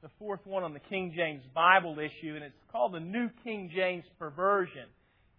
the 0.03 0.11
fourth 0.19 0.41
one 0.45 0.65
on 0.65 0.73
the 0.73 0.81
King 0.81 1.13
James 1.17 1.43
Bible 1.55 1.97
issue, 1.99 2.35
and 2.35 2.43
it's 2.43 2.55
called 2.73 2.93
the 2.93 3.01
New 3.01 3.31
King 3.45 3.71
James 3.75 4.05
Perversion. 4.19 4.87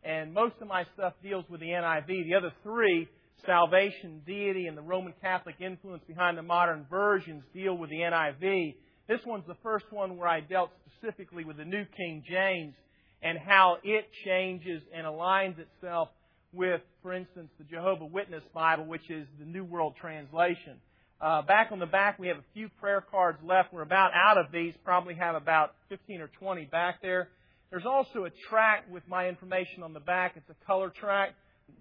And 0.04 0.34
most 0.34 0.56
of 0.62 0.68
my 0.68 0.86
stuff 0.94 1.14
deals 1.22 1.44
with 1.50 1.59
the 1.59 1.68
NIV. 1.68 2.08
The 2.08 2.36
other 2.36 2.54
three, 2.64 3.09
salvation, 3.46 4.22
deity, 4.26 4.68
and 4.68 4.78
the 4.78 4.82
Roman 4.82 5.14
Catholic 5.22 5.56
influence 5.59 6.04
behind 6.08 6.38
the 6.38 6.44
modern 6.44 6.86
versions, 6.90 7.44
deal 7.54 7.78
with 7.78 7.90
the 7.90 7.98
NIV. 7.98 8.76
This 9.09 9.20
one's 9.26 9.48
the 9.48 9.58
first 9.64 9.86
one 9.92 10.18
where 10.18 10.30
I 10.30 10.40
dealt 10.40 10.70
specifically 10.98 11.44
with 11.44 11.58
the 11.58 11.66
New 11.66 11.86
King 11.98 12.24
James 12.30 12.74
and 13.22 13.38
how 13.38 13.78
it 13.84 14.06
changes 14.24 14.81
and 14.94 15.06
aligns 15.06 15.56
itself 15.59 16.09
with, 16.53 16.81
for 17.02 17.14
instance, 17.14 17.50
the 17.58 17.64
Jehovah 17.66 18.06
Witness 18.06 18.44
Bible, 18.53 18.86
which 18.86 19.09
is 19.09 19.28
the 19.40 19.45
New 19.45 19.64
World 19.64 19.95
Translation. 20.00 20.80
Uh, 21.20 21.42
back 21.42 21.72
on 21.72 21.80
the 21.80 21.86
back, 21.86 22.20
we 22.20 22.28
have 22.28 22.38
a 22.38 22.45
few 22.53 22.70
prayer 22.80 23.03
cards 23.12 23.40
left. 23.44 23.73
We're 23.73 23.81
about 23.81 24.12
out 24.14 24.38
of 24.38 24.52
these. 24.52 24.73
Probably 24.84 25.16
have 25.16 25.36
about 25.36 25.73
15 25.90 26.22
or 26.22 26.28
20 26.40 26.66
back 26.66 27.02
there. 27.02 27.30
There's 27.70 27.86
also 27.86 28.25
a 28.25 28.30
track 28.50 28.86
with 28.90 29.03
my 29.08 29.28
information 29.28 29.84
on 29.84 29.94
the 29.94 30.00
back. 30.00 30.34
It's 30.36 30.50
a 30.50 30.66
color 30.66 30.90
track. 30.90 31.31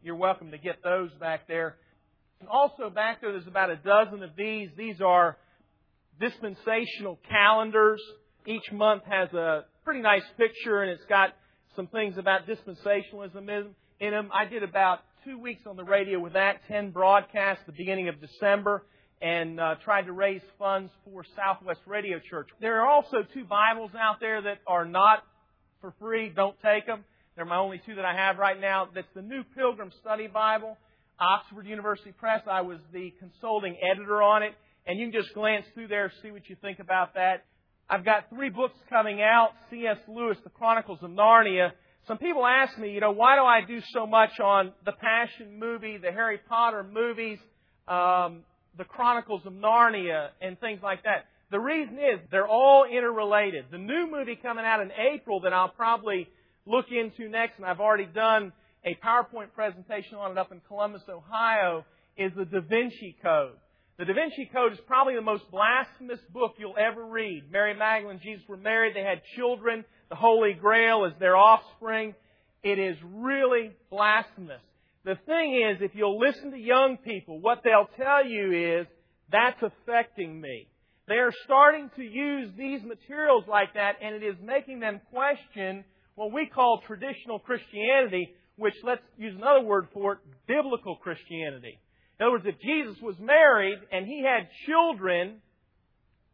You're 0.03 0.17
welcome 0.17 0.50
to 0.50 0.59
get 0.59 0.83
those 0.83 1.11
back 1.20 1.47
there. 1.47 1.77
And 2.41 2.48
also 2.48 2.91
back 2.91 3.20
there, 3.20 3.33
there's 3.33 3.47
about 3.47 3.70
a 3.70 3.77
dozen 3.77 4.22
of 4.22 4.31
these. 4.37 4.70
These 4.77 5.00
are 5.00 5.37
dispensational 6.19 7.19
calendars. 7.28 8.00
Each 8.47 8.72
month 8.72 9.03
has 9.09 9.33
a 9.33 9.64
pretty 9.84 10.00
nice 10.00 10.25
picture, 10.37 10.83
and 10.83 10.91
it's 10.91 11.05
got 11.09 11.31
some 11.77 11.87
things 11.89 12.17
about 12.19 12.47
dispensationalism 12.47 13.48
in 14.00 14.11
them. 14.11 14.30
I 14.33 14.44
did 14.44 14.62
about 14.62 15.00
two 15.25 15.39
weeks 15.39 15.62
on 15.66 15.77
the 15.77 15.84
radio 15.84 16.19
with 16.19 16.34
that, 16.34 16.61
10 16.69 16.91
broadcasts 16.91 17.62
the 17.66 17.72
beginning 17.72 18.08
of 18.08 18.20
December, 18.20 18.84
and 19.20 19.58
uh, 19.58 19.77
tried 19.84 20.03
to 20.03 20.12
raise 20.12 20.42
funds 20.58 20.92
for 21.05 21.25
Southwest 21.34 21.80
Radio 21.86 22.19
Church. 22.30 22.48
There 22.61 22.80
are 22.83 22.88
also 22.88 23.19
two 23.33 23.44
Bibles 23.44 23.91
out 23.98 24.20
there 24.20 24.42
that 24.42 24.58
are 24.66 24.84
not 24.84 25.25
for 25.80 25.94
free. 25.98 26.30
Don't 26.34 26.56
take 26.62 26.87
them. 26.87 27.04
They're 27.34 27.44
my 27.44 27.59
only 27.59 27.81
two 27.84 27.94
that 27.97 28.04
I 28.04 28.15
have 28.15 28.38
right 28.38 28.60
now. 28.60 28.88
That's 28.94 29.06
the 29.15 29.22
New 29.22 29.43
Pilgrim 29.54 29.91
Study 30.00 30.26
Bible, 30.26 30.76
Oxford 31.19 31.66
University 31.66 32.12
Press. 32.12 32.42
I 32.50 32.60
was 32.60 32.78
the 32.92 33.12
consulting 33.19 33.76
editor 33.91 34.22
on 34.22 34.42
it, 34.42 34.53
and 34.87 34.98
you 34.98 35.10
can 35.10 35.22
just 35.22 35.34
glance 35.34 35.66
through 35.75 35.88
there, 35.88 36.12
see 36.22 36.31
what 36.31 36.48
you 36.48 36.56
think 36.60 36.78
about 36.78 37.15
that. 37.15 37.44
I've 37.88 38.04
got 38.04 38.31
three 38.31 38.50
books 38.50 38.76
coming 38.91 39.22
out. 39.22 39.50
C.S. 39.71 39.98
Lewis, 40.09 40.37
The 40.44 40.50
Chronicles 40.50 40.98
of 41.03 41.10
Narnia, 41.10 41.72
some 42.06 42.19
people 42.19 42.47
ask 42.47 42.78
me, 42.78 42.93
you 42.93 43.00
know, 43.00 43.11
why 43.11 43.34
do 43.37 43.43
I 43.43 43.67
do 43.67 43.81
so 43.93 44.06
much 44.06 44.39
on 44.39 44.72
the 44.84 44.93
Passion 44.93 45.59
movie, 45.59 45.99
the 45.99 46.12
Harry 46.12 46.39
Potter 46.49 46.84
movies, 46.84 47.39
um, 47.89 48.43
the 48.78 48.84
Chronicles 48.84 49.43
of 49.44 49.53
Narnia, 49.53 50.28
and 50.41 50.59
things 50.61 50.81
like 50.83 51.03
that? 51.03 51.27
The 51.50 51.59
reason 51.59 51.95
is 51.95 52.21
they're 52.31 52.47
all 52.47 52.84
interrelated. 52.84 53.66
The 53.71 53.78
new 53.78 54.09
movie 54.11 54.37
coming 54.41 54.65
out 54.65 54.81
in 54.81 54.91
April 54.93 55.41
that 55.41 55.53
I'll 55.53 55.69
probably 55.69 56.28
look 56.65 56.87
into 56.91 57.28
next, 57.28 57.56
and 57.56 57.66
I've 57.66 57.81
already 57.81 58.06
done 58.06 58.53
a 58.84 58.97
PowerPoint 59.05 59.53
presentation 59.55 60.15
on 60.16 60.33
it 60.33 60.39
up 60.39 60.53
in 60.53 60.61
Columbus, 60.69 61.03
Ohio, 61.09 61.84
is 62.16 62.33
the 62.37 62.45
Da 62.45 62.61
Vinci 62.61 63.16
Code. 63.21 63.56
The 63.99 64.05
Da 64.05 64.15
Vinci 64.15 64.49
Code 64.53 64.72
is 64.72 64.78
probably 64.87 65.15
the 65.16 65.22
most 65.22 65.45
blasphemous 65.50 66.21
book 66.33 66.55
you'll 66.59 66.77
ever 66.78 67.05
read. 67.05 67.50
Mary 67.50 67.75
Magdalene 67.75 68.21
Jesus 68.22 68.47
were 68.49 68.56
married. 68.56 68.95
They 68.95 69.03
had 69.03 69.22
children 69.37 69.84
the 70.09 70.17
Holy 70.17 70.53
Grail 70.53 71.05
as 71.06 71.19
their 71.19 71.37
offspring. 71.37 72.15
It 72.62 72.78
is 72.78 72.97
really 73.05 73.72
blasphemous. 73.91 74.62
The 75.05 75.17
thing 75.27 75.55
is, 75.71 75.78
if 75.81 75.93
you'll 75.94 76.19
listen 76.19 76.50
to 76.50 76.59
young 76.59 76.97
people, 76.97 77.41
what 77.41 77.62
they'll 77.62 77.89
tell 77.97 78.27
you 78.27 78.81
is, 78.81 78.87
that's 79.31 79.61
affecting 79.62 80.41
me. 80.41 80.69
They 81.09 81.15
are 81.15 81.33
starting 81.45 81.91
to 81.97 82.03
use 82.03 82.50
these 82.56 82.83
materials 82.83 83.45
like 83.49 83.75
that, 83.75 83.97
and 84.03 84.15
it 84.16 84.25
is 84.25 84.37
making 84.43 84.81
them 84.81 85.00
question 85.12 85.84
what 86.16 86.33
we 86.33 86.50
call 86.53 86.83
traditional 86.87 87.39
Christianity, 87.39 88.34
which 88.56 88.75
let's 88.83 89.03
use 89.16 89.34
another 89.37 89.65
word 89.65 89.89
for 89.93 90.15
it, 90.15 90.19
biblical 90.49 90.97
Christianity. 90.97 91.78
In 92.19 92.27
other 92.27 92.33
words, 92.33 92.47
if 92.47 92.61
Jesus 92.61 93.00
was 93.03 93.16
married 93.21 93.78
and 93.93 94.06
he 94.06 94.25
had 94.25 94.49
children, 94.66 95.37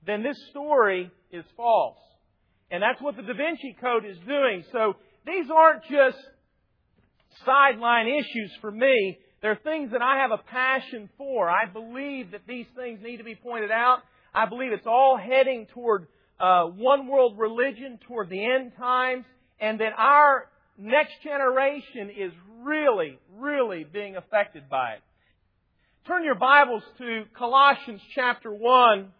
then 0.06 0.22
this 0.22 0.36
story 0.50 1.10
is 1.30 1.44
false. 1.56 1.98
And 2.72 2.82
that's 2.82 3.00
what 3.02 3.16
the 3.16 3.22
Da 3.22 3.34
Vinci 3.34 3.76
Code 3.78 4.06
is 4.06 4.16
doing. 4.26 4.64
So 4.72 4.94
these 5.26 5.44
aren't 5.54 5.82
just 5.84 6.16
sideline 7.44 8.08
issues 8.08 8.50
for 8.62 8.70
me. 8.70 9.18
They're 9.42 9.60
things 9.62 9.92
that 9.92 10.00
I 10.00 10.22
have 10.22 10.30
a 10.30 10.38
passion 10.38 11.10
for. 11.18 11.50
I 11.50 11.66
believe 11.66 12.30
that 12.30 12.46
these 12.48 12.64
things 12.74 13.00
need 13.02 13.18
to 13.18 13.24
be 13.24 13.34
pointed 13.34 13.70
out. 13.70 13.98
I 14.34 14.46
believe 14.46 14.72
it's 14.72 14.86
all 14.86 15.18
heading 15.18 15.66
toward 15.74 16.06
uh, 16.40 16.64
one 16.64 17.08
world 17.08 17.38
religion, 17.38 17.98
toward 18.08 18.30
the 18.30 18.42
end 18.42 18.72
times, 18.78 19.26
and 19.60 19.78
that 19.80 19.92
our 19.98 20.48
next 20.78 21.12
generation 21.22 22.08
is 22.16 22.32
really, 22.62 23.18
really 23.36 23.84
being 23.84 24.16
affected 24.16 24.70
by 24.70 24.92
it. 24.92 25.02
Turn 26.06 26.24
your 26.24 26.36
Bibles 26.36 26.82
to 26.98 27.24
Colossians 27.36 28.00
chapter 28.14 28.50
1. 28.50 29.12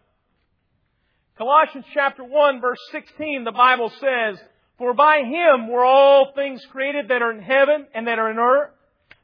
Colossians 1.37 1.85
chapter 1.93 2.23
1 2.23 2.61
verse 2.61 2.79
16, 2.91 3.43
the 3.43 3.51
Bible 3.51 3.91
says, 3.99 4.39
For 4.77 4.93
by 4.93 5.21
Him 5.25 5.67
were 5.67 5.83
all 5.83 6.31
things 6.35 6.61
created 6.71 7.07
that 7.07 7.23
are 7.23 7.31
in 7.31 7.41
heaven 7.41 7.87
and 7.95 8.07
that 8.07 8.19
are 8.19 8.29
in 8.29 8.37
earth, 8.37 8.69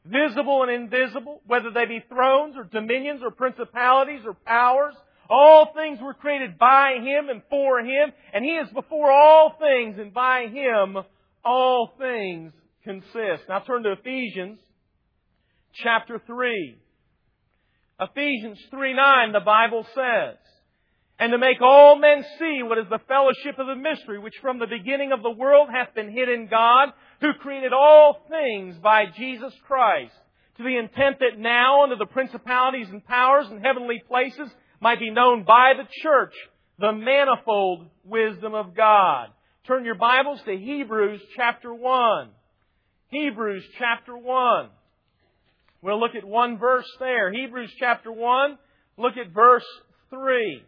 visible 0.04 0.64
and 0.64 0.72
invisible, 0.72 1.40
whether 1.46 1.70
they 1.70 1.86
be 1.86 2.04
thrones 2.08 2.56
or 2.56 2.64
dominions 2.64 3.20
or 3.22 3.30
principalities 3.30 4.22
or 4.26 4.34
powers. 4.34 4.94
All 5.28 5.72
things 5.72 6.00
were 6.02 6.14
created 6.14 6.58
by 6.58 6.94
Him 7.00 7.28
and 7.28 7.42
for 7.48 7.78
Him, 7.78 8.10
and 8.32 8.44
He 8.44 8.52
is 8.52 8.68
before 8.74 9.12
all 9.12 9.54
things, 9.60 9.96
and 10.00 10.12
by 10.12 10.46
Him 10.50 10.96
all 11.44 11.92
things 11.96 12.52
consist. 12.82 13.44
Now 13.48 13.60
turn 13.60 13.84
to 13.84 13.92
Ephesians 13.92 14.58
chapter 15.74 16.20
3. 16.26 16.76
Ephesians 18.00 18.58
3 18.70 18.94
9, 18.94 19.32
the 19.32 19.40
Bible 19.40 19.86
says, 19.94 20.38
and 21.20 21.32
to 21.32 21.38
make 21.38 21.60
all 21.60 21.98
men 21.98 22.24
see 22.38 22.62
what 22.62 22.78
is 22.78 22.86
the 22.88 22.98
fellowship 23.06 23.58
of 23.58 23.66
the 23.66 23.76
mystery, 23.76 24.18
which 24.18 24.36
from 24.40 24.58
the 24.58 24.66
beginning 24.66 25.12
of 25.12 25.22
the 25.22 25.30
world 25.30 25.68
hath 25.70 25.94
been 25.94 26.10
hid 26.10 26.30
in 26.30 26.48
God, 26.48 26.88
who 27.20 27.34
created 27.34 27.74
all 27.74 28.24
things 28.30 28.76
by 28.82 29.04
Jesus 29.18 29.52
Christ, 29.66 30.14
to 30.56 30.62
the 30.62 30.78
intent 30.78 31.18
that 31.20 31.38
now 31.38 31.82
under 31.82 31.96
the 31.96 32.06
principalities 32.06 32.88
and 32.88 33.04
powers 33.04 33.46
and 33.50 33.62
heavenly 33.62 34.02
places 34.08 34.48
might 34.80 34.98
be 34.98 35.10
known 35.10 35.44
by 35.44 35.74
the 35.76 35.86
church 36.02 36.32
the 36.78 36.92
manifold 36.92 37.90
wisdom 38.02 38.54
of 38.54 38.74
God. 38.74 39.28
Turn 39.66 39.84
your 39.84 39.96
Bibles 39.96 40.40
to 40.46 40.56
Hebrews 40.56 41.20
chapter 41.36 41.74
1. 41.74 42.30
Hebrews 43.08 43.64
chapter 43.78 44.16
1. 44.16 44.70
We'll 45.82 46.00
look 46.00 46.14
at 46.14 46.24
one 46.24 46.56
verse 46.56 46.90
there. 46.98 47.30
Hebrews 47.30 47.72
chapter 47.78 48.10
1, 48.10 48.58
look 48.96 49.18
at 49.18 49.34
verse 49.34 49.66
3 50.08 50.64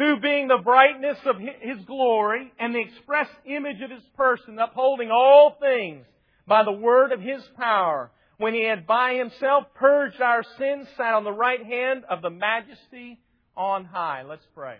who 0.00 0.18
being 0.18 0.48
the 0.48 0.56
brightness 0.64 1.18
of 1.26 1.36
his 1.38 1.84
glory 1.84 2.50
and 2.58 2.74
the 2.74 2.80
express 2.80 3.28
image 3.44 3.82
of 3.82 3.90
his 3.90 4.02
person, 4.16 4.58
upholding 4.58 5.10
all 5.10 5.58
things 5.60 6.06
by 6.46 6.64
the 6.64 6.72
word 6.72 7.12
of 7.12 7.20
his 7.20 7.42
power, 7.58 8.10
when 8.38 8.54
he 8.54 8.64
had 8.64 8.86
by 8.86 9.12
himself 9.12 9.64
purged 9.74 10.22
our 10.22 10.42
sins, 10.56 10.88
sat 10.96 11.12
on 11.12 11.24
the 11.24 11.30
right 11.30 11.62
hand 11.62 12.04
of 12.08 12.22
the 12.22 12.30
majesty 12.30 13.20
on 13.54 13.84
high. 13.84 14.22
Let's 14.22 14.46
pray. 14.54 14.76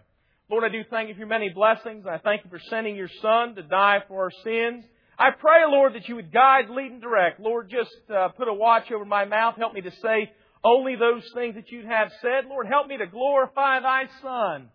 Lord, 0.51 0.65
I 0.65 0.71
do 0.71 0.85
thank 0.89 1.09
you 1.09 1.15
for 1.15 1.21
your 1.21 1.29
many 1.29 1.51
blessings. 1.51 2.07
I 2.07 2.17
thank 2.17 2.43
you 2.45 2.49
for 2.49 2.61
sending 2.71 2.97
your 2.97 3.11
Son 3.21 3.55
to 3.57 3.63
die 3.63 3.99
for 4.09 4.23
our 4.23 4.31
sins. 4.43 4.87
I 5.19 5.33
pray, 5.39 5.67
Lord, 5.69 5.97
that 5.97 6.09
you 6.09 6.15
would 6.15 6.33
guide, 6.33 6.71
lead, 6.71 6.93
and 6.93 7.03
direct. 7.03 7.41
Lord, 7.41 7.69
just 7.71 7.91
uh, 8.11 8.29
put 8.29 8.49
a 8.49 8.55
watch 8.55 8.91
over 8.91 9.05
my 9.05 9.27
mouth. 9.27 9.57
Help 9.59 9.75
me 9.75 9.83
to 9.83 9.93
say 10.03 10.33
only 10.65 10.97
those 10.97 11.31
things 11.35 11.57
that 11.57 11.71
you'd 11.71 11.85
have 11.85 12.11
said. 12.23 12.47
Lord, 12.49 12.67
help 12.67 12.87
me 12.87 12.97
to 12.97 13.07
glorify 13.07 13.81
thy 13.81 14.05
Son 14.23 14.71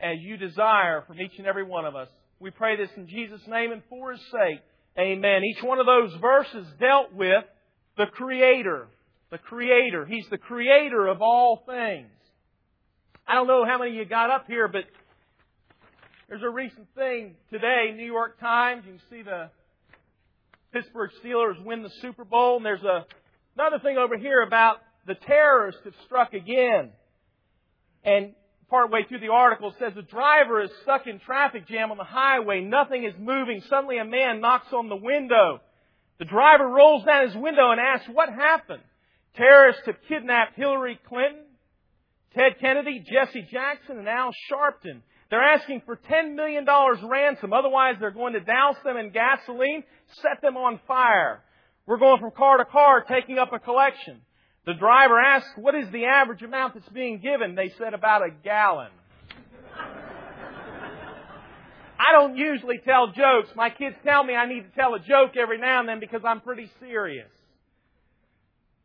as 0.00 0.16
you 0.20 0.36
desire 0.36 1.02
from 1.06 1.20
each 1.20 1.32
and 1.38 1.46
every 1.46 1.64
one 1.64 1.84
of 1.84 1.96
us. 1.96 2.08
We 2.40 2.50
pray 2.50 2.76
this 2.76 2.90
in 2.96 3.08
Jesus' 3.08 3.40
name 3.48 3.72
and 3.72 3.82
for 3.88 4.12
his 4.12 4.20
sake. 4.30 4.60
Amen. 4.98 5.42
Each 5.44 5.62
one 5.62 5.78
of 5.78 5.86
those 5.86 6.12
verses 6.20 6.66
dealt 6.78 7.12
with 7.12 7.44
the 7.96 8.06
Creator. 8.06 8.88
The 9.30 9.38
Creator. 9.38 10.06
He's 10.06 10.26
the 10.30 10.38
Creator 10.38 11.08
of 11.08 11.20
all 11.20 11.62
things. 11.66 12.08
I 13.26 13.34
don't 13.34 13.46
know 13.46 13.64
how 13.64 13.78
many 13.78 13.90
of 13.90 13.96
you 13.96 14.04
got 14.04 14.30
up 14.30 14.46
here, 14.46 14.68
but 14.68 14.84
there's 16.28 16.42
a 16.42 16.48
recent 16.48 16.86
thing 16.94 17.34
today, 17.50 17.92
New 17.94 18.06
York 18.06 18.40
Times. 18.40 18.84
You 18.86 18.92
can 18.92 19.02
see 19.10 19.22
the 19.22 19.50
Pittsburgh 20.72 21.10
Steelers 21.24 21.62
win 21.64 21.82
the 21.82 21.90
Super 22.00 22.24
Bowl, 22.24 22.56
and 22.56 22.64
there's 22.64 22.82
a, 22.82 23.04
another 23.56 23.78
thing 23.82 23.98
over 23.98 24.16
here 24.16 24.42
about 24.42 24.78
the 25.06 25.14
terrorists 25.14 25.80
have 25.84 25.94
struck 26.06 26.34
again. 26.34 26.90
And 28.04 28.34
partway 28.70 29.04
through 29.04 29.20
the 29.20 29.32
article 29.32 29.74
says 29.78 29.92
the 29.94 30.02
driver 30.02 30.62
is 30.62 30.70
stuck 30.82 31.06
in 31.06 31.20
traffic 31.20 31.66
jam 31.68 31.90
on 31.90 31.96
the 31.96 32.04
highway. 32.04 32.60
Nothing 32.60 33.04
is 33.04 33.14
moving. 33.18 33.62
Suddenly 33.68 33.98
a 33.98 34.04
man 34.04 34.40
knocks 34.40 34.72
on 34.72 34.88
the 34.88 34.96
window. 34.96 35.60
The 36.18 36.24
driver 36.24 36.66
rolls 36.66 37.04
down 37.04 37.28
his 37.28 37.36
window 37.36 37.70
and 37.70 37.80
asks, 37.80 38.08
what 38.12 38.28
happened? 38.28 38.82
Terrorists 39.36 39.82
have 39.86 39.96
kidnapped 40.08 40.56
Hillary 40.56 40.98
Clinton, 41.08 41.44
Ted 42.34 42.58
Kennedy, 42.60 43.04
Jesse 43.10 43.46
Jackson, 43.50 43.98
and 43.98 44.08
Al 44.08 44.32
Sharpton. 44.50 45.00
They're 45.30 45.42
asking 45.42 45.82
for 45.86 45.96
$10 46.10 46.34
million 46.34 46.66
ransom. 47.08 47.52
Otherwise, 47.52 47.96
they're 48.00 48.10
going 48.10 48.32
to 48.32 48.40
douse 48.40 48.76
them 48.84 48.96
in 48.96 49.10
gasoline, 49.12 49.84
set 50.22 50.40
them 50.42 50.56
on 50.56 50.80
fire. 50.88 51.42
We're 51.86 51.98
going 51.98 52.20
from 52.20 52.32
car 52.32 52.58
to 52.58 52.64
car, 52.64 53.04
taking 53.04 53.38
up 53.38 53.52
a 53.52 53.58
collection. 53.58 54.20
The 54.68 54.74
driver 54.74 55.18
asked, 55.18 55.56
what 55.56 55.74
is 55.74 55.90
the 55.92 56.04
average 56.04 56.42
amount 56.42 56.74
that's 56.74 56.90
being 56.90 57.20
given? 57.20 57.54
They 57.54 57.72
said 57.78 57.94
about 57.94 58.20
a 58.20 58.28
gallon. 58.44 58.90
I 61.98 62.12
don't 62.12 62.36
usually 62.36 62.76
tell 62.84 63.06
jokes. 63.06 63.48
My 63.56 63.70
kids 63.70 63.96
tell 64.04 64.22
me 64.22 64.34
I 64.34 64.44
need 64.44 64.70
to 64.70 64.70
tell 64.78 64.92
a 64.92 64.98
joke 64.98 65.38
every 65.40 65.56
now 65.56 65.80
and 65.80 65.88
then 65.88 66.00
because 66.00 66.20
I'm 66.22 66.42
pretty 66.42 66.70
serious. 66.80 67.30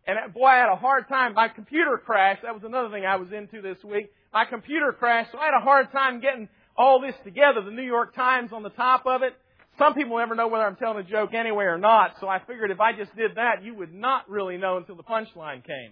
And 0.07 0.17
uh, 0.17 0.29
boy, 0.29 0.45
I 0.45 0.59
had 0.59 0.69
a 0.71 0.77
hard 0.77 1.09
time. 1.09 1.33
My 1.33 1.49
computer 1.49 1.97
crashed. 1.97 2.43
That 2.43 2.53
was 2.53 2.63
another 2.63 2.89
thing 2.89 3.05
I 3.05 3.17
was 3.17 3.33
into 3.33 3.61
this 3.61 3.83
week. 3.83 4.09
My 4.31 4.45
computer 4.45 4.93
crashed, 4.97 5.33
so 5.33 5.37
I 5.37 5.47
had 5.47 5.53
a 5.53 5.65
hard 5.65 5.91
time 5.91 6.21
getting 6.21 6.47
all 6.77 7.01
this 7.01 7.15
together. 7.25 7.59
The 7.61 7.71
New 7.71 7.83
York 7.83 8.15
Times 8.15 8.53
on 8.53 8.63
the 8.63 8.69
top 8.69 9.05
of 9.05 9.21
it. 9.21 9.33
Some 9.79 9.95
people 9.95 10.17
never 10.17 10.35
know 10.35 10.47
whether 10.47 10.65
I'm 10.65 10.75
telling 10.75 10.99
a 10.99 11.09
joke 11.09 11.33
anyway 11.33 11.65
or 11.65 11.79
not, 11.79 12.15
so 12.19 12.27
I 12.27 12.39
figured 12.39 12.69
if 12.69 12.79
I 12.79 12.93
just 12.93 13.15
did 13.15 13.35
that, 13.35 13.63
you 13.63 13.73
would 13.75 13.93
not 13.93 14.29
really 14.29 14.57
know 14.57 14.77
until 14.77 14.95
the 14.95 15.03
punchline 15.03 15.65
came. 15.65 15.91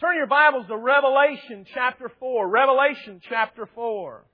Turn 0.00 0.16
your 0.16 0.28
Bibles 0.28 0.66
to 0.68 0.76
Revelation 0.76 1.66
chapter 1.74 2.10
4. 2.20 2.48
Revelation 2.48 3.20
chapter 3.28 3.68
4. 3.74 4.24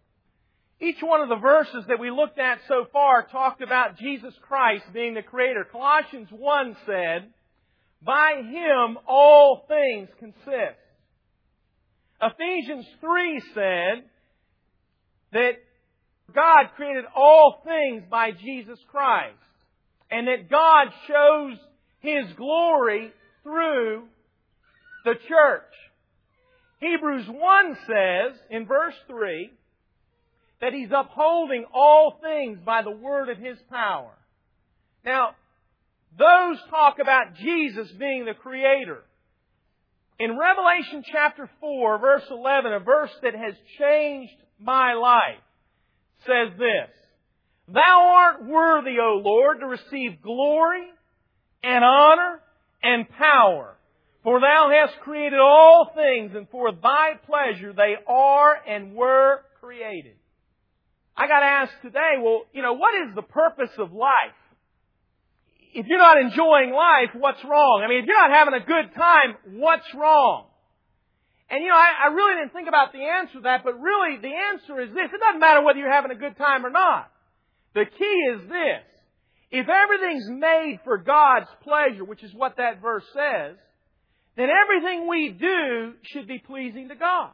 Each 0.81 1.01
one 1.01 1.23
of 1.23 1.29
the 1.29 1.37
verses 1.37 1.85
that 1.89 2.01
we 2.01 2.11
looked 2.11 2.39
at 2.39 2.59
so 2.69 2.87
far 2.93 3.27
talked 3.29 3.63
about 3.63 3.99
Jesus 3.99 4.35
Christ 4.43 4.85
being 4.93 5.15
the 5.15 5.23
Creator. 5.23 5.69
Colossians 5.71 6.29
1 6.31 6.77
said, 6.85 7.31
By 8.05 8.43
Him 8.45 8.99
all 9.07 9.65
things 9.69 10.09
consist. 10.19 10.81
Ephesians 12.21 12.85
3 13.01 13.43
said 13.55 14.05
that 15.33 15.53
God 16.35 16.67
created 16.77 17.05
all 17.15 17.63
things 17.65 18.05
by 18.11 18.33
Jesus 18.33 18.79
Christ. 18.91 19.37
And 20.11 20.29
that 20.29 20.51
God 20.51 20.89
shows 21.09 21.59
His 22.01 22.33
glory 22.37 23.13
through 23.43 24.05
the 25.05 25.15
church. 25.15 25.63
Hebrews 26.81 27.27
1 27.29 27.77
says, 27.87 28.39
in 28.51 28.67
verse 28.67 28.95
3, 29.07 29.51
that 30.61 30.73
He's 30.73 30.91
upholding 30.95 31.65
all 31.73 32.19
things 32.23 32.59
by 32.65 32.83
the 32.83 32.91
word 32.91 33.29
of 33.29 33.39
His 33.39 33.57
power. 33.71 34.13
Now, 35.05 35.31
those 36.19 36.59
talk 36.71 36.99
about 37.01 37.37
Jesus 37.37 37.91
being 37.99 38.27
the 38.27 38.35
Creator. 38.35 39.03
In 40.19 40.39
Revelation 40.39 41.03
chapter 41.11 41.51
4, 41.61 41.99
verse 41.99 42.23
11, 42.31 42.73
a 42.73 42.81
verse 42.81 43.11
that 43.23 43.35
has 43.35 43.55
changed 43.79 44.35
my 44.61 44.93
life, 44.95 45.41
says 46.27 46.59
this, 46.59 46.91
Thou 47.69 48.15
art 48.15 48.45
worthy, 48.45 48.97
O 49.01 49.21
Lord, 49.25 49.61
to 49.61 49.67
receive 49.67 50.23
glory 50.23 50.87
and 51.63 51.85
honor 51.85 52.41
and 52.83 53.09
power. 53.09 53.77
For 54.23 54.41
thou 54.41 54.71
hast 54.71 55.01
created 55.01 55.39
all 55.41 55.91
things, 55.95 56.33
and 56.35 56.49
for 56.51 56.73
thy 56.73 57.15
pleasure 57.27 57.73
they 57.73 57.95
are 58.07 58.57
and 58.69 58.95
were 58.95 59.41
created. 59.61 60.15
I 61.17 61.27
got 61.27 61.43
asked 61.43 61.83
today, 61.83 62.15
well, 62.21 62.43
you 62.53 62.63
know, 62.63 62.75
what 62.75 62.95
is 63.07 63.15
the 63.15 63.23
purpose 63.23 63.71
of 63.79 63.93
life? 63.93 64.39
If 65.75 65.87
you're 65.87 65.99
not 65.99 66.21
enjoying 66.21 66.73
life, 66.73 67.11
what's 67.15 67.43
wrong? 67.45 67.83
I 67.85 67.89
mean, 67.89 68.01
if 68.01 68.07
you're 68.07 68.29
not 68.29 68.37
having 68.37 68.55
a 68.55 68.65
good 68.65 68.95
time, 68.95 69.37
what's 69.59 69.87
wrong? 69.95 70.47
And 71.53 71.63
you 71.63 71.69
know, 71.69 71.77
I, 71.77 72.09
I 72.09 72.15
really 72.15 72.41
didn't 72.41 72.55
think 72.55 72.67
about 72.67 72.93
the 72.93 73.05
answer 73.05 73.35
to 73.35 73.41
that, 73.45 73.61
but 73.63 73.79
really 73.79 74.17
the 74.17 74.33
answer 74.33 74.81
is 74.81 74.89
this. 74.89 75.13
It 75.13 75.21
doesn't 75.21 75.39
matter 75.39 75.63
whether 75.63 75.79
you're 75.79 75.93
having 75.93 76.11
a 76.11 76.17
good 76.17 76.39
time 76.39 76.65
or 76.65 76.71
not. 76.71 77.13
The 77.75 77.85
key 77.85 78.19
is 78.33 78.41
this. 78.49 78.89
If 79.53 79.69
everything's 79.69 80.31
made 80.31 80.81
for 80.83 80.97
God's 80.97 81.53
pleasure, 81.63 82.05
which 82.05 82.25
is 82.25 82.33
what 82.33 82.57
that 82.57 82.81
verse 82.81 83.05
says, 83.13 83.61
then 84.35 84.49
everything 84.49 85.07
we 85.07 85.29
do 85.29 85.93
should 86.09 86.27
be 86.27 86.39
pleasing 86.39 86.89
to 86.89 86.97
God. 86.97 87.33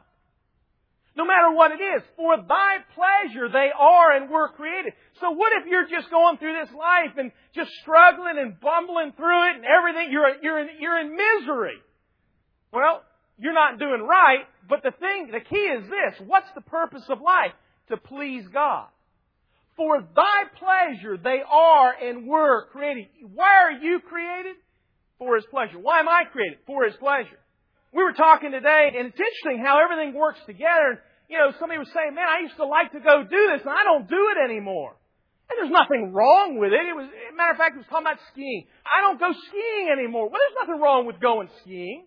No 1.15 1.23
matter 1.23 1.55
what 1.55 1.71
it 1.71 1.79
is. 1.79 2.03
For 2.17 2.35
thy 2.35 2.83
pleasure 2.91 3.47
they 3.47 3.71
are 3.71 4.11
and 4.19 4.29
were 4.29 4.49
created. 4.49 4.99
So 5.21 5.31
what 5.31 5.53
if 5.63 5.67
you're 5.71 5.87
just 5.87 6.11
going 6.11 6.37
through 6.39 6.59
this 6.59 6.75
life 6.75 7.15
and 7.15 7.31
just 7.55 7.71
struggling 7.81 8.35
and 8.35 8.59
bumbling 8.59 9.13
through 9.15 9.51
it 9.51 9.55
and 9.55 9.65
everything, 9.65 10.11
you're, 10.11 10.43
you're, 10.43 10.59
in, 10.59 10.67
you're 10.77 10.99
in 10.99 11.15
misery? 11.15 11.79
Well, 12.73 13.01
you're 13.39 13.53
not 13.53 13.79
doing 13.79 14.01
right, 14.01 14.45
but 14.67 14.83
the 14.83 14.91
thing, 14.91 15.29
the 15.31 15.39
key 15.39 15.55
is 15.55 15.83
this. 15.83 16.27
What's 16.27 16.49
the 16.55 16.61
purpose 16.61 17.03
of 17.09 17.21
life? 17.21 17.53
To 17.89 17.97
please 17.97 18.45
God. 18.53 18.87
For 19.75 20.01
thy 20.01 20.39
pleasure 20.59 21.17
they 21.17 21.39
are 21.49 21.93
and 21.93 22.27
were 22.27 22.67
created. 22.67 23.07
Why 23.33 23.63
are 23.63 23.71
you 23.71 24.01
created? 24.01 24.57
For 25.17 25.35
His 25.35 25.45
pleasure. 25.49 25.79
Why 25.79 25.99
am 25.99 26.09
I 26.09 26.23
created? 26.31 26.59
For 26.67 26.83
His 26.83 26.95
pleasure. 26.99 27.39
We 27.93 28.03
were 28.03 28.13
talking 28.13 28.51
today, 28.51 28.91
and 28.93 29.07
it's 29.07 29.17
interesting 29.17 29.65
how 29.65 29.81
everything 29.81 30.13
works 30.13 30.39
together. 30.45 31.01
You 31.29 31.39
know, 31.39 31.53
somebody 31.59 31.79
was 31.79 31.89
saying, 31.95 32.13
man, 32.13 32.27
I 32.27 32.43
used 32.43 32.57
to 32.57 32.67
like 32.67 32.91
to 32.91 32.99
go 32.99 33.23
do 33.23 33.41
this, 33.55 33.61
and 33.63 33.71
I 33.71 33.83
don't 33.87 34.07
do 34.07 34.21
it 34.35 34.51
anymore. 34.51 34.99
And 35.49 35.57
there's 35.57 35.73
nothing 35.73 36.13
wrong 36.13 36.59
with 36.59 36.73
it. 36.73 36.85
It 36.85 36.93
was, 36.93 37.09
matter 37.33 37.51
of 37.51 37.57
fact, 37.57 37.73
it 37.73 37.81
was 37.81 37.89
talking 37.89 38.05
about 38.05 38.21
skiing. 38.29 38.67
I 38.85 39.01
don't 39.01 39.17
go 39.17 39.31
skiing 39.31 39.89
anymore. 39.89 40.29
Well, 40.29 40.37
there's 40.37 40.59
nothing 40.61 40.77
wrong 40.83 41.07
with 41.07 41.17
going 41.23 41.49
skiing. 41.63 42.05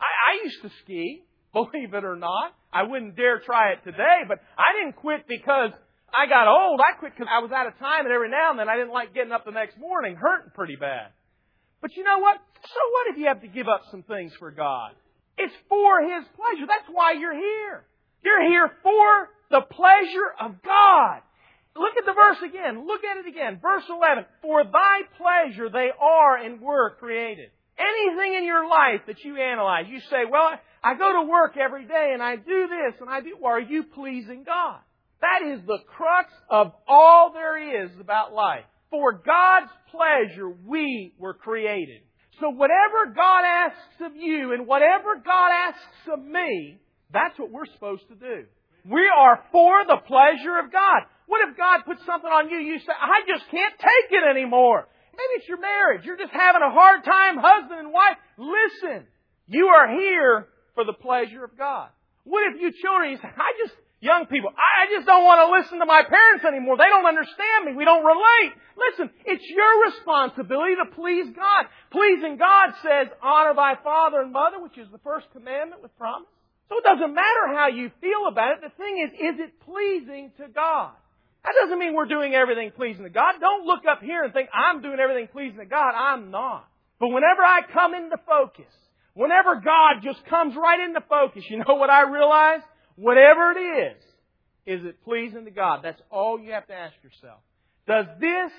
I, 0.00 0.06
I 0.06 0.44
used 0.44 0.62
to 0.62 0.70
ski, 0.82 1.22
believe 1.52 1.94
it 1.94 2.04
or 2.04 2.16
not. 2.16 2.54
I 2.72 2.82
wouldn't 2.82 3.16
dare 3.16 3.38
try 3.40 3.72
it 3.72 3.84
today, 3.84 4.26
but 4.26 4.38
I 4.58 4.74
didn't 4.78 4.96
quit 4.96 5.26
because 5.28 5.70
I 6.10 6.26
got 6.26 6.48
old. 6.48 6.80
I 6.80 6.98
quit 6.98 7.12
because 7.14 7.30
I 7.30 7.38
was 7.38 7.50
out 7.52 7.66
of 7.66 7.78
time, 7.78 8.06
and 8.06 8.12
every 8.12 8.30
now 8.30 8.50
and 8.50 8.58
then 8.58 8.68
I 8.68 8.76
didn't 8.76 8.92
like 8.92 9.14
getting 9.14 9.32
up 9.32 9.44
the 9.44 9.52
next 9.52 9.78
morning, 9.78 10.16
hurting 10.16 10.50
pretty 10.54 10.76
bad. 10.76 11.10
But 11.80 11.94
you 11.96 12.02
know 12.02 12.18
what? 12.18 12.38
So 12.62 12.80
what 12.92 13.12
if 13.12 13.18
you 13.18 13.26
have 13.26 13.42
to 13.42 13.48
give 13.48 13.68
up 13.68 13.82
some 13.90 14.02
things 14.02 14.32
for 14.38 14.50
God? 14.50 14.92
It's 15.36 15.54
for 15.68 16.00
His 16.02 16.24
pleasure. 16.34 16.66
That's 16.66 16.88
why 16.90 17.12
you're 17.12 17.34
here. 17.34 17.84
You're 18.24 18.48
here 18.48 18.70
for 18.82 19.28
the 19.50 19.60
pleasure 19.60 20.30
of 20.40 20.62
God. 20.62 21.20
Look 21.76 21.96
at 21.98 22.06
the 22.06 22.14
verse 22.14 22.38
again. 22.48 22.86
Look 22.86 23.02
at 23.04 23.18
it 23.18 23.28
again. 23.28 23.58
Verse 23.60 23.84
11. 23.90 24.24
For 24.42 24.64
thy 24.64 25.02
pleasure 25.18 25.68
they 25.68 25.90
are 26.00 26.36
and 26.38 26.60
were 26.60 26.94
created. 26.98 27.50
Anything 27.78 28.34
in 28.34 28.44
your 28.44 28.68
life 28.68 29.00
that 29.06 29.24
you 29.24 29.36
analyze, 29.36 29.86
you 29.88 30.00
say, 30.10 30.24
well, 30.30 30.50
I 30.82 30.94
go 30.94 31.22
to 31.22 31.28
work 31.28 31.56
every 31.56 31.86
day 31.86 32.10
and 32.12 32.22
I 32.22 32.36
do 32.36 32.68
this 32.68 33.00
and 33.00 33.10
I 33.10 33.20
do, 33.20 33.36
well, 33.40 33.52
are 33.52 33.60
you 33.60 33.84
pleasing 33.84 34.44
God? 34.44 34.78
That 35.20 35.40
is 35.54 35.60
the 35.66 35.78
crux 35.96 36.32
of 36.50 36.72
all 36.86 37.32
there 37.32 37.84
is 37.84 37.90
about 37.98 38.32
life. 38.32 38.64
For 38.90 39.12
God's 39.12 39.72
pleasure, 39.90 40.50
we 40.66 41.14
were 41.18 41.34
created. 41.34 42.02
So 42.40 42.50
whatever 42.50 43.14
God 43.14 43.42
asks 43.44 44.00
of 44.02 44.14
you 44.14 44.52
and 44.52 44.66
whatever 44.66 45.16
God 45.24 45.50
asks 45.68 46.12
of 46.12 46.22
me, 46.22 46.78
that's 47.12 47.38
what 47.38 47.50
we're 47.50 47.66
supposed 47.72 48.06
to 48.08 48.14
do. 48.14 48.44
We 48.84 49.08
are 49.08 49.42
for 49.50 49.84
the 49.86 49.98
pleasure 50.06 50.58
of 50.62 50.70
God. 50.70 51.08
What 51.26 51.48
if 51.48 51.56
God 51.56 51.80
puts 51.86 52.04
something 52.04 52.28
on 52.28 52.50
you, 52.50 52.58
you 52.58 52.78
say, 52.78 52.92
I 52.92 53.24
just 53.26 53.50
can't 53.50 53.74
take 53.78 54.12
it 54.12 54.28
anymore. 54.28 54.86
Maybe 55.14 55.34
it's 55.38 55.48
your 55.48 55.60
marriage. 55.60 56.04
You're 56.04 56.18
just 56.18 56.32
having 56.32 56.62
a 56.62 56.70
hard 56.70 57.04
time, 57.04 57.38
husband 57.38 57.80
and 57.80 57.92
wife. 57.92 58.18
Listen, 58.36 59.06
you 59.46 59.66
are 59.68 59.88
here 59.88 60.48
for 60.74 60.84
the 60.84 60.92
pleasure 60.92 61.44
of 61.44 61.56
God. 61.56 61.88
What 62.24 62.42
if 62.52 62.60
you 62.60 62.72
children, 62.82 63.12
you 63.12 63.18
say, 63.18 63.30
I 63.30 63.52
just, 63.62 63.74
young 64.00 64.26
people, 64.26 64.50
I 64.50 64.90
just 64.92 65.06
don't 65.06 65.24
want 65.24 65.44
to 65.44 65.48
listen 65.54 65.78
to 65.78 65.86
my 65.86 66.02
parents 66.02 66.44
anymore. 66.44 66.76
They 66.76 66.88
don't 66.88 67.06
understand 67.06 67.66
me. 67.66 67.76
We 67.76 67.84
don't 67.84 68.04
relate. 68.04 68.52
Listen, 68.74 69.10
it's 69.24 69.44
your 69.46 69.72
responsibility 69.86 70.74
to 70.82 70.90
please 70.96 71.30
God. 71.36 71.70
Pleasing 71.92 72.36
God 72.36 72.74
says, 72.82 73.08
honor 73.22 73.54
thy 73.54 73.76
father 73.84 74.20
and 74.20 74.32
mother, 74.32 74.58
which 74.60 74.76
is 74.78 74.88
the 74.90 75.00
first 75.04 75.28
commandment 75.32 75.82
with 75.82 75.96
promise. 75.96 76.28
So 76.68 76.78
it 76.78 76.84
doesn't 76.84 77.14
matter 77.14 77.44
how 77.52 77.68
you 77.68 77.92
feel 78.00 78.26
about 78.26 78.56
it. 78.56 78.60
The 78.64 78.72
thing 78.76 79.04
is, 79.04 79.12
is 79.12 79.36
it 79.40 79.60
pleasing 79.60 80.32
to 80.40 80.48
God? 80.48 80.96
That 81.44 81.52
doesn't 81.60 81.78
mean 81.78 81.94
we're 81.94 82.06
doing 82.06 82.34
everything 82.34 82.72
pleasing 82.74 83.04
to 83.04 83.10
God. 83.10 83.34
Don't 83.38 83.66
look 83.66 83.82
up 83.88 84.00
here 84.02 84.24
and 84.24 84.32
think 84.32 84.48
I'm 84.52 84.80
doing 84.80 84.98
everything 84.98 85.28
pleasing 85.28 85.58
to 85.58 85.66
God. 85.66 85.92
I'm 85.94 86.30
not. 86.30 86.66
But 86.98 87.08
whenever 87.08 87.42
I 87.42 87.60
come 87.70 87.94
into 87.94 88.16
focus, 88.26 88.72
whenever 89.12 89.56
God 89.56 90.02
just 90.02 90.24
comes 90.26 90.54
right 90.56 90.80
into 90.80 91.02
focus, 91.02 91.44
you 91.48 91.58
know 91.68 91.74
what 91.74 91.90
I 91.90 92.08
realize? 92.08 92.60
Whatever 92.96 93.52
it 93.52 93.60
is, 93.60 94.02
is 94.80 94.86
it 94.86 95.04
pleasing 95.04 95.44
to 95.44 95.50
God? 95.50 95.80
That's 95.82 96.00
all 96.10 96.40
you 96.40 96.52
have 96.52 96.66
to 96.68 96.74
ask 96.74 96.94
yourself. 97.02 97.40
Does 97.86 98.06
this 98.18 98.50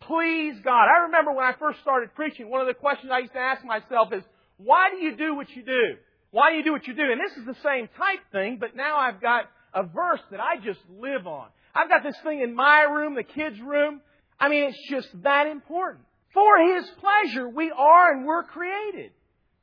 please 0.00 0.54
God? 0.64 0.86
I 0.88 1.04
remember 1.04 1.32
when 1.32 1.44
I 1.44 1.52
first 1.58 1.80
started 1.82 2.14
preaching, 2.14 2.48
one 2.48 2.62
of 2.62 2.66
the 2.66 2.74
questions 2.74 3.12
I 3.12 3.18
used 3.18 3.34
to 3.34 3.38
ask 3.38 3.62
myself 3.62 4.12
is, 4.14 4.22
why 4.56 4.88
do 4.90 4.96
you 4.96 5.16
do 5.16 5.34
what 5.34 5.50
you 5.50 5.62
do? 5.62 5.96
Why 6.30 6.50
do 6.50 6.56
you 6.56 6.64
do 6.64 6.72
what 6.72 6.86
you 6.86 6.94
do? 6.94 7.02
And 7.02 7.20
this 7.20 7.36
is 7.36 7.44
the 7.44 7.56
same 7.62 7.88
type 7.98 8.20
thing, 8.30 8.56
but 8.58 8.74
now 8.74 8.96
I've 8.96 9.20
got 9.20 9.50
a 9.74 9.82
verse 9.82 10.20
that 10.30 10.40
I 10.40 10.56
just 10.64 10.80
live 10.98 11.26
on. 11.26 11.48
I've 11.74 11.88
got 11.88 12.02
this 12.02 12.16
thing 12.22 12.40
in 12.40 12.54
my 12.54 12.82
room, 12.82 13.14
the 13.14 13.22
kids' 13.22 13.60
room. 13.60 14.00
I 14.38 14.48
mean, 14.48 14.64
it's 14.64 14.90
just 14.90 15.08
that 15.22 15.46
important. 15.46 16.04
For 16.34 16.74
His 16.74 16.84
pleasure, 17.00 17.48
we 17.48 17.70
are 17.70 18.12
and 18.12 18.26
were 18.26 18.42
created. 18.42 19.12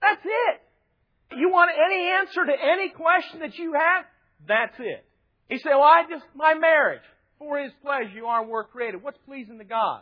That's 0.02 0.22
it. 0.24 1.38
You 1.38 1.50
want 1.50 1.72
any 1.74 2.10
answer 2.10 2.46
to 2.46 2.54
any 2.54 2.90
question 2.90 3.42
that 3.42 3.56
you 3.58 3.74
have? 3.74 4.06
That's 4.48 4.76
it. 4.80 5.06
He 5.48 5.58
said, 5.60 5.72
well, 5.72 5.84
I 5.84 6.04
just, 6.10 6.24
my 6.36 6.54
marriage, 6.54 7.02
for 7.38 7.60
His 7.60 7.72
pleasure, 7.84 8.12
you 8.16 8.26
are 8.26 8.42
and 8.42 8.50
were 8.50 8.64
created. 8.64 9.04
What's 9.04 9.18
pleasing 9.28 9.58
to 9.60 9.64
God? 9.64 10.02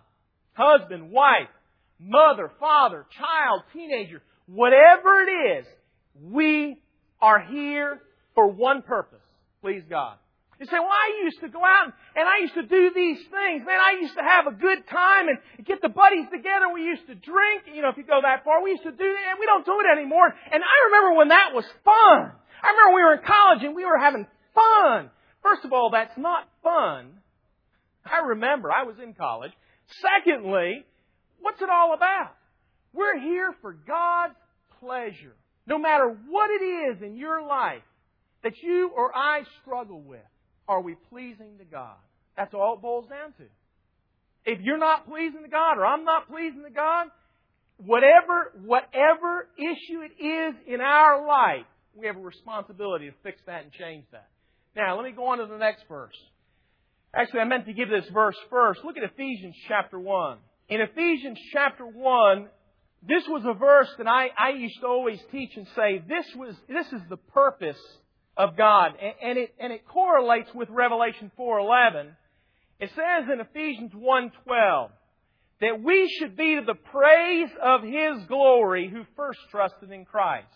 Husband, 0.54 1.12
wife, 1.12 1.50
mother, 2.00 2.52
father, 2.60 3.06
child, 3.18 3.64
teenager, 3.74 4.22
whatever 4.48 5.22
it 5.22 5.60
is, 5.60 5.66
we 6.22 6.82
are 7.22 7.40
here 7.42 8.02
for 8.36 8.48
one 8.48 8.82
purpose. 8.82 9.20
Please 9.62 9.84
God. 9.90 10.18
You 10.60 10.66
say, 10.66 10.80
well, 10.82 10.90
I 10.90 11.22
used 11.24 11.40
to 11.42 11.50
go 11.50 11.62
out 11.62 11.94
and 12.16 12.26
I 12.26 12.42
used 12.42 12.56
to 12.56 12.66
do 12.66 12.90
these 12.94 13.22
things. 13.30 13.62
Man, 13.62 13.78
I 13.78 14.02
used 14.02 14.16
to 14.18 14.26
have 14.26 14.48
a 14.48 14.56
good 14.58 14.88
time 14.90 15.30
and 15.30 15.38
get 15.66 15.82
the 15.82 15.90
buddies 15.90 16.26
together. 16.34 16.74
We 16.74 16.82
used 16.82 17.06
to 17.06 17.14
drink. 17.14 17.70
You 17.70 17.84
know, 17.84 17.90
if 17.90 17.98
you 17.98 18.04
go 18.04 18.18
that 18.22 18.44
far, 18.44 18.64
we 18.64 18.72
used 18.72 18.84
to 18.84 18.92
do 18.92 19.06
that. 19.06 19.26
And 19.32 19.40
we 19.40 19.46
don't 19.46 19.66
do 19.66 19.78
it 19.80 19.86
anymore. 19.86 20.34
And 20.34 20.64
I 20.64 20.76
remember 20.90 21.18
when 21.18 21.30
that 21.30 21.54
was 21.54 21.66
fun. 21.86 22.34
I 22.34 22.68
remember 22.74 22.96
we 22.98 23.04
were 23.06 23.14
in 23.22 23.24
college 23.24 23.62
and 23.64 23.76
we 23.76 23.86
were 23.86 24.00
having 24.02 24.26
fun. 24.56 25.12
First 25.44 25.64
of 25.64 25.74
all, 25.74 25.92
that's 25.92 26.18
not 26.18 26.50
fun. 26.64 27.22
I 28.04 28.26
remember 28.26 28.72
I 28.74 28.84
was 28.84 28.96
in 28.98 29.14
college. 29.14 29.52
Secondly, 30.02 30.86
what's 31.40 31.62
it 31.62 31.70
all 31.70 31.94
about? 31.94 32.34
We're 32.94 33.20
here 33.20 33.54
for 33.62 33.74
God's 33.74 34.36
pleasure. 34.80 35.36
No 35.68 35.78
matter 35.78 36.18
what 36.30 36.50
it 36.50 36.64
is 36.64 37.02
in 37.04 37.16
your 37.16 37.46
life 37.46 37.84
that 38.44 38.54
you 38.64 38.90
or 38.96 39.16
I 39.16 39.44
struggle 39.62 40.02
with, 40.02 40.22
are 40.68 40.82
we 40.82 40.96
pleasing 41.10 41.58
to 41.60 41.66
God? 41.66 41.96
That's 42.36 42.54
all 42.54 42.76
it 42.76 42.82
boils 42.82 43.08
down 43.10 43.34
to. 43.34 43.44
If 44.46 44.62
you're 44.62 44.78
not 44.78 45.08
pleasing 45.08 45.44
to 45.44 45.50
God 45.50 45.78
or 45.78 45.86
I'm 45.86 46.06
not 46.06 46.30
pleasing 46.30 46.64
to 46.64 46.70
God, 46.70 47.08
whatever, 47.78 48.54
whatever 48.64 49.48
issue 49.58 50.02
it 50.02 50.24
is 50.24 50.56
in 50.68 50.82
our 50.82 51.26
life, 51.28 51.66
we 51.96 52.08
have 52.08 52.16
a 52.16 52.22
responsibility 52.22 53.10
to 53.10 53.16
fix 53.24 53.42
that 53.48 53.64
and 53.64 53.72
change 53.74 54.06
that. 54.12 54.30
Now, 54.76 54.96
let 54.96 55.06
me 55.06 55.12
go 55.12 55.28
on 55.28 55.40
to 55.40 55.48
the 55.48 55.58
next 55.58 55.84
verse. 55.90 56.16
Actually, 57.14 57.40
I 57.42 57.46
meant 57.46 57.66
to 57.66 57.74
give 57.74 57.90
this 57.90 58.08
verse 58.14 58.36
first. 58.50 58.82
Look 58.86 58.98
at 58.98 59.04
Ephesians 59.04 59.56
chapter 59.68 60.00
1. 60.00 60.38
In 60.70 60.82
Ephesians 60.82 61.40
chapter 61.52 61.86
1, 61.86 62.48
this 63.08 63.24
was 63.28 63.44
a 63.46 63.58
verse 63.58 63.90
that 63.98 64.08
I, 64.08 64.28
I 64.38 64.50
used 64.58 64.80
to 64.82 64.88
always 64.88 65.20
teach 65.32 65.52
and 65.56 65.66
say, 65.76 66.04
this 66.08 66.26
was, 66.36 66.56
this 66.68 66.88
is 66.88 67.02
the 67.10 67.18
purpose 67.18 67.80
of 68.38 68.56
God. 68.56 68.92
And 69.22 69.38
it, 69.38 69.54
and 69.60 69.74
it 69.74 69.88
correlates 69.88 70.50
with 70.54 70.70
Revelation 70.70 71.32
4.11. 71.38 72.12
It 72.80 72.90
says 72.90 73.30
in 73.32 73.40
Ephesians 73.40 73.92
1.12 73.94 74.90
that 75.60 75.84
we 75.84 76.16
should 76.20 76.38
be 76.38 76.56
to 76.56 76.62
the 76.66 76.76
praise 76.76 77.50
of 77.62 77.82
His 77.82 78.28
glory 78.28 78.90
who 78.90 79.04
first 79.16 79.40
trusted 79.50 79.92
in 79.92 80.06
Christ. 80.06 80.48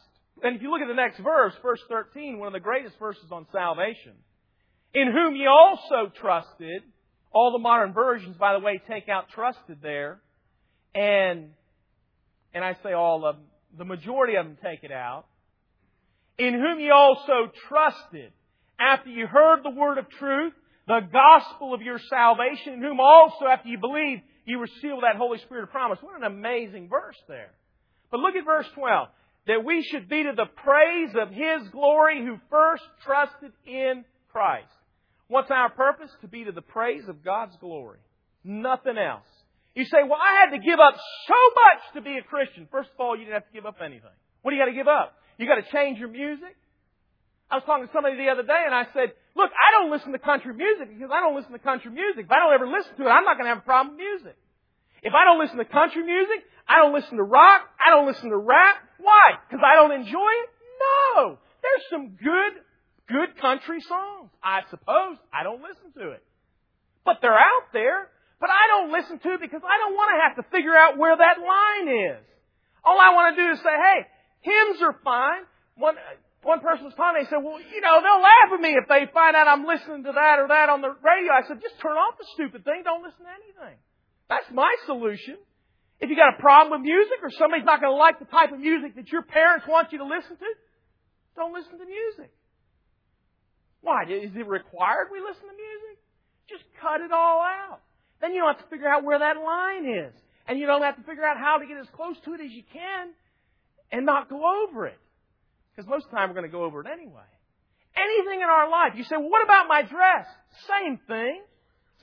And 0.44 0.56
if 0.56 0.62
you 0.62 0.72
look 0.72 0.82
at 0.82 0.88
the 0.88 0.94
next 0.94 1.20
verse, 1.20 1.54
verse 1.62 1.82
13, 1.90 2.38
one 2.38 2.48
of 2.48 2.54
the 2.54 2.60
greatest 2.60 2.98
verses 3.00 3.26
on 3.32 3.48
salvation, 3.52 4.14
in 4.94 5.12
whom 5.12 5.36
ye 5.36 5.48
also 5.48 6.12
trusted, 6.20 6.84
all 7.32 7.52
the 7.52 7.60
modern 7.60 7.94
versions, 7.94 8.36
by 8.38 8.54
the 8.54 8.60
way, 8.60 8.82
take 8.88 9.08
out 9.08 9.30
trusted 9.30 9.78
there, 9.82 10.20
and, 10.94 11.50
and 12.54 12.64
I 12.64 12.76
say 12.84 12.94
all 12.94 13.26
of 13.26 13.38
them, 13.38 13.46
the 13.78 13.86
majority 13.86 14.36
of 14.36 14.46
them 14.46 14.58
take 14.62 14.84
it 14.84 14.92
out, 14.92 15.26
in 16.48 16.56
whom 16.56 16.80
ye 16.80 16.90
also 16.90 17.52
trusted, 17.70 18.32
after 18.80 19.10
you 19.10 19.28
heard 19.28 19.64
the 19.64 19.70
word 19.70 20.00
of 20.00 20.10
truth, 20.10 20.54
the 20.88 21.02
gospel 21.14 21.74
of 21.74 21.82
your 21.82 22.00
salvation, 22.10 22.74
in 22.74 22.82
whom 22.82 23.00
also, 23.00 23.46
after 23.46 23.70
you 23.70 23.78
believed, 23.78 24.24
you 24.46 24.58
were 24.58 24.70
sealed 24.82 25.04
that 25.04 25.18
Holy 25.18 25.38
Spirit 25.40 25.64
of 25.64 25.70
promise. 25.70 26.00
What 26.02 26.18
an 26.18 26.24
amazing 26.24 26.90
verse 26.90 27.18
there. 27.28 27.52
But 28.10 28.22
look 28.22 28.36
at 28.36 28.44
verse 28.44 28.66
12. 28.74 29.08
That 29.48 29.64
we 29.64 29.84
should 29.84 30.10
be 30.10 30.24
to 30.24 30.34
the 30.36 30.46
praise 30.46 31.16
of 31.16 31.30
His 31.30 31.70
glory 31.72 32.26
who 32.26 32.38
first 32.50 32.84
trusted 33.06 33.52
in 33.66 34.04
Christ. 34.32 34.68
What's 35.28 35.52
our 35.52 35.70
purpose? 35.70 36.12
To 36.22 36.28
be 36.28 36.44
to 36.44 36.52
the 36.52 36.62
praise 36.62 37.08
of 37.08 37.24
God's 37.24 37.56
glory. 37.58 38.00
Nothing 38.44 38.98
else. 38.98 39.26
You 39.76 39.86
say, 39.86 40.04
well, 40.04 40.20
I 40.20 40.42
had 40.42 40.58
to 40.58 40.60
give 40.60 40.80
up 40.80 40.96
so 41.28 41.34
much 41.56 41.94
to 41.96 42.02
be 42.02 42.18
a 42.18 42.24
Christian. 42.24 42.68
First 42.72 42.90
of 42.94 43.00
all, 43.00 43.16
you 43.16 43.26
didn't 43.26 43.36
have 43.36 43.48
to 43.48 43.54
give 43.54 43.66
up 43.66 43.78
anything. 43.80 44.12
What 44.42 44.52
do 44.52 44.58
you 44.58 44.62
got 44.62 44.70
to 44.70 44.78
give 44.78 44.88
up? 44.88 45.16
You 45.42 45.50
got 45.50 45.58
to 45.58 45.66
change 45.74 45.98
your 45.98 46.14
music. 46.14 46.54
I 47.50 47.58
was 47.58 47.66
talking 47.66 47.90
to 47.90 47.92
somebody 47.92 48.16
the 48.16 48.30
other 48.30 48.46
day 48.46 48.62
and 48.62 48.78
I 48.78 48.86
said, 48.94 49.18
look, 49.34 49.50
I 49.50 49.68
don't 49.74 49.90
listen 49.90 50.14
to 50.14 50.22
country 50.22 50.54
music 50.54 50.94
because 50.94 51.10
I 51.10 51.18
don't 51.18 51.34
listen 51.34 51.52
to 51.52 51.60
country 51.60 51.90
music. 51.90 52.30
If 52.30 52.32
I 52.32 52.38
don't 52.38 52.54
ever 52.54 52.70
listen 52.70 52.94
to 53.02 53.10
it, 53.10 53.12
I'm 53.12 53.26
not 53.26 53.42
going 53.42 53.50
to 53.50 53.58
have 53.58 53.66
a 53.66 53.68
problem 53.68 53.98
with 53.98 54.06
music. 54.06 54.38
If 55.02 55.18
I 55.18 55.26
don't 55.26 55.42
listen 55.42 55.58
to 55.58 55.66
country 55.66 56.06
music, 56.06 56.46
I 56.70 56.78
don't 56.78 56.94
listen 56.94 57.18
to 57.18 57.26
rock, 57.26 57.66
I 57.82 57.90
don't 57.90 58.06
listen 58.06 58.30
to 58.30 58.38
rap. 58.38 58.86
Why? 59.02 59.42
Because 59.50 59.66
I 59.66 59.74
don't 59.82 59.98
enjoy 59.98 60.32
it? 60.46 60.50
No. 60.78 61.42
There's 61.66 61.86
some 61.90 62.14
good, 62.22 62.54
good 63.10 63.34
country 63.42 63.82
songs. 63.82 64.30
I 64.46 64.62
suppose 64.70 65.18
I 65.34 65.42
don't 65.42 65.66
listen 65.66 65.90
to 65.98 66.14
it. 66.14 66.24
But 67.04 67.18
they're 67.26 67.34
out 67.34 67.74
there. 67.74 68.14
But 68.38 68.54
I 68.54 68.70
don't 68.78 68.94
listen 68.94 69.18
to 69.18 69.30
it 69.34 69.42
because 69.42 69.66
I 69.66 69.76
don't 69.82 69.98
want 69.98 70.10
to 70.14 70.18
have 70.22 70.36
to 70.38 70.46
figure 70.54 70.78
out 70.78 71.02
where 71.02 71.18
that 71.18 71.42
line 71.42 72.14
is. 72.14 72.22
All 72.86 73.02
I 73.02 73.14
want 73.14 73.36
to 73.36 73.42
do 73.42 73.48
is 73.54 73.60
say, 73.66 73.74
hey, 73.74 74.06
Hymns 74.42 74.82
are 74.82 74.98
fine. 75.04 75.46
One, 75.78 75.96
one 76.42 76.60
person 76.60 76.90
was 76.90 76.98
talking, 76.98 77.22
they 77.22 77.30
said, 77.30 77.42
well, 77.42 77.62
you 77.62 77.82
know, 77.82 78.02
they'll 78.02 78.22
laugh 78.22 78.50
at 78.54 78.62
me 78.62 78.74
if 78.74 78.90
they 78.90 79.06
find 79.14 79.38
out 79.38 79.46
I'm 79.46 79.66
listening 79.66 80.04
to 80.10 80.14
that 80.18 80.42
or 80.42 80.50
that 80.50 80.70
on 80.74 80.82
the 80.82 80.94
radio. 81.02 81.34
I 81.34 81.46
said, 81.46 81.62
just 81.62 81.78
turn 81.78 81.94
off 81.94 82.18
the 82.18 82.26
stupid 82.34 82.66
thing. 82.66 82.82
Don't 82.82 83.06
listen 83.06 83.22
to 83.26 83.34
anything. 83.34 83.78
That's 84.26 84.50
my 84.50 84.74
solution. 84.90 85.38
If 86.02 86.10
you 86.10 86.18
got 86.18 86.34
a 86.34 86.42
problem 86.42 86.82
with 86.82 86.82
music 86.82 87.22
or 87.22 87.30
somebody's 87.38 87.66
not 87.66 87.78
going 87.78 87.94
to 87.94 88.02
like 88.02 88.18
the 88.18 88.26
type 88.26 88.50
of 88.50 88.58
music 88.58 88.98
that 88.98 89.14
your 89.14 89.22
parents 89.22 89.70
want 89.70 89.94
you 89.94 90.02
to 90.02 90.10
listen 90.10 90.34
to, 90.34 90.50
don't 91.38 91.54
listen 91.54 91.78
to 91.78 91.86
music. 91.86 92.34
Why? 93.86 94.10
Is 94.10 94.34
it 94.34 94.48
required 94.50 95.14
we 95.14 95.22
listen 95.22 95.46
to 95.46 95.54
music? 95.54 96.02
Just 96.50 96.66
cut 96.82 97.06
it 97.06 97.14
all 97.14 97.46
out. 97.46 97.86
Then 98.18 98.34
you 98.34 98.42
don't 98.42 98.58
have 98.58 98.66
to 98.66 98.70
figure 98.74 98.90
out 98.90 99.06
where 99.06 99.22
that 99.22 99.38
line 99.38 99.86
is. 99.86 100.14
And 100.50 100.58
you 100.58 100.66
don't 100.66 100.82
have 100.82 100.98
to 100.98 101.06
figure 101.06 101.26
out 101.26 101.38
how 101.38 101.62
to 101.62 101.70
get 101.70 101.78
as 101.78 101.86
close 101.94 102.18
to 102.26 102.34
it 102.34 102.42
as 102.42 102.50
you 102.50 102.66
can 102.74 103.14
and 103.92 104.06
not 104.06 104.30
go 104.30 104.42
over 104.66 104.88
it. 104.88 104.98
Because 105.76 105.90
most 105.90 106.06
of 106.06 106.12
the 106.12 106.18
time 106.18 106.30
we're 106.30 106.36
going 106.36 106.50
to 106.50 106.52
go 106.52 106.64
over 106.64 106.82
it 106.82 106.88
anyway. 106.92 107.28
Anything 107.96 108.42
in 108.42 108.50
our 108.50 108.70
life. 108.70 108.94
You 108.96 109.04
say, 109.04 109.16
well, 109.18 109.30
what 109.30 109.44
about 109.44 109.68
my 109.68 109.82
dress? 109.82 110.28
Same 110.68 111.00
thing. 111.08 111.42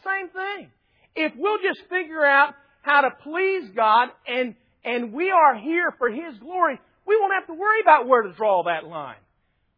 Same 0.05 0.29
thing. 0.29 0.71
If 1.17 1.33
we'll 1.37 1.59
just 1.59 1.89
figure 1.89 2.25
out 2.25 2.55
how 2.83 3.03
to 3.03 3.11
please 3.23 3.71
God 3.75 4.09
and, 4.27 4.55
and 4.85 5.13
we 5.13 5.31
are 5.31 5.57
here 5.57 5.95
for 5.99 6.11
His 6.11 6.39
glory, 6.39 6.79
we 7.07 7.17
won't 7.19 7.33
have 7.35 7.47
to 7.47 7.55
worry 7.55 7.81
about 7.81 8.07
where 8.07 8.23
to 8.23 8.33
draw 8.33 8.65
that 8.65 8.87
line. 8.87 9.17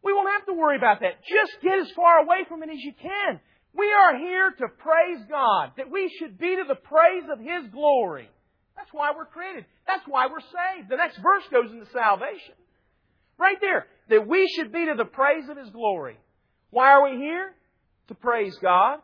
We 0.03 0.13
won't 0.13 0.29
have 0.31 0.45
to 0.47 0.53
worry 0.53 0.77
about 0.77 0.99
that. 1.01 1.23
Just 1.23 1.61
get 1.61 1.79
as 1.79 1.91
far 1.95 2.19
away 2.19 2.45
from 2.47 2.63
it 2.63 2.69
as 2.69 2.79
you 2.79 2.93
can. 3.01 3.39
We 3.73 3.91
are 3.91 4.17
here 4.17 4.51
to 4.51 4.67
praise 4.67 5.23
God, 5.29 5.71
that 5.77 5.89
we 5.89 6.13
should 6.19 6.37
be 6.37 6.57
to 6.57 6.63
the 6.67 6.75
praise 6.75 7.23
of 7.31 7.39
His 7.39 7.71
glory. 7.71 8.29
That's 8.75 8.89
why 8.91 9.11
we're 9.15 9.25
created. 9.25 9.65
That's 9.87 10.03
why 10.07 10.27
we're 10.27 10.39
saved. 10.41 10.89
The 10.89 10.97
next 10.97 11.17
verse 11.17 11.43
goes 11.51 11.71
into 11.71 11.85
salvation. 11.91 12.55
Right 13.37 13.57
there. 13.61 13.87
That 14.09 14.27
we 14.27 14.47
should 14.55 14.71
be 14.71 14.85
to 14.85 14.95
the 14.97 15.05
praise 15.05 15.49
of 15.49 15.57
His 15.57 15.69
glory. 15.69 16.17
Why 16.69 16.91
are 16.91 17.09
we 17.09 17.17
here? 17.17 17.53
To 18.07 18.15
praise 18.15 18.57
God. 18.61 18.99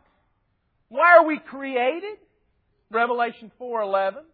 Why 0.88 1.16
are 1.18 1.26
we 1.26 1.38
created? 1.38 2.18
Revelation 2.90 3.52
4:11. 3.60 4.24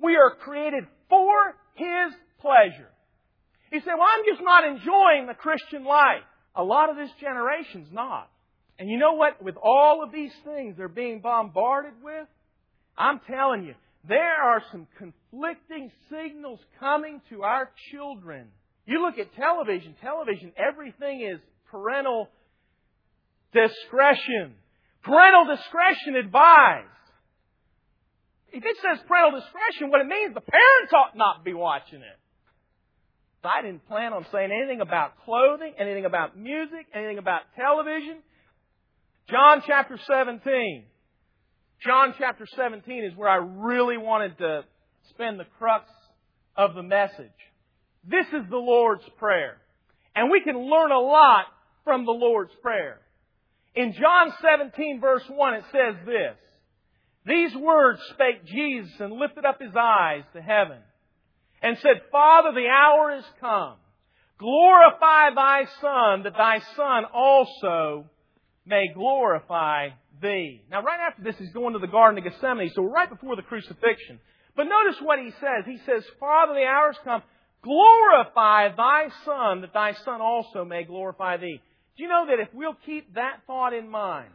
We 0.00 0.16
are 0.16 0.34
created 0.34 0.84
for 1.08 1.56
His 1.74 2.14
pleasure. 2.40 2.88
He 3.70 3.78
said, 3.80 3.94
well, 3.98 4.08
I'm 4.10 4.24
just 4.28 4.42
not 4.42 4.64
enjoying 4.64 5.26
the 5.26 5.34
Christian 5.34 5.84
life. 5.84 6.24
A 6.56 6.64
lot 6.64 6.90
of 6.90 6.96
this 6.96 7.10
generation's 7.20 7.88
not. 7.92 8.28
And 8.78 8.88
you 8.88 8.98
know 8.98 9.12
what? 9.12 9.42
With 9.42 9.56
all 9.62 10.02
of 10.02 10.10
these 10.10 10.32
things 10.44 10.76
they're 10.76 10.88
being 10.88 11.20
bombarded 11.20 11.92
with, 12.02 12.26
I'm 12.98 13.20
telling 13.30 13.64
you, 13.64 13.74
there 14.08 14.42
are 14.42 14.62
some 14.72 14.86
conflicting 14.98 15.90
signals 16.10 16.60
coming 16.78 17.20
to 17.30 17.42
our 17.42 17.70
children. 17.92 18.48
You 18.86 19.02
look 19.02 19.18
at 19.18 19.34
television, 19.34 19.94
television, 20.00 20.52
everything 20.56 21.20
is 21.22 21.40
parental 21.70 22.28
discretion. 23.52 24.54
Parental 25.02 25.56
discretion 25.56 26.16
advised. 26.16 26.86
If 28.52 28.64
it 28.64 28.76
says 28.82 29.04
parental 29.06 29.40
discretion, 29.40 29.90
what 29.90 30.00
it 30.00 30.08
means, 30.08 30.34
the 30.34 30.40
parents 30.40 30.92
ought 30.92 31.16
not 31.16 31.44
be 31.44 31.54
watching 31.54 32.00
it. 32.00 32.18
I 33.44 33.62
didn't 33.62 33.86
plan 33.86 34.12
on 34.12 34.26
saying 34.32 34.50
anything 34.52 34.80
about 34.80 35.12
clothing, 35.24 35.72
anything 35.78 36.04
about 36.04 36.36
music, 36.36 36.86
anything 36.92 37.18
about 37.18 37.42
television. 37.56 38.18
John 39.30 39.62
chapter 39.66 39.98
17. 40.06 40.84
John 41.84 42.14
chapter 42.18 42.46
17 42.56 43.04
is 43.04 43.16
where 43.16 43.28
I 43.28 43.36
really 43.36 43.96
wanted 43.96 44.36
to 44.38 44.64
spend 45.08 45.40
the 45.40 45.46
crux 45.58 45.88
of 46.54 46.74
the 46.74 46.82
message. 46.82 47.30
This 48.04 48.26
is 48.26 48.48
the 48.50 48.58
Lord's 48.58 49.08
Prayer. 49.18 49.56
And 50.14 50.30
we 50.30 50.42
can 50.42 50.58
learn 50.58 50.92
a 50.92 50.98
lot 50.98 51.46
from 51.84 52.04
the 52.04 52.12
Lord's 52.12 52.52
Prayer. 52.60 52.98
In 53.74 53.94
John 53.94 54.32
17 54.42 55.00
verse 55.00 55.22
1 55.28 55.54
it 55.54 55.64
says 55.72 55.94
this, 56.04 56.36
These 57.24 57.56
words 57.56 58.00
spake 58.12 58.44
Jesus 58.44 58.92
and 58.98 59.14
lifted 59.14 59.46
up 59.46 59.58
his 59.58 59.74
eyes 59.74 60.24
to 60.34 60.42
heaven 60.42 60.78
and 61.62 61.78
said, 61.78 62.02
Father, 62.12 62.52
the 62.52 62.68
hour 62.68 63.16
is 63.16 63.24
come. 63.40 63.76
Glorify 64.38 65.34
thy 65.34 65.64
Son 65.80 66.24
that 66.24 66.36
thy 66.36 66.60
Son 66.76 67.04
also 67.14 68.04
may 68.66 68.88
glorify 68.94 69.90
Now 70.22 70.82
right 70.82 71.00
after 71.00 71.22
this 71.22 71.36
he's 71.38 71.52
going 71.52 71.72
to 71.72 71.78
the 71.78 71.86
Garden 71.86 72.18
of 72.18 72.30
Gethsemane, 72.30 72.70
so 72.74 72.82
right 72.82 73.08
before 73.08 73.36
the 73.36 73.42
crucifixion. 73.42 74.20
But 74.56 74.64
notice 74.64 75.00
what 75.02 75.18
he 75.18 75.30
says. 75.40 75.64
He 75.64 75.78
says, 75.86 76.04
Father, 76.18 76.54
the 76.54 76.64
hour 76.64 76.94
come. 77.04 77.22
Glorify 77.62 78.74
thy 78.74 79.08
Son 79.24 79.60
that 79.60 79.72
thy 79.72 79.92
Son 80.04 80.20
also 80.20 80.64
may 80.64 80.84
glorify 80.84 81.36
thee. 81.36 81.60
Do 81.96 82.02
you 82.02 82.08
know 82.08 82.26
that 82.26 82.40
if 82.40 82.48
we'll 82.54 82.76
keep 82.86 83.14
that 83.14 83.40
thought 83.46 83.74
in 83.74 83.88
mind, 83.88 84.30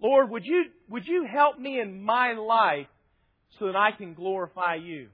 Lord, 0.00 0.30
would 0.30 0.44
you, 0.44 0.64
would 0.88 1.06
you 1.06 1.24
help 1.24 1.58
me 1.58 1.80
in 1.80 2.02
my 2.02 2.32
life 2.32 2.88
so 3.58 3.66
that 3.66 3.76
I 3.76 3.92
can 3.92 4.14
glorify 4.14 4.74
you? 4.74 5.08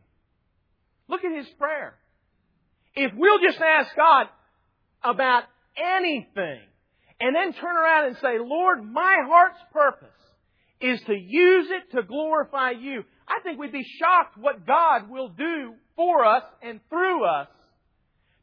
Look 1.08 1.24
at 1.24 1.36
his 1.36 1.46
prayer. 1.58 1.94
If 2.94 3.12
we'll 3.14 3.40
just 3.40 3.60
ask 3.60 3.94
God 3.94 4.28
about 5.04 5.44
anything 5.76 6.60
and 7.20 7.34
then 7.34 7.52
turn 7.52 7.76
around 7.76 8.06
and 8.06 8.16
say, 8.16 8.38
Lord, 8.38 8.84
my 8.84 9.16
heart's 9.26 9.60
purpose 9.72 10.08
is 10.80 11.00
to 11.02 11.14
use 11.14 11.68
it 11.70 11.96
to 11.96 12.02
glorify 12.02 12.70
you, 12.70 13.04
I 13.26 13.40
think 13.42 13.58
we'd 13.58 13.72
be 13.72 13.86
shocked 13.98 14.38
what 14.38 14.66
God 14.66 15.10
will 15.10 15.28
do 15.28 15.74
for 15.96 16.24
us 16.24 16.44
and 16.62 16.80
through 16.88 17.24
us 17.24 17.48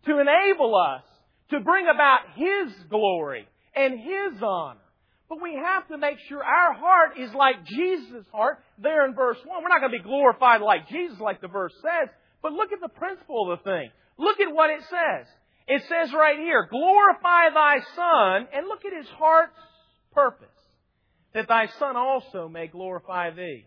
to 0.06 0.20
enable 0.20 0.76
us 0.76 1.04
to 1.52 1.60
bring 1.62 1.88
about 1.88 2.20
His 2.36 2.74
glory 2.90 3.48
and 3.76 4.00
His 4.00 4.42
honor. 4.42 4.80
But 5.28 5.42
we 5.42 5.56
have 5.56 5.88
to 5.88 5.98
make 5.98 6.18
sure 6.28 6.44
our 6.44 6.74
heart 6.74 7.18
is 7.18 7.34
like 7.34 7.66
Jesus' 7.66 8.26
heart 8.32 8.60
there 8.78 9.06
in 9.08 9.16
verse 9.16 9.38
1. 9.44 9.64
We're 9.64 9.70
not 9.70 9.80
going 9.80 9.92
to 9.92 9.98
be 9.98 10.04
glorified 10.04 10.62
like 10.62 10.88
Jesus, 10.90 11.20
like 11.20 11.42
the 11.42 11.48
verse 11.48 11.74
says, 11.82 12.10
but 12.44 12.52
look 12.52 12.72
at 12.72 12.80
the 12.80 12.90
principle 12.90 13.52
of 13.52 13.58
the 13.58 13.64
thing. 13.64 13.90
Look 14.18 14.40
at 14.40 14.54
what 14.54 14.70
it 14.70 14.82
says. 14.82 15.26
It 15.68 15.82
says 15.90 16.14
right 16.14 16.38
here, 16.38 16.68
glorify 16.70 17.50
thy 17.54 17.78
Son, 17.96 18.48
and 18.54 18.68
look 18.68 18.86
at 18.86 18.96
his 18.96 19.08
heart's 19.18 19.58
purpose, 20.14 20.48
that 21.34 21.48
thy 21.48 21.68
Son 21.80 21.96
also 21.96 22.48
may 22.48 22.68
glorify 22.68 23.32
thee. 23.32 23.66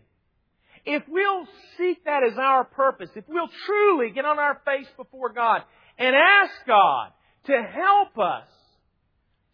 If 0.85 1.03
we'll 1.09 1.45
seek 1.77 2.05
that 2.05 2.23
as 2.23 2.37
our 2.37 2.63
purpose, 2.63 3.09
if 3.15 3.25
we'll 3.27 3.49
truly 3.65 4.11
get 4.11 4.25
on 4.25 4.39
our 4.39 4.61
face 4.65 4.87
before 4.95 5.33
God 5.33 5.63
and 5.97 6.15
ask 6.15 6.53
God 6.65 7.11
to 7.47 7.53
help 7.53 8.17
us 8.17 8.47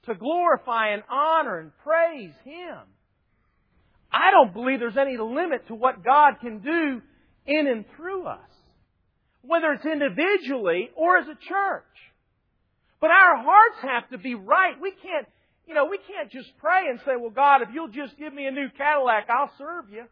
to 0.06 0.14
glorify 0.14 0.90
and 0.90 1.02
honor 1.10 1.60
and 1.60 1.72
praise 1.84 2.34
Him, 2.44 2.78
I 4.12 4.30
don't 4.30 4.54
believe 4.54 4.80
there's 4.80 4.98
any 4.98 5.18
limit 5.18 5.68
to 5.68 5.76
what 5.76 6.06
God 6.06 6.36
can 6.42 6.60
do 6.60 7.02
in 7.48 7.68
and 7.68 7.86
through 7.98 8.28
us 8.28 8.40
whether 9.48 9.72
it's 9.74 9.86
individually 9.86 10.90
or 10.96 11.18
as 11.18 11.28
a 11.28 11.36
church. 11.36 11.84
But 13.02 13.12
our 13.12 13.38
hearts 13.38 13.78
have 13.82 14.10
to 14.12 14.18
be 14.18 14.36
right. 14.36 14.74
We 14.82 14.92
can't, 14.92 15.28
you 15.68 15.74
know, 15.74 15.86
we 15.86 15.98
can't 15.98 16.32
just 16.32 16.50
pray 16.58 16.90
and 16.90 17.00
say, 17.06 17.14
well, 17.20 17.32
God, 17.32 17.62
if 17.62 17.70
you'll 17.74 17.90
just 17.90 18.18
give 18.18 18.34
me 18.34 18.46
a 18.48 18.52
new 18.52 18.68
Cadillac, 18.78 19.28
I'll 19.30 19.52
serve 19.58 19.90
you. 19.92 20.04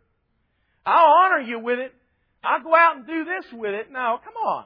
I'll 0.85 1.13
honor 1.23 1.39
you 1.39 1.59
with 1.59 1.79
it. 1.79 1.93
I'll 2.43 2.61
go 2.61 2.75
out 2.75 2.97
and 2.97 3.07
do 3.07 3.23
this 3.23 3.45
with 3.53 3.73
it. 3.73 3.91
No, 3.91 4.19
come 4.23 4.33
on. 4.35 4.65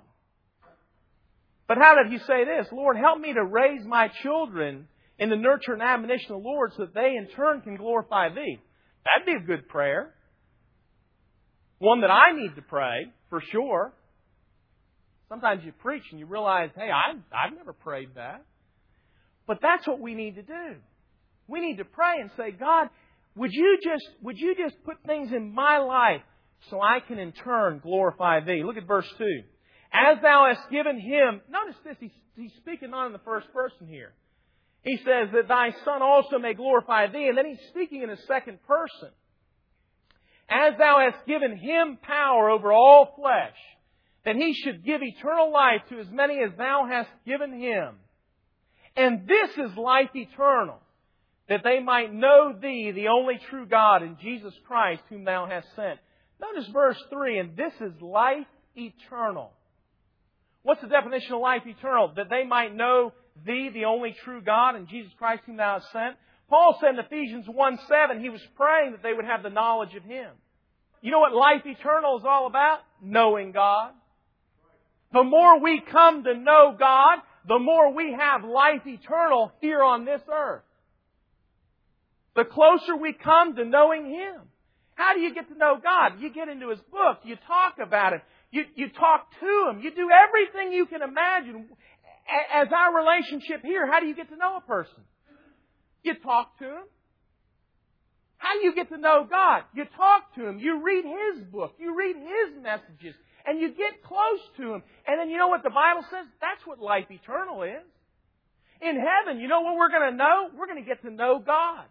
But 1.68 1.78
how 1.78 1.96
did 2.02 2.12
he 2.12 2.18
say 2.20 2.46
this? 2.46 2.68
Lord, 2.72 2.98
help 2.98 3.20
me 3.20 3.34
to 3.34 3.44
raise 3.44 3.86
my 3.86 4.08
children 4.24 4.88
in 5.20 5.30
the 5.30 5.36
nurture 5.36 5.74
and 5.74 5.82
admonition 5.82 6.32
of 6.32 6.42
the 6.42 6.48
Lord 6.48 6.72
so 6.76 6.86
that 6.86 6.94
they 6.94 7.16
in 7.18 7.28
turn 7.36 7.62
can 7.62 7.76
glorify 7.76 8.30
thee. 8.30 8.60
That'd 9.06 9.26
be 9.26 9.44
a 9.44 9.46
good 9.46 9.68
prayer. 9.68 10.14
One 11.80 12.02
that 12.02 12.10
I 12.10 12.36
need 12.36 12.56
to 12.56 12.62
pray, 12.62 13.12
for 13.30 13.42
sure. 13.52 13.94
Sometimes 15.30 15.64
you 15.66 15.72
preach 15.74 16.04
and 16.12 16.20
you 16.20 16.26
realize, 16.26 16.70
hey, 16.76 16.90
I, 16.90 17.12
I've 17.36 17.56
never 17.56 17.74
prayed 17.74 18.10
that. 18.16 18.46
But 19.46 19.60
that's 19.62 19.88
what 19.88 20.00
we 20.00 20.14
need 20.14 20.36
to 20.36 20.42
do. 20.42 20.76
We 21.48 21.62
need 21.62 21.78
to 21.78 21.86
pray 21.86 22.20
and 22.20 22.30
say, 22.38 22.52
God, 22.52 22.90
would 23.36 23.52
you 23.54 23.78
just, 23.84 24.06
would 24.22 24.38
you 24.38 24.56
just 24.56 24.76
put 24.84 24.98
things 25.06 25.32
in 25.32 25.54
my 25.54 25.78
life 25.80 26.22
so 26.70 26.82
I 26.82 27.00
can 27.00 27.20
in 27.20 27.32
turn 27.32 27.80
glorify 27.80 28.42
thee? 28.42 28.64
Look 28.64 28.78
at 28.78 28.88
verse 28.88 29.08
2. 29.18 29.26
As 29.94 30.18
thou 30.22 30.52
hast 30.54 30.70
given 30.70 31.00
him, 31.00 31.42
notice 31.50 31.76
this, 31.86 31.96
he's, 32.00 32.12
he's 32.36 32.52
speaking 32.58 32.92
not 32.92 33.08
in 33.08 33.14
the 33.14 33.20
first 33.20 33.52
person 33.54 33.88
here. 33.88 34.14
He 34.84 34.98
says 34.98 35.30
that 35.34 35.48
thy 35.48 35.72
son 35.84 36.02
also 36.02 36.40
may 36.40 36.54
glorify 36.54 37.08
thee, 37.08 37.28
and 37.28 37.38
then 37.38 37.46
he's 37.46 37.70
speaking 37.70 38.04
in 38.04 38.10
a 38.10 38.18
second 38.28 38.60
person. 38.68 39.10
As 40.50 40.78
thou 40.78 41.10
hast 41.10 41.26
given 41.28 41.58
him 41.58 41.98
power 42.02 42.50
over 42.50 42.72
all 42.72 43.14
flesh, 43.20 43.56
that 44.28 44.36
he 44.36 44.54
should 44.54 44.84
give 44.84 45.02
eternal 45.02 45.54
life 45.54 45.84
to 45.88 46.02
as 46.02 46.08
many 46.12 46.44
as 46.44 46.52
thou 46.58 46.86
hast 46.86 47.08
given 47.26 47.58
him. 47.58 47.96
And 48.98 49.26
this 49.26 49.52
is 49.52 49.78
life 49.78 50.10
eternal, 50.14 50.82
that 51.48 51.62
they 51.64 51.80
might 51.80 52.14
know 52.14 52.54
thee, 52.62 52.92
the 52.94 53.08
only 53.08 53.40
true 53.50 53.66
God, 53.66 54.02
and 54.02 54.20
Jesus 54.20 54.54
Christ, 54.68 55.02
whom 55.08 55.24
thou 55.24 55.48
hast 55.50 55.74
sent. 55.78 56.00
Notice 56.42 56.70
verse 56.74 57.02
3, 57.10 57.40
and 57.40 57.56
this 57.56 57.72
is 57.80 58.02
life 58.02 58.48
eternal. 58.76 59.54
What's 60.62 60.82
the 60.82 60.90
definition 60.90 61.36
of 61.36 61.40
life 61.40 61.62
eternal? 61.66 62.12
That 62.18 62.30
they 62.30 62.44
might 62.44 62.76
know 62.76 63.14
thee, 63.46 63.70
the 63.74 63.86
only 63.86 64.14
true 64.26 64.42
God, 64.42 64.76
and 64.76 64.90
Jesus 64.90 65.14
Christ, 65.18 65.44
whom 65.46 65.56
thou 65.56 65.76
hast 65.80 65.90
sent. 65.94 66.18
Paul 66.50 66.78
said 66.82 66.96
in 66.96 67.00
Ephesians 67.00 67.46
1 67.48 67.80
7, 67.88 68.22
he 68.22 68.30
was 68.30 68.42
praying 68.58 68.92
that 68.92 69.04
they 69.04 69.14
would 69.14 69.24
have 69.24 69.42
the 69.42 69.50
knowledge 69.50 69.96
of 69.96 70.04
him. 70.04 70.32
You 71.02 71.12
know 71.12 71.20
what 71.20 71.34
life 71.34 71.62
eternal 71.64 72.18
is 72.18 72.26
all 72.28 72.48
about? 72.48 72.80
Knowing 73.02 73.54
God. 73.54 73.94
The 75.18 75.24
more 75.24 75.60
we 75.60 75.82
come 75.82 76.26
to 76.26 76.36
know 76.36 76.76
God, 76.78 77.18
the 77.48 77.58
more 77.58 77.92
we 77.92 78.14
have 78.14 78.44
life 78.44 78.86
eternal 78.86 79.52
here 79.62 79.82
on 79.82 80.06
this 80.06 80.22
earth. 80.32 80.62
The 82.36 82.46
closer 82.46 82.96
we 82.96 83.14
come 83.14 83.56
to 83.56 83.66
knowing 83.66 84.06
Him. 84.06 84.42
How 84.94 85.16
do 85.16 85.22
you 85.22 85.34
get 85.34 85.48
to 85.50 85.58
know 85.58 85.80
God? 85.82 86.22
You 86.22 86.32
get 86.32 86.50
into 86.50 86.70
His 86.70 86.80
book. 86.92 87.22
You 87.24 87.36
talk 87.48 87.80
about 87.82 88.14
Him. 88.14 88.22
You, 88.52 88.66
you 88.76 88.90
talk 88.90 89.32
to 89.40 89.70
Him. 89.72 89.82
You 89.82 89.90
do 89.90 90.08
everything 90.12 90.72
you 90.72 90.86
can 90.86 91.02
imagine. 91.02 91.66
As 92.54 92.68
our 92.72 92.96
relationship 92.96 93.64
here, 93.64 93.92
how 93.92 94.00
do 94.00 94.06
you 94.06 94.16
get 94.16 94.30
to 94.30 94.38
know 94.38 94.58
a 94.58 94.62
person? 94.62 95.02
You 96.04 96.14
talk 96.14 96.60
to 96.60 96.66
Him. 96.66 96.84
How 98.38 98.54
do 98.54 98.68
you 98.68 98.76
get 98.76 98.90
to 98.90 99.00
know 99.00 99.26
God? 99.28 99.64
You 99.74 99.86
talk 99.98 100.36
to 100.36 100.48
Him. 100.48 100.60
You 100.60 100.84
read 100.86 101.06
His 101.06 101.44
book. 101.46 101.74
You 101.80 101.98
read 101.98 102.18
His 102.18 102.62
messages 102.62 103.16
and 103.48 103.62
you 103.62 103.70
get 103.70 104.04
close 104.04 104.44
to 104.58 104.74
Him. 104.74 104.84
And 105.08 105.20
then 105.20 105.30
you 105.30 105.38
know 105.38 105.48
what 105.48 105.64
the 105.64 105.72
Bible 105.72 106.04
says? 106.12 106.28
That's 106.42 106.62
what 106.68 106.80
life 106.80 107.06
eternal 107.10 107.64
is. 107.64 107.88
In 108.82 109.00
heaven, 109.00 109.40
you 109.40 109.48
know 109.48 109.62
what 109.62 109.78
we're 109.78 109.90
going 109.90 110.12
to 110.12 110.18
know? 110.18 110.50
We're 110.56 110.68
going 110.68 110.84
to 110.84 110.88
get 110.88 111.02
to 111.02 111.10
know 111.10 111.42
God. 111.44 111.86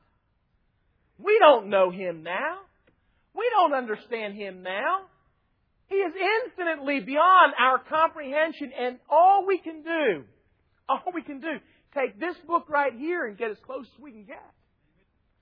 We 1.18 1.38
don't 1.40 1.68
know 1.68 1.90
Him 1.90 2.22
now. 2.22 2.58
We 3.34 3.50
don't 3.50 3.72
understand 3.72 4.34
Him 4.34 4.62
now. 4.62 5.08
He 5.88 5.96
is 5.96 6.12
infinitely 6.14 7.00
beyond 7.00 7.54
our 7.58 7.78
comprehension 7.78 8.72
and 8.78 8.98
all 9.08 9.46
we 9.46 9.58
can 9.58 9.82
do, 9.82 10.24
all 10.88 11.12
we 11.14 11.22
can 11.22 11.40
do, 11.40 11.58
take 11.94 12.18
this 12.20 12.34
book 12.46 12.68
right 12.68 12.92
here 12.92 13.24
and 13.24 13.38
get 13.38 13.50
as 13.50 13.56
close 13.64 13.86
as 13.94 14.02
we 14.02 14.10
can 14.10 14.24
get. 14.24 14.42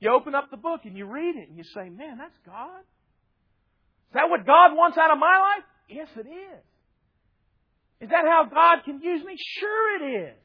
You 0.01 0.13
open 0.13 0.35
up 0.35 0.51
the 0.51 0.59
book 0.59 0.83
and 0.85 0.97
you 0.97 1.07
read 1.07 1.37
it 1.37 1.49
and 1.49 1.57
you 1.57 1.65
say, 1.75 1.89
man, 1.89 2.19
that's 2.19 2.37
God. 2.47 2.81
Is 2.81 4.15
that 4.15 4.29
what 4.29 4.47
God 4.47 4.77
wants 4.77 4.99
out 4.99 5.11
of 5.11 5.19
my 5.19 5.39
life? 5.39 5.65
Yes, 5.89 6.09
it 6.17 6.27
is. 6.27 6.63
Is 8.01 8.11
that 8.11 8.25
how 8.27 8.45
God 8.45 8.85
can 8.85 9.01
use 9.01 9.25
me? 9.25 9.37
Sure 9.39 10.03
it 10.03 10.29
is. 10.29 10.37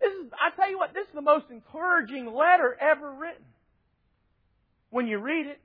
This 0.00 0.12
is, 0.12 0.32
I 0.32 0.54
tell 0.56 0.70
you 0.70 0.78
what, 0.78 0.94
this 0.94 1.06
is 1.06 1.14
the 1.14 1.22
most 1.22 1.46
encouraging 1.50 2.26
letter 2.26 2.76
ever 2.80 3.12
written. 3.12 3.44
When 4.90 5.06
you 5.06 5.18
read 5.18 5.46
it, 5.46 5.60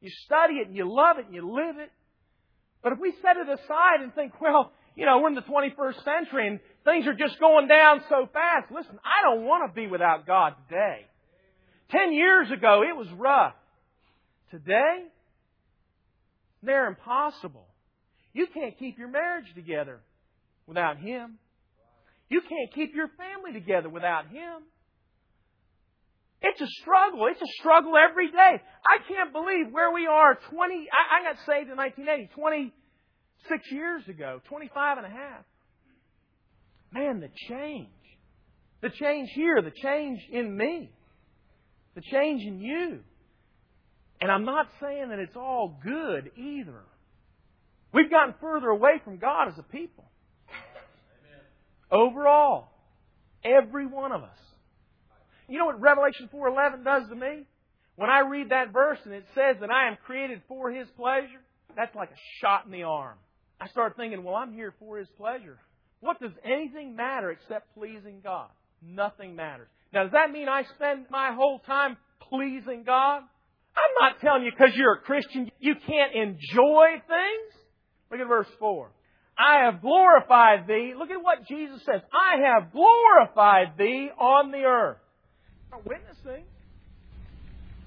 you 0.00 0.10
study 0.26 0.54
it 0.54 0.68
and 0.68 0.76
you 0.76 0.84
love 0.92 1.18
it 1.18 1.26
and 1.26 1.34
you 1.34 1.50
live 1.50 1.78
it. 1.78 1.90
But 2.82 2.92
if 2.92 2.98
we 2.98 3.14
set 3.22 3.36
it 3.36 3.48
aside 3.48 4.02
and 4.02 4.14
think, 4.14 4.40
well, 4.40 4.72
you 4.96 5.06
know, 5.06 5.20
we're 5.20 5.28
in 5.28 5.34
the 5.34 5.42
21st 5.42 6.04
century 6.04 6.48
and 6.48 6.60
things 6.84 7.06
are 7.06 7.14
just 7.14 7.38
going 7.40 7.68
down 7.68 8.02
so 8.08 8.28
fast. 8.32 8.70
Listen, 8.70 8.98
I 9.04 9.22
don't 9.22 9.44
want 9.44 9.70
to 9.70 9.74
be 9.74 9.86
without 9.86 10.26
God 10.26 10.54
today. 10.68 11.06
Ten 11.90 12.12
years 12.12 12.50
ago, 12.50 12.82
it 12.82 12.96
was 12.96 13.06
rough. 13.16 13.54
Today, 14.50 15.04
they're 16.62 16.86
impossible. 16.86 17.66
You 18.32 18.46
can't 18.52 18.78
keep 18.78 18.98
your 18.98 19.08
marriage 19.08 19.52
together 19.54 20.00
without 20.66 20.98
Him. 20.98 21.38
You 22.28 22.40
can't 22.40 22.72
keep 22.74 22.94
your 22.94 23.08
family 23.08 23.52
together 23.52 23.88
without 23.88 24.28
Him. 24.28 24.62
It's 26.40 26.60
a 26.60 26.66
struggle. 26.80 27.26
It's 27.30 27.40
a 27.40 27.52
struggle 27.60 27.92
every 27.96 28.30
day. 28.30 28.36
I 28.36 28.98
can't 29.08 29.32
believe 29.32 29.70
where 29.70 29.92
we 29.92 30.06
are 30.06 30.38
20, 30.50 30.74
I, 30.74 31.20
I 31.20 31.32
got 31.32 31.36
saved 31.46 31.70
in 31.70 31.76
1980, 31.76 32.30
26 32.34 33.72
years 33.72 34.02
ago, 34.08 34.40
25 34.48 34.98
and 34.98 35.06
a 35.06 35.10
half. 35.10 35.44
Man, 36.92 37.20
the 37.20 37.30
change. 37.48 37.88
The 38.82 38.90
change 38.90 39.30
here, 39.34 39.62
the 39.62 39.70
change 39.70 40.20
in 40.32 40.56
me, 40.56 40.90
the 41.94 42.00
change 42.00 42.42
in 42.42 42.60
you. 42.60 43.00
And 44.22 44.30
I'm 44.30 44.44
not 44.44 44.68
saying 44.80 45.08
that 45.08 45.18
it's 45.18 45.34
all 45.34 45.80
good 45.82 46.30
either. 46.36 46.80
We've 47.92 48.08
gotten 48.08 48.34
further 48.40 48.68
away 48.68 49.00
from 49.04 49.18
God 49.18 49.48
as 49.48 49.58
a 49.58 49.64
people. 49.64 50.04
Overall, 51.90 52.68
every 53.44 53.84
one 53.84 54.12
of 54.12 54.22
us. 54.22 54.38
You 55.48 55.58
know 55.58 55.66
what 55.66 55.80
Revelation 55.80 56.28
4:11 56.32 56.84
does 56.84 57.08
to 57.08 57.16
me? 57.16 57.46
When 57.96 58.10
I 58.10 58.20
read 58.20 58.50
that 58.50 58.70
verse 58.72 59.00
and 59.04 59.12
it 59.12 59.26
says 59.34 59.56
that 59.60 59.72
I 59.72 59.88
am 59.88 59.96
created 60.06 60.40
for 60.46 60.70
His 60.70 60.88
pleasure, 60.90 61.42
that's 61.74 61.94
like 61.96 62.12
a 62.12 62.20
shot 62.40 62.64
in 62.64 62.70
the 62.70 62.84
arm. 62.84 63.18
I 63.60 63.66
start 63.70 63.96
thinking, 63.96 64.22
well, 64.22 64.36
I'm 64.36 64.52
here 64.52 64.72
for 64.78 64.98
His 64.98 65.08
pleasure. 65.18 65.58
What 65.98 66.20
does 66.20 66.32
anything 66.44 66.94
matter 66.94 67.32
except 67.32 67.74
pleasing 67.74 68.20
God? 68.22 68.50
Nothing 68.80 69.34
matters. 69.34 69.68
Now, 69.92 70.04
does 70.04 70.12
that 70.12 70.30
mean 70.30 70.48
I 70.48 70.62
spend 70.76 71.06
my 71.10 71.32
whole 71.32 71.58
time 71.58 71.96
pleasing 72.20 72.84
God? 72.84 73.24
I'm 73.74 73.94
not 74.00 74.20
telling 74.20 74.44
you 74.44 74.50
because 74.50 74.74
you're 74.76 74.94
a 74.94 75.00
Christian 75.00 75.50
you 75.58 75.74
can't 75.86 76.14
enjoy 76.14 76.86
things. 77.06 77.62
Look 78.10 78.20
at 78.20 78.28
verse 78.28 78.48
4. 78.58 78.90
I 79.38 79.64
have 79.64 79.80
glorified 79.80 80.66
thee. 80.66 80.92
Look 80.96 81.10
at 81.10 81.22
what 81.22 81.46
Jesus 81.48 81.80
says. 81.86 82.02
I 82.12 82.42
have 82.46 82.72
glorified 82.72 83.78
thee 83.78 84.10
on 84.18 84.50
the 84.50 84.64
earth. 84.64 84.98
We're 85.72 85.96
Witnessing. 85.96 86.44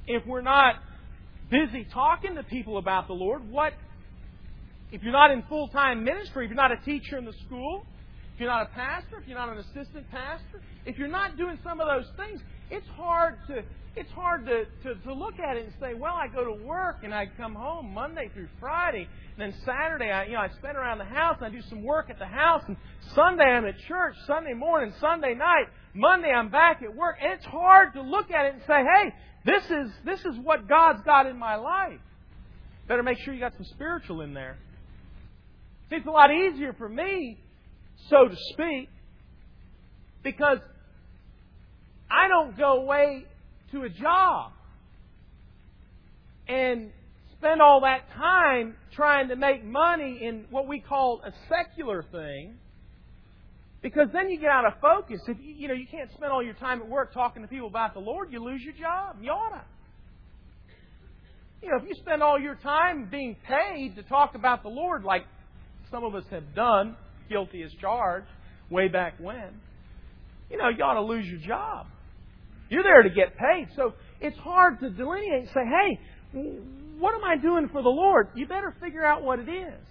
If 0.08 0.26
we're 0.26 0.41
not 0.41 0.76
busy 1.50 1.86
talking 1.93 2.36
to 2.36 2.43
people 2.43 2.78
about 2.78 3.08
the 3.08 3.13
Lord, 3.13 3.50
what, 3.50 3.74
if 4.91 5.04
you're 5.04 5.12
not 5.12 5.32
in 5.32 5.43
full 5.43 5.67
time 5.67 6.04
ministry, 6.04 6.45
if 6.45 6.50
you're 6.50 6.56
not 6.56 6.71
a 6.71 6.84
teacher 6.84 7.17
in 7.17 7.26
the 7.26 7.34
school, 7.45 7.86
if 8.34 8.39
you're 8.39 8.50
not 8.50 8.63
a 8.63 8.74
pastor, 8.74 9.19
if 9.21 9.28
you're 9.28 9.38
not 9.38 9.50
an 9.50 9.60
assistant 9.60 10.10
pastor, 10.12 10.62
if 10.86 10.98
you're 10.98 11.08
not 11.08 11.38
doing 11.38 11.58
some 11.63 11.80
of 11.80 11.88
those 11.88 12.12
things, 12.17 12.41
it's 12.69 12.88
hard 12.95 13.38
to 13.47 13.63
it's 13.97 14.12
hard 14.12 14.45
to, 14.45 14.65
to, 14.84 14.95
to 15.04 15.13
look 15.13 15.39
at 15.39 15.56
it 15.56 15.63
and 15.63 15.73
say, 15.80 15.93
well, 15.93 16.15
I 16.15 16.28
go 16.28 16.43
to 16.43 16.65
work 16.65 16.97
and 17.04 17.13
I 17.13 17.28
come 17.38 17.56
home 17.56 17.93
Monday 17.93 18.30
through 18.34 18.49
Friday, 18.60 19.08
and 19.38 19.54
then 19.54 19.54
Saturday 19.65 20.12
I 20.12 20.25
you 20.25 20.34
know 20.34 20.39
I 20.39 20.49
spend 20.49 20.78
around 20.78 20.97
the 20.97 21.06
house 21.06 21.38
and 21.39 21.45
I 21.45 21.49
do 21.49 21.62
some 21.69 21.84
work 21.84 22.10
at 22.10 22.19
the 22.19 22.25
house, 22.25 22.63
and 22.67 22.75
Sunday 23.13 23.45
I'm 23.45 23.65
at 23.65 23.80
church, 23.88 24.15
Sunday 24.28 24.54
morning, 24.54 24.93
Sunday 24.99 25.34
night, 25.34 25.67
Monday 25.93 26.30
I'm 26.30 26.49
back 26.49 26.82
at 26.84 26.93
work, 26.95 27.17
and 27.21 27.32
it's 27.34 27.45
hard 27.45 27.93
to 27.93 28.01
look 28.01 28.32
at 28.32 28.45
it 28.45 28.54
and 28.56 28.62
say, 28.67 28.84
hey, 28.84 29.13
this 29.45 29.63
is 29.65 29.91
this 30.04 30.19
is 30.25 30.38
what 30.43 30.67
God's 30.67 31.01
got 31.04 31.25
in 31.25 31.38
my 31.38 31.56
life. 31.56 31.99
Better 32.88 33.04
make 33.04 33.19
sure 33.19 33.34
you 33.34 33.39
got 33.39 33.56
some 33.56 33.65
spiritual 33.65 34.21
in 34.21 34.34
there. 34.34 34.58
See, 35.89 35.97
it's 35.97 36.08
a 36.08 36.12
lot 36.12 36.32
easier 36.32 36.73
for 36.73 36.89
me, 36.89 37.38
so 38.10 38.28
to 38.28 38.36
speak, 38.51 38.89
because 40.23 40.60
I 42.10 42.28
don't 42.28 42.58
go 42.58 42.82
away 42.82 43.26
to 43.72 43.84
a 43.84 43.89
job 43.89 44.52
and 46.48 46.91
spend 47.38 47.62
all 47.62 47.82
that 47.82 48.10
time 48.15 48.76
trying 48.96 49.30
to 49.30 49.36
make 49.36 49.63
money 49.63 50.20
in 50.22 50.46
what 50.50 50.68
we 50.68 50.80
call 50.80 51.22
a 51.26 51.32
secular 51.50 52.04
thing 52.12 52.56
because 53.82 54.08
then 54.13 54.30
you 54.30 54.39
get 54.39 54.50
out 54.50 54.65
of 54.65 54.74
focus. 54.82 55.20
If 55.28 55.38
you, 55.41 55.54
you 55.54 55.68
know 55.68 55.74
you 55.74 55.88
can't 55.89 56.10
spend 56.12 56.32
all 56.32 56.44
your 56.44 56.54
time 56.56 56.82
at 56.82 56.88
work 56.88 57.13
talking 57.13 57.41
to 57.41 57.48
people 57.48 57.68
about 57.68 57.94
the 57.94 58.00
Lord, 58.00 58.32
you 58.32 58.44
lose 58.44 58.62
your 58.62 58.74
job. 58.74 59.18
You 59.22 59.32
oughta. 59.32 59.62
You 61.62 61.70
know, 61.70 61.78
if 61.78 61.84
you 61.88 61.96
spend 61.96 62.22
all 62.22 62.39
your 62.39 62.56
time 62.56 63.08
being 63.10 63.36
paid 63.48 63.96
to 63.96 64.04
talk 64.04 64.36
about 64.36 64.63
the 64.63 64.70
Lord, 64.70 65.04
like 65.04 65.24
some 65.91 66.04
of 66.04 66.15
us 66.15 66.24
have 66.32 66.54
done, 66.56 66.96
guilty 67.30 67.63
as 67.63 67.72
charged, 67.80 68.28
way 68.70 68.88
back 68.88 69.15
when, 69.20 69.62
you 70.50 70.58
know, 70.58 70.70
you 70.70 70.84
ought 70.84 70.96
to 70.96 71.02
lose 71.02 71.26
your 71.26 71.39
job. 71.39 71.88
You're 72.69 72.84
there 72.84 73.04
to 73.04 73.10
get 73.10 73.38
paid. 73.38 73.67
So 73.75 73.93
it's 74.19 74.38
hard 74.38 74.80
to 74.80 74.89
delineate 74.89 75.41
and 75.41 75.47
say, 75.49 75.62
hey, 75.65 76.60
what 76.99 77.13
am 77.13 77.23
I 77.23 77.38
doing 77.38 77.69
for 77.71 77.82
the 77.82 77.89
Lord? 77.89 78.30
You 78.36 78.47
better 78.47 78.75
figure 78.82 79.06
out 79.06 79.23
what 79.23 79.39
it 79.39 79.49
is. 79.49 79.82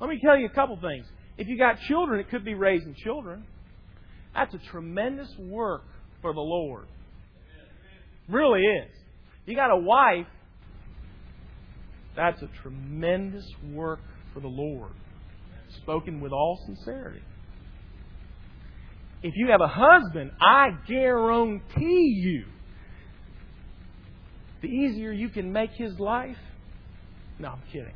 Let 0.00 0.10
me 0.10 0.20
tell 0.22 0.36
you 0.36 0.46
a 0.46 0.54
couple 0.54 0.78
things. 0.80 1.06
If 1.38 1.48
you 1.48 1.58
got 1.58 1.78
children, 1.88 2.20
it 2.20 2.30
could 2.30 2.44
be 2.44 2.54
raising 2.54 2.94
children. 2.94 3.44
That's 4.34 4.54
a 4.54 4.60
tremendous 4.70 5.28
work 5.38 5.84
for 6.20 6.34
the 6.34 6.40
Lord. 6.40 6.86
Really 8.28 8.60
is. 8.60 8.90
You 9.46 9.54
got 9.54 9.70
a 9.70 9.76
wife, 9.76 10.26
that's 12.16 12.42
a 12.42 12.48
tremendous 12.62 13.46
work 13.72 14.00
for 14.34 14.40
the 14.40 14.48
Lord. 14.48 14.90
Spoken 15.82 16.20
with 16.20 16.32
all 16.32 16.60
sincerity. 16.66 17.22
If 19.26 19.34
you 19.34 19.48
have 19.48 19.60
a 19.60 19.66
husband, 19.66 20.30
I 20.40 20.68
guarantee 20.86 22.14
you, 22.16 22.44
the 24.62 24.68
easier 24.68 25.10
you 25.10 25.30
can 25.30 25.52
make 25.52 25.72
his 25.72 25.98
life. 25.98 26.36
No, 27.40 27.48
I'm 27.48 27.62
kidding. 27.72 27.92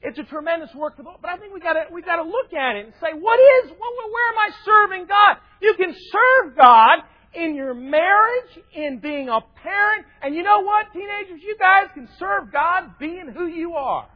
It's 0.00 0.18
a 0.18 0.22
tremendous 0.22 0.70
work 0.74 0.94
but 0.96 1.28
I 1.28 1.36
think 1.36 1.52
we 1.52 1.60
got 1.60 1.74
to 1.74 1.92
we 1.92 2.00
got 2.00 2.16
to 2.16 2.22
look 2.22 2.54
at 2.54 2.76
it 2.76 2.86
and 2.86 2.94
say, 3.02 3.08
what 3.18 3.38
is? 3.38 3.70
where 3.70 4.28
am 4.32 4.38
I 4.38 4.50
serving 4.64 5.06
God? 5.06 5.36
You 5.60 5.74
can 5.76 5.92
serve 5.92 6.56
God 6.56 7.00
in 7.34 7.54
your 7.54 7.74
marriage, 7.74 8.58
in 8.74 9.00
being 9.00 9.28
a 9.28 9.40
parent, 9.62 10.06
and 10.22 10.34
you 10.34 10.42
know 10.42 10.62
what, 10.62 10.86
teenagers, 10.94 11.42
you 11.42 11.54
guys 11.58 11.88
can 11.92 12.08
serve 12.18 12.50
God 12.50 12.92
being 12.98 13.30
who 13.36 13.46
you 13.46 13.74
are, 13.74 14.08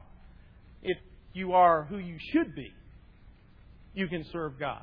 if 0.83 0.97
you 1.35 1.53
are 1.53 1.85
who 1.85 1.99
you 1.99 2.17
should 2.33 2.55
be 2.55 2.73
you 3.95 4.09
can 4.09 4.25
serve 4.33 4.59
God. 4.59 4.83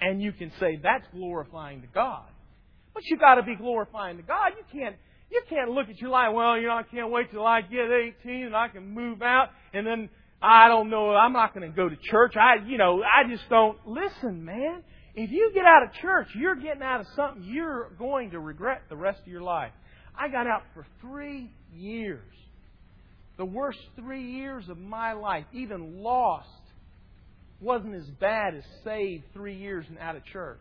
And 0.00 0.22
you 0.22 0.32
can 0.32 0.52
say 0.60 0.78
that's 0.82 1.06
glorifying 1.12 1.80
to 1.82 1.86
God. 1.88 2.26
But 2.94 3.04
you 3.06 3.18
got 3.18 3.36
to 3.36 3.42
be 3.42 3.56
glorifying 3.56 4.16
to 4.16 4.22
God. 4.22 4.52
You 4.56 4.80
can't 4.80 4.96
you 5.30 5.42
can't 5.48 5.70
look 5.70 5.88
at 5.88 5.98
your 6.00 6.10
life. 6.10 6.28
Well, 6.32 6.56
you 6.56 6.68
know, 6.68 6.74
I 6.74 6.82
can't 6.84 7.10
wait 7.10 7.30
till 7.30 7.44
I 7.44 7.60
get 7.60 7.90
18 8.24 8.46
and 8.46 8.56
I 8.56 8.68
can 8.68 8.94
move 8.94 9.22
out, 9.22 9.48
and 9.72 9.86
then 9.86 10.08
I 10.40 10.68
don't 10.68 10.88
know. 10.90 11.10
I'm 11.10 11.32
not 11.32 11.54
going 11.54 11.68
to 11.68 11.74
go 11.74 11.88
to 11.88 11.96
church. 12.10 12.34
I, 12.36 12.64
you 12.66 12.78
know, 12.78 13.02
I 13.02 13.28
just 13.28 13.48
don't 13.48 13.78
listen, 13.86 14.44
man. 14.44 14.82
If 15.14 15.30
you 15.30 15.50
get 15.54 15.64
out 15.64 15.82
of 15.82 15.92
church, 15.94 16.28
you're 16.38 16.54
getting 16.54 16.82
out 16.82 17.00
of 17.00 17.06
something 17.16 17.42
you're 17.42 17.90
going 17.98 18.30
to 18.32 18.38
regret 18.38 18.82
the 18.88 18.96
rest 18.96 19.20
of 19.22 19.28
your 19.28 19.42
life. 19.42 19.72
I 20.18 20.28
got 20.28 20.46
out 20.46 20.62
for 20.74 20.86
three 21.00 21.50
years. 21.74 22.22
The 23.38 23.44
worst 23.44 23.78
three 23.96 24.30
years 24.32 24.68
of 24.68 24.78
my 24.78 25.12
life, 25.12 25.44
even 25.52 26.02
lost 26.02 26.48
wasn't 27.60 27.94
as 27.94 28.08
bad 28.20 28.54
as 28.54 28.64
saved 28.84 29.24
three 29.32 29.56
years 29.56 29.86
and 29.88 29.98
out 29.98 30.16
of 30.16 30.24
church. 30.26 30.60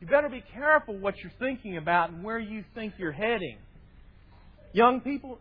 You 0.00 0.06
better 0.06 0.28
be 0.28 0.44
careful 0.52 0.96
what 0.98 1.14
you're 1.18 1.32
thinking 1.38 1.76
about 1.76 2.10
and 2.10 2.24
where 2.24 2.38
you 2.38 2.64
think 2.74 2.94
you're 2.98 3.12
heading. 3.12 3.58
Young 4.72 5.00
people, 5.00 5.38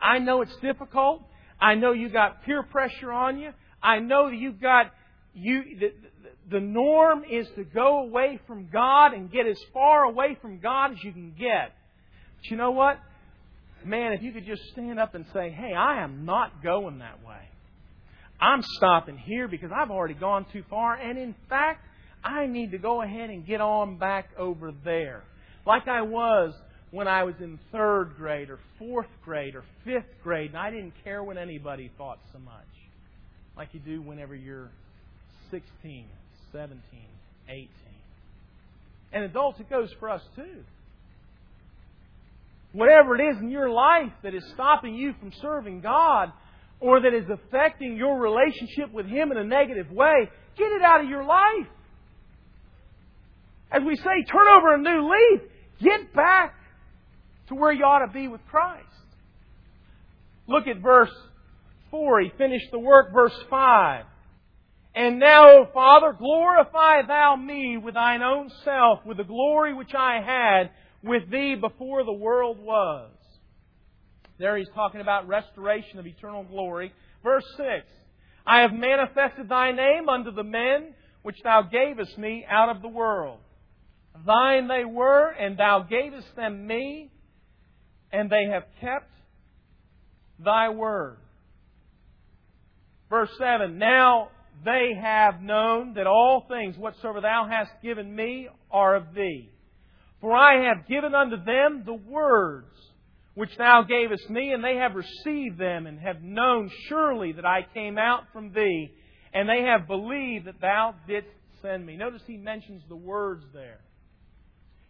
I 0.00 0.18
know 0.18 0.42
it's 0.42 0.56
difficult. 0.62 1.22
I 1.60 1.74
know 1.74 1.92
you 1.92 2.08
got 2.08 2.44
peer 2.44 2.62
pressure 2.62 3.12
on 3.12 3.38
you. 3.38 3.50
I 3.82 3.98
know 3.98 4.30
that 4.30 4.36
you've 4.36 4.60
got 4.60 4.92
you 5.34 5.62
the, 5.78 5.92
the 6.50 6.60
norm 6.60 7.22
is 7.30 7.46
to 7.56 7.64
go 7.64 8.00
away 8.00 8.40
from 8.46 8.68
God 8.72 9.12
and 9.12 9.30
get 9.30 9.46
as 9.46 9.58
far 9.72 10.04
away 10.04 10.38
from 10.40 10.60
God 10.60 10.92
as 10.92 10.98
you 11.02 11.12
can 11.12 11.34
get. 11.38 11.74
But 12.38 12.50
you 12.50 12.56
know 12.56 12.70
what? 12.70 12.98
Man, 13.84 14.12
if 14.12 14.22
you 14.22 14.32
could 14.32 14.46
just 14.46 14.62
stand 14.72 14.98
up 14.98 15.14
and 15.14 15.26
say, 15.32 15.50
"Hey, 15.50 15.72
I 15.74 16.02
am 16.02 16.24
not 16.24 16.62
going 16.62 16.98
that 16.98 17.24
way." 17.24 17.48
I'm 18.40 18.62
stopping 18.62 19.16
here 19.16 19.48
because 19.48 19.70
I've 19.74 19.90
already 19.90 20.14
gone 20.14 20.46
too 20.52 20.62
far. 20.68 20.94
And 20.94 21.18
in 21.18 21.34
fact, 21.48 21.84
I 22.22 22.46
need 22.46 22.72
to 22.72 22.78
go 22.78 23.02
ahead 23.02 23.30
and 23.30 23.46
get 23.46 23.60
on 23.60 23.98
back 23.98 24.28
over 24.38 24.72
there. 24.84 25.22
Like 25.66 25.88
I 25.88 26.02
was 26.02 26.54
when 26.90 27.08
I 27.08 27.24
was 27.24 27.34
in 27.40 27.58
third 27.72 28.14
grade 28.16 28.50
or 28.50 28.58
fourth 28.78 29.08
grade 29.24 29.54
or 29.54 29.64
fifth 29.84 30.22
grade, 30.22 30.50
and 30.50 30.58
I 30.58 30.70
didn't 30.70 30.92
care 31.02 31.22
what 31.22 31.36
anybody 31.36 31.90
thought 31.96 32.18
so 32.32 32.38
much. 32.38 32.66
Like 33.56 33.68
you 33.72 33.80
do 33.80 34.02
whenever 34.02 34.34
you're 34.34 34.70
16, 35.50 36.06
17, 36.52 36.80
18. 37.48 37.68
And 39.12 39.24
adults, 39.24 39.60
it 39.60 39.70
goes 39.70 39.90
for 39.98 40.10
us 40.10 40.22
too. 40.34 40.62
Whatever 42.72 43.18
it 43.18 43.30
is 43.30 43.40
in 43.40 43.50
your 43.50 43.70
life 43.70 44.12
that 44.22 44.34
is 44.34 44.44
stopping 44.52 44.94
you 44.94 45.14
from 45.18 45.32
serving 45.40 45.80
God 45.80 46.32
or 46.80 47.00
that 47.00 47.14
is 47.14 47.24
affecting 47.30 47.96
your 47.96 48.18
relationship 48.18 48.92
with 48.92 49.06
Him 49.06 49.32
in 49.32 49.38
a 49.38 49.44
negative 49.44 49.90
way, 49.90 50.28
get 50.56 50.70
it 50.72 50.82
out 50.82 51.02
of 51.02 51.08
your 51.08 51.24
life. 51.24 51.68
As 53.70 53.82
we 53.84 53.96
say, 53.96 54.24
turn 54.30 54.46
over 54.56 54.74
a 54.74 54.78
new 54.78 55.10
leaf. 55.10 55.40
Get 55.80 56.14
back 56.14 56.54
to 57.48 57.54
where 57.54 57.72
you 57.72 57.84
ought 57.84 58.06
to 58.06 58.12
be 58.12 58.28
with 58.28 58.40
Christ. 58.46 58.84
Look 60.46 60.66
at 60.66 60.80
verse 60.80 61.12
4. 61.90 62.20
He 62.20 62.30
finished 62.38 62.70
the 62.70 62.78
work, 62.78 63.12
verse 63.12 63.36
5. 63.50 64.04
And 64.94 65.18
now, 65.18 65.48
O 65.48 65.66
Father, 65.74 66.14
glorify 66.16 67.02
thou 67.06 67.36
me 67.36 67.76
with 67.76 67.94
thine 67.94 68.22
own 68.22 68.50
self, 68.64 69.04
with 69.04 69.18
the 69.18 69.24
glory 69.24 69.74
which 69.74 69.94
I 69.94 70.20
had 70.24 70.70
with 71.02 71.30
thee 71.30 71.54
before 71.54 72.04
the 72.04 72.12
world 72.12 72.58
was. 72.58 73.10
There 74.38 74.56
he's 74.56 74.68
talking 74.74 75.00
about 75.00 75.28
restoration 75.28 75.98
of 75.98 76.06
eternal 76.06 76.44
glory. 76.44 76.92
Verse 77.22 77.44
6 77.56 77.86
I 78.46 78.60
have 78.60 78.72
manifested 78.72 79.48
thy 79.48 79.72
name 79.72 80.08
unto 80.08 80.30
the 80.30 80.44
men 80.44 80.94
which 81.22 81.36
thou 81.42 81.62
gavest 81.62 82.16
me 82.18 82.44
out 82.48 82.68
of 82.68 82.82
the 82.82 82.88
world. 82.88 83.40
Thine 84.24 84.68
they 84.68 84.84
were, 84.84 85.30
and 85.30 85.58
thou 85.58 85.84
gavest 85.88 86.28
them 86.36 86.66
me, 86.66 87.10
and 88.12 88.30
they 88.30 88.46
have 88.50 88.62
kept 88.80 89.10
thy 90.38 90.68
word. 90.68 91.18
Verse 93.10 93.30
7 93.38 93.78
Now 93.78 94.28
they 94.64 94.92
have 95.00 95.42
known 95.42 95.94
that 95.94 96.06
all 96.06 96.46
things 96.48 96.76
whatsoever 96.76 97.20
thou 97.20 97.48
hast 97.50 97.70
given 97.82 98.14
me 98.14 98.48
are 98.70 98.96
of 98.96 99.14
thee. 99.14 99.50
For 100.20 100.34
I 100.34 100.68
have 100.68 100.88
given 100.88 101.14
unto 101.14 101.36
them 101.36 101.82
the 101.84 101.94
words 101.94 102.74
which 103.36 103.54
thou 103.58 103.82
gavest 103.82 104.30
me, 104.30 104.52
and 104.52 104.64
they 104.64 104.76
have 104.76 104.94
received 104.94 105.58
them, 105.58 105.86
and 105.86 106.00
have 106.00 106.22
known 106.22 106.70
surely 106.88 107.32
that 107.32 107.44
I 107.44 107.66
came 107.74 107.98
out 107.98 108.22
from 108.32 108.50
thee, 108.54 108.90
and 109.34 109.46
they 109.46 109.60
have 109.60 109.86
believed 109.86 110.46
that 110.46 110.58
thou 110.62 110.94
didst 111.06 111.28
send 111.60 111.84
me. 111.84 111.98
Notice 111.98 112.22
he 112.26 112.38
mentions 112.38 112.82
the 112.88 112.96
words 112.96 113.44
there. 113.52 113.80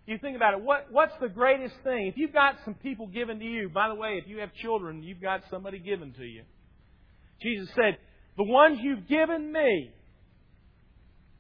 You 0.07 0.17
think 0.19 0.37
about 0.37 0.55
it, 0.55 0.61
what, 0.61 0.87
what's 0.93 1.15
the 1.21 1.29
greatest 1.29 1.75
thing? 1.83 2.07
If 2.07 2.17
you've 2.17 2.33
got 2.33 2.55
some 2.65 2.75
people 2.75 3.09
given 3.09 3.41
to 3.41 3.45
you, 3.45 3.69
by 3.69 3.89
the 3.89 3.97
way, 3.97 4.21
if 4.23 4.29
you 4.29 4.39
have 4.39 4.55
children, 4.55 5.03
you've 5.03 5.21
got 5.21 5.43
somebody 5.51 5.81
given 5.81 6.13
to 6.13 6.25
you. 6.25 6.43
Jesus 7.43 7.69
said, 7.75 7.99
The 8.37 8.45
ones 8.45 8.79
you've 8.81 9.09
given 9.09 9.53
me, 9.53 9.91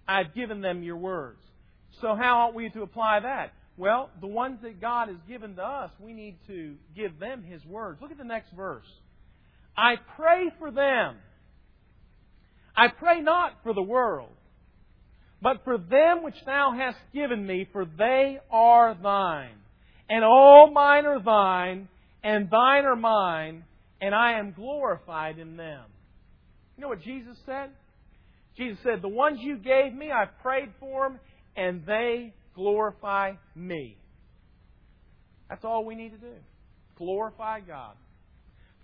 I've 0.08 0.34
given 0.34 0.60
them 0.60 0.82
your 0.82 0.96
words. 0.96 1.38
So 2.00 2.16
how 2.20 2.40
ought 2.48 2.54
we 2.54 2.68
to 2.70 2.82
apply 2.82 3.20
that? 3.20 3.52
Well, 3.76 4.10
the 4.20 4.26
ones 4.26 4.58
that 4.62 4.80
God 4.80 5.08
has 5.08 5.18
given 5.28 5.56
to 5.56 5.62
us, 5.62 5.90
we 6.00 6.12
need 6.12 6.38
to 6.46 6.76
give 6.94 7.18
them 7.18 7.42
His 7.42 7.64
words. 7.66 8.00
Look 8.00 8.10
at 8.10 8.18
the 8.18 8.24
next 8.24 8.50
verse. 8.52 8.86
I 9.76 9.96
pray 10.16 10.50
for 10.58 10.70
them. 10.70 11.16
I 12.74 12.88
pray 12.88 13.20
not 13.20 13.58
for 13.62 13.74
the 13.74 13.82
world, 13.82 14.32
but 15.42 15.64
for 15.64 15.76
them 15.76 16.22
which 16.22 16.36
thou 16.44 16.74
hast 16.76 16.98
given 17.12 17.46
me, 17.46 17.68
for 17.72 17.84
they 17.84 18.38
are 18.50 18.96
thine. 19.02 19.56
And 20.08 20.24
all 20.24 20.70
mine 20.72 21.04
are 21.04 21.22
thine, 21.22 21.88
and 22.22 22.50
thine 22.50 22.84
are 22.84 22.96
mine, 22.96 23.64
and 24.00 24.14
I 24.14 24.38
am 24.38 24.52
glorified 24.52 25.38
in 25.38 25.56
them. 25.56 25.84
You 26.76 26.82
know 26.82 26.88
what 26.88 27.02
Jesus 27.02 27.36
said? 27.44 27.70
Jesus 28.56 28.78
said, 28.82 29.02
The 29.02 29.08
ones 29.08 29.38
you 29.40 29.56
gave 29.56 29.92
me, 29.92 30.10
I 30.10 30.26
prayed 30.26 30.70
for 30.80 31.08
them, 31.08 31.18
and 31.56 31.84
they 31.86 32.34
glorify 32.56 33.34
me. 33.54 33.98
That's 35.48 35.64
all 35.64 35.84
we 35.84 35.94
need 35.94 36.10
to 36.10 36.18
do. 36.18 36.34
Glorify 36.98 37.60
God. 37.60 37.94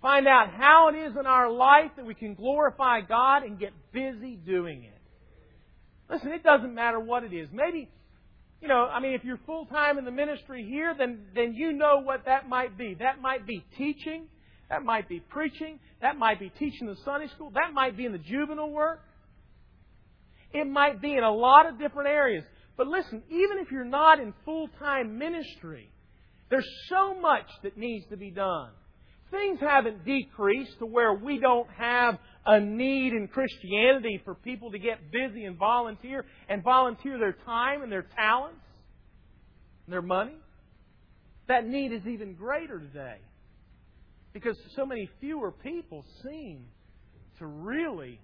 Find 0.01 0.27
out 0.27 0.49
how 0.51 0.89
it 0.89 0.97
is 0.97 1.13
in 1.19 1.25
our 1.25 1.49
life 1.51 1.91
that 1.97 2.05
we 2.05 2.13
can 2.13 2.35
glorify 2.35 3.01
God 3.01 3.43
and 3.43 3.59
get 3.59 3.71
busy 3.91 4.35
doing 4.35 4.83
it. 4.83 6.13
Listen, 6.13 6.31
it 6.31 6.43
doesn't 6.43 6.73
matter 6.73 6.99
what 6.99 7.23
it 7.23 7.33
is. 7.33 7.47
Maybe, 7.51 7.89
you 8.61 8.67
know, 8.67 8.85
I 8.85 8.99
mean, 8.99 9.13
if 9.13 9.23
you're 9.23 9.39
full 9.45 9.65
time 9.65 9.97
in 9.97 10.05
the 10.05 10.11
ministry 10.11 10.67
here, 10.69 10.93
then, 10.97 11.25
then 11.33 11.53
you 11.53 11.71
know 11.71 12.01
what 12.03 12.25
that 12.25 12.47
might 12.47 12.77
be. 12.77 12.95
That 12.99 13.21
might 13.21 13.47
be 13.47 13.63
teaching. 13.77 14.27
That 14.69 14.83
might 14.83 15.07
be 15.07 15.19
preaching. 15.19 15.79
That 16.01 16.17
might 16.17 16.39
be 16.39 16.49
teaching 16.59 16.87
the 16.87 16.97
Sunday 17.05 17.27
school. 17.35 17.51
That 17.51 17.73
might 17.73 17.95
be 17.95 18.05
in 18.05 18.11
the 18.11 18.17
juvenile 18.17 18.69
work. 18.69 19.01
It 20.53 20.67
might 20.67 21.01
be 21.01 21.13
in 21.13 21.23
a 21.23 21.31
lot 21.33 21.67
of 21.67 21.79
different 21.79 22.09
areas. 22.09 22.43
But 22.75 22.87
listen, 22.87 23.23
even 23.29 23.59
if 23.59 23.71
you're 23.71 23.85
not 23.85 24.19
in 24.19 24.33
full 24.45 24.67
time 24.79 25.17
ministry, 25.17 25.89
there's 26.49 26.67
so 26.89 27.19
much 27.19 27.47
that 27.63 27.77
needs 27.77 28.05
to 28.09 28.17
be 28.17 28.31
done. 28.31 28.71
Things 29.31 29.59
haven't 29.59 30.05
decreased 30.05 30.77
to 30.79 30.85
where 30.85 31.13
we 31.13 31.39
don't 31.39 31.67
have 31.77 32.19
a 32.45 32.59
need 32.59 33.13
in 33.13 33.27
Christianity 33.27 34.21
for 34.23 34.35
people 34.35 34.71
to 34.71 34.79
get 34.79 35.11
busy 35.11 35.45
and 35.45 35.57
volunteer 35.57 36.25
and 36.49 36.63
volunteer 36.63 37.17
their 37.17 37.35
time 37.45 37.81
and 37.81 37.91
their 37.91 38.05
talents 38.15 38.61
and 39.85 39.93
their 39.93 40.01
money. 40.01 40.35
That 41.47 41.67
need 41.67 41.91
is 41.91 42.05
even 42.07 42.35
greater 42.35 42.79
today 42.79 43.17
because 44.33 44.57
so 44.75 44.85
many 44.85 45.09
fewer 45.19 45.51
people 45.51 46.05
seem 46.23 46.65
to 47.39 47.45
really 47.45 48.19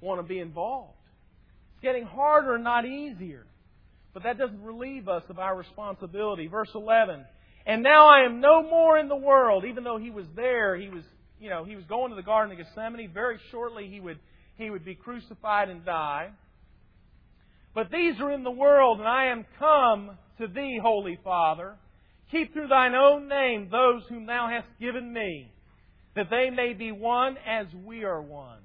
want 0.00 0.20
to 0.20 0.26
be 0.26 0.38
involved. 0.38 0.94
Getting 1.86 2.04
harder, 2.04 2.58
not 2.58 2.84
easier. 2.84 3.46
But 4.12 4.24
that 4.24 4.38
doesn't 4.38 4.60
relieve 4.60 5.06
us 5.06 5.22
of 5.28 5.38
our 5.38 5.56
responsibility. 5.56 6.48
Verse 6.48 6.70
11. 6.74 7.24
And 7.64 7.84
now 7.84 8.08
I 8.08 8.24
am 8.24 8.40
no 8.40 8.60
more 8.60 8.98
in 8.98 9.06
the 9.06 9.14
world. 9.14 9.64
Even 9.64 9.84
though 9.84 9.96
he 9.96 10.10
was 10.10 10.26
there, 10.34 10.74
he 10.74 10.88
was, 10.88 11.04
you 11.40 11.48
know, 11.48 11.62
he 11.62 11.76
was 11.76 11.84
going 11.84 12.10
to 12.10 12.16
the 12.16 12.24
Garden 12.24 12.50
of 12.50 12.58
Gethsemane. 12.58 13.12
Very 13.14 13.38
shortly 13.52 13.88
he 13.88 14.00
would, 14.00 14.18
he 14.56 14.68
would 14.68 14.84
be 14.84 14.96
crucified 14.96 15.68
and 15.68 15.84
die. 15.84 16.30
But 17.72 17.92
these 17.92 18.18
are 18.18 18.32
in 18.32 18.42
the 18.42 18.50
world, 18.50 18.98
and 18.98 19.06
I 19.06 19.26
am 19.26 19.46
come 19.60 20.18
to 20.40 20.48
thee, 20.48 20.80
Holy 20.82 21.20
Father. 21.22 21.76
Keep 22.32 22.52
through 22.52 22.66
thine 22.66 22.96
own 22.96 23.28
name 23.28 23.68
those 23.70 24.02
whom 24.08 24.26
thou 24.26 24.48
hast 24.48 24.66
given 24.80 25.12
me, 25.12 25.52
that 26.16 26.30
they 26.30 26.50
may 26.50 26.72
be 26.72 26.90
one 26.90 27.36
as 27.46 27.66
we 27.84 28.02
are 28.02 28.20
one. 28.20 28.58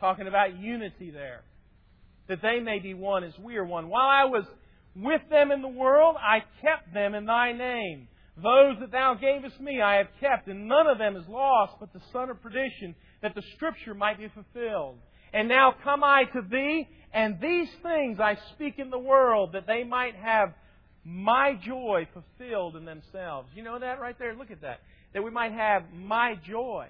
Talking 0.00 0.26
about 0.26 0.58
unity 0.58 1.12
there 1.12 1.44
that 2.28 2.42
they 2.42 2.60
may 2.60 2.78
be 2.78 2.94
one 2.94 3.24
as 3.24 3.32
we 3.38 3.56
are 3.56 3.64
one. 3.64 3.88
While 3.88 4.08
I 4.08 4.24
was 4.24 4.44
with 4.96 5.22
them 5.30 5.50
in 5.50 5.62
the 5.62 5.68
world, 5.68 6.16
I 6.18 6.40
kept 6.62 6.94
them 6.94 7.14
in 7.14 7.26
thy 7.26 7.52
name. 7.52 8.08
Those 8.36 8.76
that 8.80 8.90
thou 8.90 9.14
gavest 9.14 9.60
me 9.60 9.80
I 9.80 9.96
have 9.96 10.08
kept, 10.20 10.48
and 10.48 10.66
none 10.66 10.86
of 10.86 10.98
them 10.98 11.16
is 11.16 11.26
lost 11.28 11.74
but 11.78 11.92
the 11.92 12.00
son 12.12 12.30
of 12.30 12.42
perdition, 12.42 12.94
that 13.22 13.34
the 13.34 13.42
scripture 13.54 13.94
might 13.94 14.18
be 14.18 14.28
fulfilled. 14.28 14.98
And 15.32 15.48
now 15.48 15.74
come 15.84 16.02
I 16.02 16.24
to 16.24 16.42
thee, 16.50 16.88
and 17.12 17.40
these 17.40 17.68
things 17.82 18.18
I 18.20 18.38
speak 18.54 18.78
in 18.78 18.90
the 18.90 18.98
world, 18.98 19.50
that 19.52 19.66
they 19.66 19.84
might 19.84 20.16
have 20.16 20.52
my 21.04 21.54
joy 21.64 22.08
fulfilled 22.12 22.76
in 22.76 22.84
themselves. 22.84 23.48
You 23.54 23.62
know 23.62 23.78
that 23.78 24.00
right 24.00 24.18
there? 24.18 24.34
Look 24.34 24.50
at 24.50 24.62
that. 24.62 24.80
That 25.12 25.22
we 25.22 25.30
might 25.30 25.52
have 25.52 25.84
my 25.92 26.34
joy. 26.48 26.88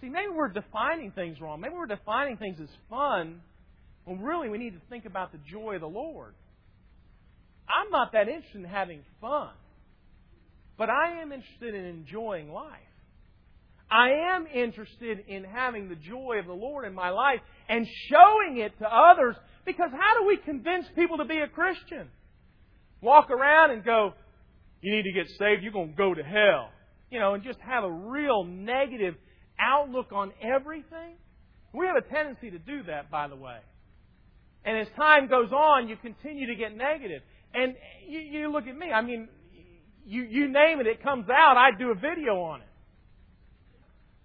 See, 0.00 0.08
maybe 0.08 0.32
we're 0.34 0.48
defining 0.48 1.12
things 1.12 1.40
wrong. 1.40 1.60
Maybe 1.60 1.74
we're 1.74 1.86
defining 1.86 2.38
things 2.38 2.58
as 2.60 2.68
fun 2.90 3.40
well, 4.06 4.16
really, 4.16 4.48
we 4.48 4.58
need 4.58 4.74
to 4.74 4.80
think 4.88 5.04
about 5.04 5.32
the 5.32 5.38
joy 5.50 5.74
of 5.74 5.80
the 5.80 5.88
Lord. 5.88 6.34
I'm 7.68 7.90
not 7.90 8.12
that 8.12 8.28
interested 8.28 8.58
in 8.58 8.64
having 8.64 9.02
fun, 9.20 9.50
but 10.78 10.88
I 10.88 11.20
am 11.20 11.32
interested 11.32 11.74
in 11.74 11.84
enjoying 11.84 12.52
life. 12.52 12.80
I 13.90 14.34
am 14.34 14.46
interested 14.46 15.24
in 15.28 15.44
having 15.44 15.88
the 15.88 15.96
joy 15.96 16.36
of 16.38 16.46
the 16.46 16.52
Lord 16.52 16.86
in 16.86 16.94
my 16.94 17.10
life 17.10 17.40
and 17.68 17.86
showing 18.08 18.58
it 18.58 18.76
to 18.78 18.84
others 18.84 19.36
because 19.64 19.90
how 19.90 20.20
do 20.20 20.26
we 20.26 20.36
convince 20.36 20.86
people 20.96 21.18
to 21.18 21.24
be 21.24 21.38
a 21.38 21.48
Christian? 21.48 22.08
Walk 23.00 23.30
around 23.30 23.70
and 23.72 23.84
go, 23.84 24.14
you 24.80 24.94
need 24.94 25.04
to 25.04 25.12
get 25.12 25.28
saved, 25.38 25.62
you're 25.62 25.72
going 25.72 25.90
to 25.90 25.96
go 25.96 26.14
to 26.14 26.22
hell. 26.22 26.70
You 27.10 27.20
know, 27.20 27.34
and 27.34 27.44
just 27.44 27.60
have 27.60 27.84
a 27.84 27.90
real 27.90 28.44
negative 28.44 29.14
outlook 29.60 30.12
on 30.12 30.32
everything. 30.42 31.14
We 31.72 31.86
have 31.86 31.96
a 31.96 32.14
tendency 32.14 32.50
to 32.50 32.58
do 32.58 32.82
that, 32.84 33.10
by 33.10 33.28
the 33.28 33.36
way. 33.36 33.58
And 34.66 34.76
as 34.76 34.88
time 34.96 35.28
goes 35.28 35.52
on, 35.52 35.88
you 35.88 35.96
continue 35.96 36.48
to 36.48 36.56
get 36.56 36.76
negative. 36.76 37.22
And 37.54 37.76
you, 38.06 38.18
you 38.18 38.52
look 38.52 38.66
at 38.66 38.76
me, 38.76 38.90
I 38.90 39.00
mean, 39.00 39.28
you, 40.04 40.22
you 40.24 40.48
name 40.48 40.80
it, 40.80 40.88
it 40.88 41.02
comes 41.02 41.26
out, 41.30 41.56
I 41.56 41.70
do 41.78 41.92
a 41.92 41.94
video 41.94 42.42
on 42.42 42.60
it. 42.60 42.68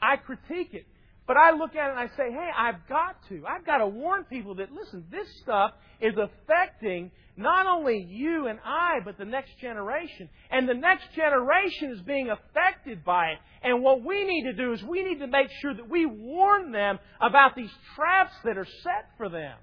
I 0.02 0.16
critique 0.18 0.74
it. 0.74 0.86
But 1.28 1.38
I 1.38 1.52
look 1.52 1.76
at 1.76 1.88
it 1.88 1.92
and 1.92 2.00
I 2.00 2.08
say, 2.18 2.32
hey, 2.32 2.50
I've 2.58 2.88
got 2.90 3.16
to. 3.30 3.44
I've 3.48 3.66
got 3.66 3.78
to 3.78 3.88
warn 3.88 4.24
people 4.26 4.56
that, 4.56 4.72
listen, 4.72 5.06
this 5.12 5.28
stuff 5.44 5.72
is 6.02 6.16
affecting 6.18 7.12
not 7.38 7.68
only 7.68 8.00
you 8.00 8.48
and 8.48 8.60
I, 8.66 8.98
but 9.06 9.20
the 9.20 9.26
next 9.26 9.52
generation. 9.62 10.28
And 10.50 10.68
the 10.68 10.74
next 10.74 11.06
generation 11.16 11.92
is 11.92 12.02
being 12.02 12.32
affected 12.32 13.06
by 13.06 13.28
it. 13.28 13.38
And 13.62 13.84
what 13.84 14.04
we 14.04 14.24
need 14.26 14.44
to 14.46 14.54
do 14.54 14.74
is 14.74 14.84
we 14.84 15.04
need 15.04 15.20
to 15.20 15.28
make 15.28 15.50
sure 15.62 15.74
that 15.74 15.88
we 15.88 16.08
warn 16.08 16.72
them 16.72 16.98
about 17.22 17.56
these 17.56 17.72
traps 17.96 18.34
that 18.44 18.58
are 18.58 18.68
set 18.84 19.12
for 19.18 19.30
them. 19.30 19.56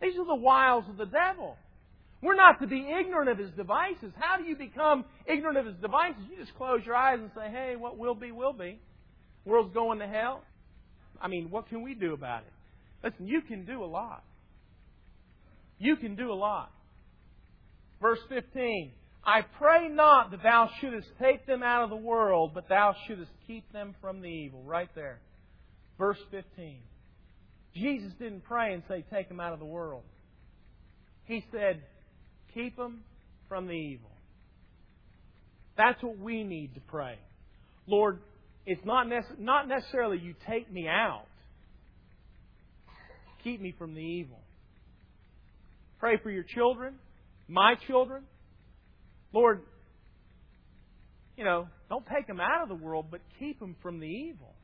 These 0.00 0.18
are 0.18 0.26
the 0.26 0.34
wiles 0.34 0.84
of 0.88 0.96
the 0.96 1.06
devil. 1.06 1.56
We're 2.22 2.34
not 2.34 2.60
to 2.60 2.66
be 2.66 2.88
ignorant 2.88 3.28
of 3.28 3.38
his 3.38 3.50
devices. 3.52 4.12
How 4.18 4.38
do 4.38 4.44
you 4.44 4.56
become 4.56 5.04
ignorant 5.26 5.58
of 5.58 5.66
his 5.66 5.76
devices? 5.76 6.22
You 6.30 6.36
just 6.36 6.56
close 6.56 6.80
your 6.84 6.96
eyes 6.96 7.18
and 7.20 7.30
say, 7.34 7.48
hey, 7.50 7.76
what 7.76 7.96
will 7.96 8.14
be, 8.14 8.32
will 8.32 8.52
be. 8.52 8.80
World's 9.44 9.72
going 9.72 10.00
to 10.00 10.06
hell. 10.06 10.42
I 11.20 11.28
mean, 11.28 11.50
what 11.50 11.68
can 11.68 11.82
we 11.82 11.94
do 11.94 12.12
about 12.12 12.42
it? 12.42 12.52
Listen, 13.04 13.28
you 13.28 13.40
can 13.42 13.64
do 13.64 13.84
a 13.84 13.86
lot. 13.86 14.24
You 15.78 15.96
can 15.96 16.16
do 16.16 16.32
a 16.32 16.34
lot. 16.34 16.70
Verse 18.00 18.18
15 18.28 18.92
I 19.24 19.42
pray 19.42 19.88
not 19.88 20.30
that 20.30 20.42
thou 20.42 20.70
shouldest 20.80 21.08
take 21.20 21.46
them 21.46 21.62
out 21.62 21.84
of 21.84 21.90
the 21.90 21.96
world, 21.96 22.52
but 22.54 22.68
thou 22.68 22.94
shouldest 23.06 23.30
keep 23.46 23.70
them 23.72 23.94
from 24.00 24.22
the 24.22 24.28
evil. 24.28 24.62
Right 24.62 24.88
there. 24.94 25.18
Verse 25.98 26.18
15. 26.30 26.78
Jesus 27.78 28.12
didn't 28.18 28.44
pray 28.44 28.74
and 28.74 28.82
say, 28.88 29.04
Take 29.12 29.28
them 29.28 29.40
out 29.40 29.52
of 29.52 29.58
the 29.58 29.64
world. 29.64 30.02
He 31.24 31.44
said, 31.52 31.82
Keep 32.54 32.76
them 32.76 33.02
from 33.48 33.66
the 33.66 33.72
evil. 33.72 34.10
That's 35.76 36.02
what 36.02 36.18
we 36.18 36.42
need 36.42 36.74
to 36.74 36.80
pray. 36.80 37.18
Lord, 37.86 38.18
it's 38.66 38.84
not, 38.84 39.06
nece- 39.06 39.38
not 39.38 39.68
necessarily 39.68 40.18
you 40.18 40.34
take 40.46 40.70
me 40.70 40.88
out, 40.88 41.26
keep 43.44 43.60
me 43.60 43.74
from 43.78 43.94
the 43.94 44.00
evil. 44.00 44.40
Pray 46.00 46.18
for 46.22 46.30
your 46.30 46.44
children, 46.44 46.94
my 47.48 47.74
children. 47.86 48.24
Lord, 49.32 49.62
you 51.36 51.44
know, 51.44 51.68
don't 51.88 52.04
take 52.06 52.26
them 52.26 52.40
out 52.40 52.62
of 52.62 52.68
the 52.68 52.84
world, 52.84 53.06
but 53.10 53.20
keep 53.38 53.58
them 53.60 53.76
from 53.82 54.00
the 54.00 54.06
evil. 54.06 54.54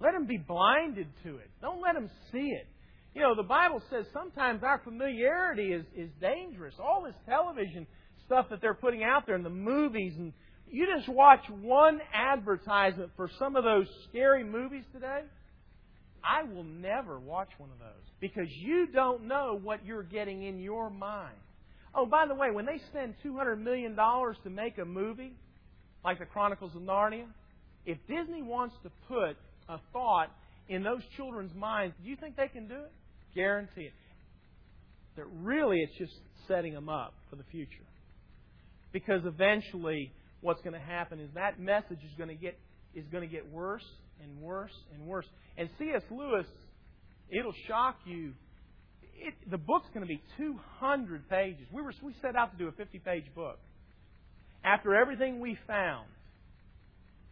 Let 0.00 0.12
them 0.12 0.26
be 0.26 0.38
blinded 0.38 1.08
to 1.24 1.36
it. 1.36 1.50
Don't 1.60 1.80
let 1.80 1.94
them 1.94 2.10
see 2.32 2.48
it. 2.48 2.66
You 3.14 3.22
know, 3.22 3.34
the 3.34 3.42
Bible 3.42 3.82
says 3.90 4.04
sometimes 4.12 4.62
our 4.62 4.80
familiarity 4.84 5.72
is, 5.72 5.84
is 5.96 6.10
dangerous. 6.20 6.74
All 6.78 7.02
this 7.02 7.14
television 7.26 7.86
stuff 8.26 8.46
that 8.50 8.60
they're 8.60 8.74
putting 8.74 9.02
out 9.02 9.24
there 9.26 9.34
and 9.34 9.44
the 9.44 9.50
movies 9.50 10.12
and 10.18 10.32
you 10.70 10.86
just 10.96 11.08
watch 11.08 11.40
one 11.48 12.00
advertisement 12.12 13.10
for 13.16 13.30
some 13.38 13.56
of 13.56 13.64
those 13.64 13.86
scary 14.08 14.44
movies 14.44 14.84
today, 14.92 15.22
I 16.24 16.42
will 16.42 16.64
never 16.64 17.18
watch 17.18 17.48
one 17.58 17.70
of 17.70 17.78
those 17.78 18.04
because 18.20 18.48
you 18.50 18.88
don't 18.92 19.28
know 19.28 19.58
what 19.62 19.84
you're 19.86 20.02
getting 20.02 20.42
in 20.42 20.58
your 20.58 20.90
mind. 20.90 21.36
Oh, 21.94 22.04
by 22.04 22.26
the 22.26 22.34
way, 22.34 22.50
when 22.50 22.66
they 22.66 22.80
spend 22.90 23.14
$200 23.24 23.62
million 23.62 23.96
to 23.96 24.50
make 24.50 24.76
a 24.78 24.84
movie 24.84 25.32
like 26.04 26.18
The 26.18 26.26
Chronicles 26.26 26.72
of 26.74 26.82
Narnia, 26.82 27.26
if 27.86 27.98
Disney 28.08 28.42
wants 28.42 28.74
to 28.82 28.90
put 29.08 29.36
a 29.68 29.78
thought 29.92 30.30
in 30.68 30.82
those 30.82 31.02
children's 31.16 31.54
minds, 31.54 31.94
do 32.02 32.08
you 32.08 32.16
think 32.16 32.36
they 32.36 32.48
can 32.48 32.68
do 32.68 32.74
it? 32.74 32.92
Guarantee 33.34 33.82
it. 33.82 33.92
That 35.16 35.26
really 35.42 35.78
it's 35.80 35.96
just 35.98 36.12
setting 36.48 36.74
them 36.74 36.88
up 36.88 37.14
for 37.30 37.36
the 37.36 37.44
future. 37.50 37.84
Because 38.92 39.22
eventually 39.24 40.12
what's 40.40 40.60
going 40.62 40.74
to 40.74 40.86
happen 40.86 41.20
is 41.20 41.30
that 41.34 41.58
message 41.60 41.98
is 42.04 42.10
going 42.16 42.28
to 42.28 42.34
get 42.34 42.58
is 42.94 43.04
going 43.12 43.28
to 43.28 43.32
get 43.32 43.50
worse 43.52 43.84
and 44.22 44.40
worse 44.40 44.72
and 44.94 45.06
worse. 45.06 45.26
And 45.58 45.68
C.S. 45.78 46.02
Lewis, 46.10 46.46
it'll 47.28 47.54
shock 47.68 47.96
you. 48.06 48.32
It, 49.18 49.34
the 49.50 49.58
book's 49.58 49.88
going 49.92 50.06
to 50.06 50.08
be 50.08 50.22
200 50.38 51.28
pages. 51.28 51.66
We 51.72 51.82
were 51.82 51.92
we 52.02 52.14
set 52.22 52.36
out 52.36 52.52
to 52.52 52.58
do 52.58 52.68
a 52.68 52.72
50-page 52.72 53.34
book. 53.34 53.58
After 54.64 54.94
everything 54.94 55.40
we 55.40 55.58
found, 55.66 56.06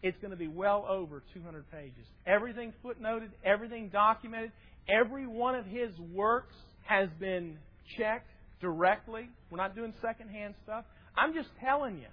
it's 0.05 0.19
going 0.21 0.33
to 0.33 0.37
be 0.37 0.49
well 0.49 0.85
over 0.87 1.23
200 1.33 1.65
pages. 1.73 2.05
Everything 2.27 2.75
footnoted, 2.85 3.31
everything 3.43 3.89
documented, 3.89 4.53
every 4.87 5.27
one 5.27 5.55
of 5.55 5.65
his 5.65 5.91
works 6.13 6.55
has 6.83 7.09
been 7.19 7.57
checked 7.97 8.29
directly. 8.61 9.31
We're 9.51 9.57
not 9.57 9.75
doing 9.75 9.95
secondhand 10.03 10.57
stuff. 10.63 10.85
I'm 11.17 11.33
just 11.33 11.49
telling 11.65 11.97
you. 11.97 12.09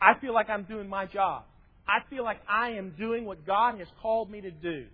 I 0.00 0.18
feel 0.20 0.32
like 0.32 0.48
I'm 0.48 0.62
doing 0.62 0.88
my 0.88 1.04
job. 1.04 1.42
I 1.86 2.08
feel 2.08 2.24
like 2.24 2.38
I 2.48 2.70
am 2.70 2.94
doing 2.98 3.26
what 3.26 3.46
God 3.46 3.78
has 3.78 3.88
called 4.00 4.30
me 4.30 4.40
to 4.40 4.50
do. 4.50 4.86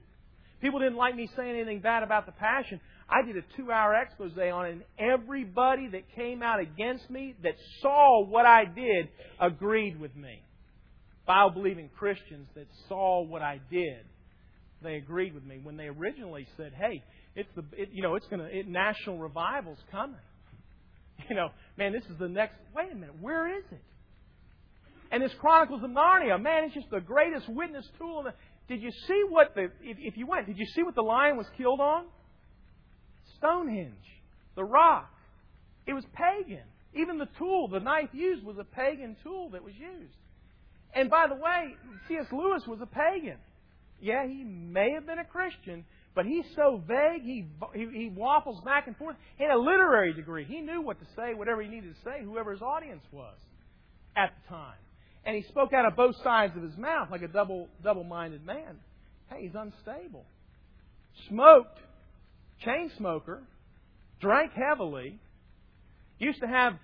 People 0.60 0.80
didn't 0.80 0.96
like 0.96 1.14
me 1.14 1.30
saying 1.36 1.54
anything 1.54 1.80
bad 1.80 2.02
about 2.02 2.26
the 2.26 2.32
passion. 2.32 2.80
I 3.08 3.24
did 3.24 3.36
a 3.36 3.42
two 3.56 3.70
hour 3.70 3.94
expose 3.94 4.32
on 4.36 4.66
it, 4.66 4.72
and 4.72 4.82
everybody 4.98 5.86
that 5.92 6.02
came 6.16 6.42
out 6.42 6.58
against 6.58 7.08
me, 7.10 7.36
that 7.44 7.54
saw 7.80 8.24
what 8.24 8.44
I 8.44 8.64
did, 8.64 9.08
agreed 9.38 10.00
with 10.00 10.16
me. 10.16 10.42
Bible 11.26 11.50
believing 11.50 11.88
Christians 11.98 12.48
that 12.54 12.66
saw 12.88 13.22
what 13.22 13.42
I 13.42 13.60
did, 13.70 14.04
they 14.82 14.96
agreed 14.96 15.34
with 15.34 15.44
me 15.44 15.58
when 15.62 15.76
they 15.76 15.86
originally 15.86 16.46
said, 16.56 16.72
"Hey, 16.74 17.02
it's 17.34 17.48
the 17.56 17.64
it, 17.72 17.90
you 17.92 18.02
know 18.02 18.14
it's 18.14 18.26
to 18.28 18.44
it, 18.44 18.68
national 18.68 19.18
revival's 19.18 19.82
coming." 19.90 20.16
You 21.30 21.36
know, 21.36 21.50
man, 21.78 21.92
this 21.92 22.02
is 22.10 22.18
the 22.18 22.28
next. 22.28 22.56
Wait 22.74 22.90
a 22.90 22.94
minute, 22.94 23.14
where 23.20 23.56
is 23.56 23.64
it? 23.70 23.80
And 25.12 25.22
this 25.22 25.32
Chronicles 25.38 25.82
of 25.84 25.90
Narnia, 25.90 26.42
man, 26.42 26.64
it's 26.64 26.74
just 26.74 26.90
the 26.90 27.00
greatest 27.00 27.48
witness 27.48 27.86
tool. 27.98 28.24
The, 28.24 28.34
did 28.66 28.82
you 28.82 28.90
see 29.06 29.22
what 29.28 29.54
the 29.54 29.70
if, 29.80 29.96
if 30.00 30.16
you 30.16 30.26
went? 30.26 30.46
Did 30.48 30.58
you 30.58 30.66
see 30.74 30.82
what 30.82 30.96
the 30.96 31.02
lion 31.02 31.36
was 31.36 31.46
killed 31.56 31.80
on? 31.80 32.06
Stonehenge, 33.38 33.94
the 34.56 34.64
rock. 34.64 35.08
It 35.86 35.92
was 35.92 36.04
pagan. 36.14 36.64
Even 36.94 37.18
the 37.18 37.28
tool, 37.38 37.68
the 37.68 37.80
knife 37.80 38.10
used, 38.12 38.44
was 38.44 38.56
a 38.58 38.64
pagan 38.64 39.16
tool 39.22 39.50
that 39.50 39.62
was 39.62 39.74
used. 39.74 40.14
And 40.94 41.10
by 41.10 41.26
the 41.28 41.34
way, 41.34 41.76
C.S. 42.08 42.26
Lewis 42.32 42.62
was 42.66 42.80
a 42.80 42.86
pagan. 42.86 43.38
Yeah, 44.00 44.26
he 44.26 44.44
may 44.44 44.92
have 44.92 45.06
been 45.06 45.18
a 45.18 45.24
Christian, 45.24 45.84
but 46.14 46.26
he's 46.26 46.44
so 46.54 46.80
vague, 46.86 47.22
he, 47.22 47.46
he, 47.74 47.86
he 47.92 48.12
waffles 48.14 48.60
back 48.64 48.86
and 48.86 48.96
forth. 48.96 49.16
He 49.36 49.44
had 49.44 49.52
a 49.52 49.58
literary 49.58 50.12
degree. 50.12 50.44
He 50.44 50.60
knew 50.60 50.80
what 50.80 51.00
to 51.00 51.06
say, 51.16 51.34
whatever 51.34 51.62
he 51.62 51.68
needed 51.68 51.94
to 51.94 52.00
say, 52.04 52.22
whoever 52.22 52.52
his 52.52 52.62
audience 52.62 53.02
was 53.10 53.34
at 54.16 54.32
the 54.42 54.54
time. 54.54 54.76
And 55.24 55.34
he 55.34 55.42
spoke 55.42 55.72
out 55.72 55.86
of 55.86 55.96
both 55.96 56.14
sides 56.22 56.54
of 56.56 56.62
his 56.62 56.76
mouth 56.76 57.08
like 57.10 57.22
a 57.22 57.28
double 57.28 57.68
double 57.82 58.04
minded 58.04 58.44
man. 58.44 58.78
Hey, 59.30 59.42
he's 59.42 59.54
unstable. 59.54 60.26
Smoked, 61.28 61.78
chain 62.62 62.90
smoker, 62.98 63.42
drank 64.20 64.52
heavily, 64.52 65.18
used 66.18 66.40
to 66.40 66.46
have 66.46 66.74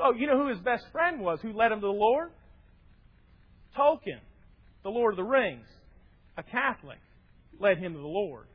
oh, 0.00 0.12
you 0.12 0.26
know 0.26 0.36
who 0.36 0.48
his 0.48 0.58
best 0.58 0.84
friend 0.92 1.20
was 1.20 1.38
who 1.40 1.52
led 1.52 1.72
him 1.72 1.80
to 1.80 1.86
the 1.86 1.92
Lord? 1.92 2.30
Tolkien, 3.76 4.20
the 4.82 4.90
Lord 4.90 5.14
of 5.14 5.16
the 5.16 5.24
Rings, 5.24 5.66
a 6.36 6.42
Catholic, 6.42 6.98
led 7.58 7.78
him 7.78 7.92
to 7.94 7.98
the 7.98 8.06
Lord. 8.06 8.46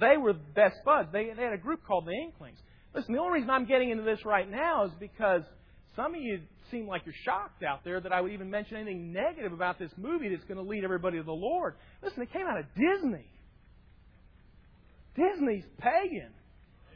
They 0.00 0.16
were 0.16 0.32
best 0.32 0.76
buds. 0.84 1.08
They, 1.12 1.30
they 1.36 1.42
had 1.42 1.52
a 1.52 1.58
group 1.58 1.84
called 1.86 2.06
the 2.06 2.12
Inklings. 2.12 2.58
Listen, 2.94 3.14
the 3.14 3.20
only 3.20 3.40
reason 3.40 3.50
I'm 3.50 3.66
getting 3.66 3.90
into 3.90 4.02
this 4.02 4.24
right 4.24 4.50
now 4.50 4.84
is 4.84 4.92
because 4.98 5.42
some 5.96 6.14
of 6.14 6.20
you 6.20 6.40
seem 6.70 6.86
like 6.86 7.02
you're 7.04 7.14
shocked 7.24 7.62
out 7.62 7.84
there 7.84 8.00
that 8.00 8.12
I 8.12 8.20
would 8.20 8.32
even 8.32 8.50
mention 8.50 8.76
anything 8.76 9.12
negative 9.12 9.52
about 9.52 9.78
this 9.78 9.90
movie 9.96 10.28
that's 10.28 10.44
going 10.44 10.56
to 10.56 10.68
lead 10.68 10.84
everybody 10.84 11.18
to 11.18 11.22
the 11.22 11.32
Lord. 11.32 11.74
Listen, 12.02 12.22
it 12.22 12.32
came 12.32 12.46
out 12.46 12.58
of 12.58 12.64
Disney. 12.74 13.26
Disney's 15.14 15.64
pagan. 15.78 16.30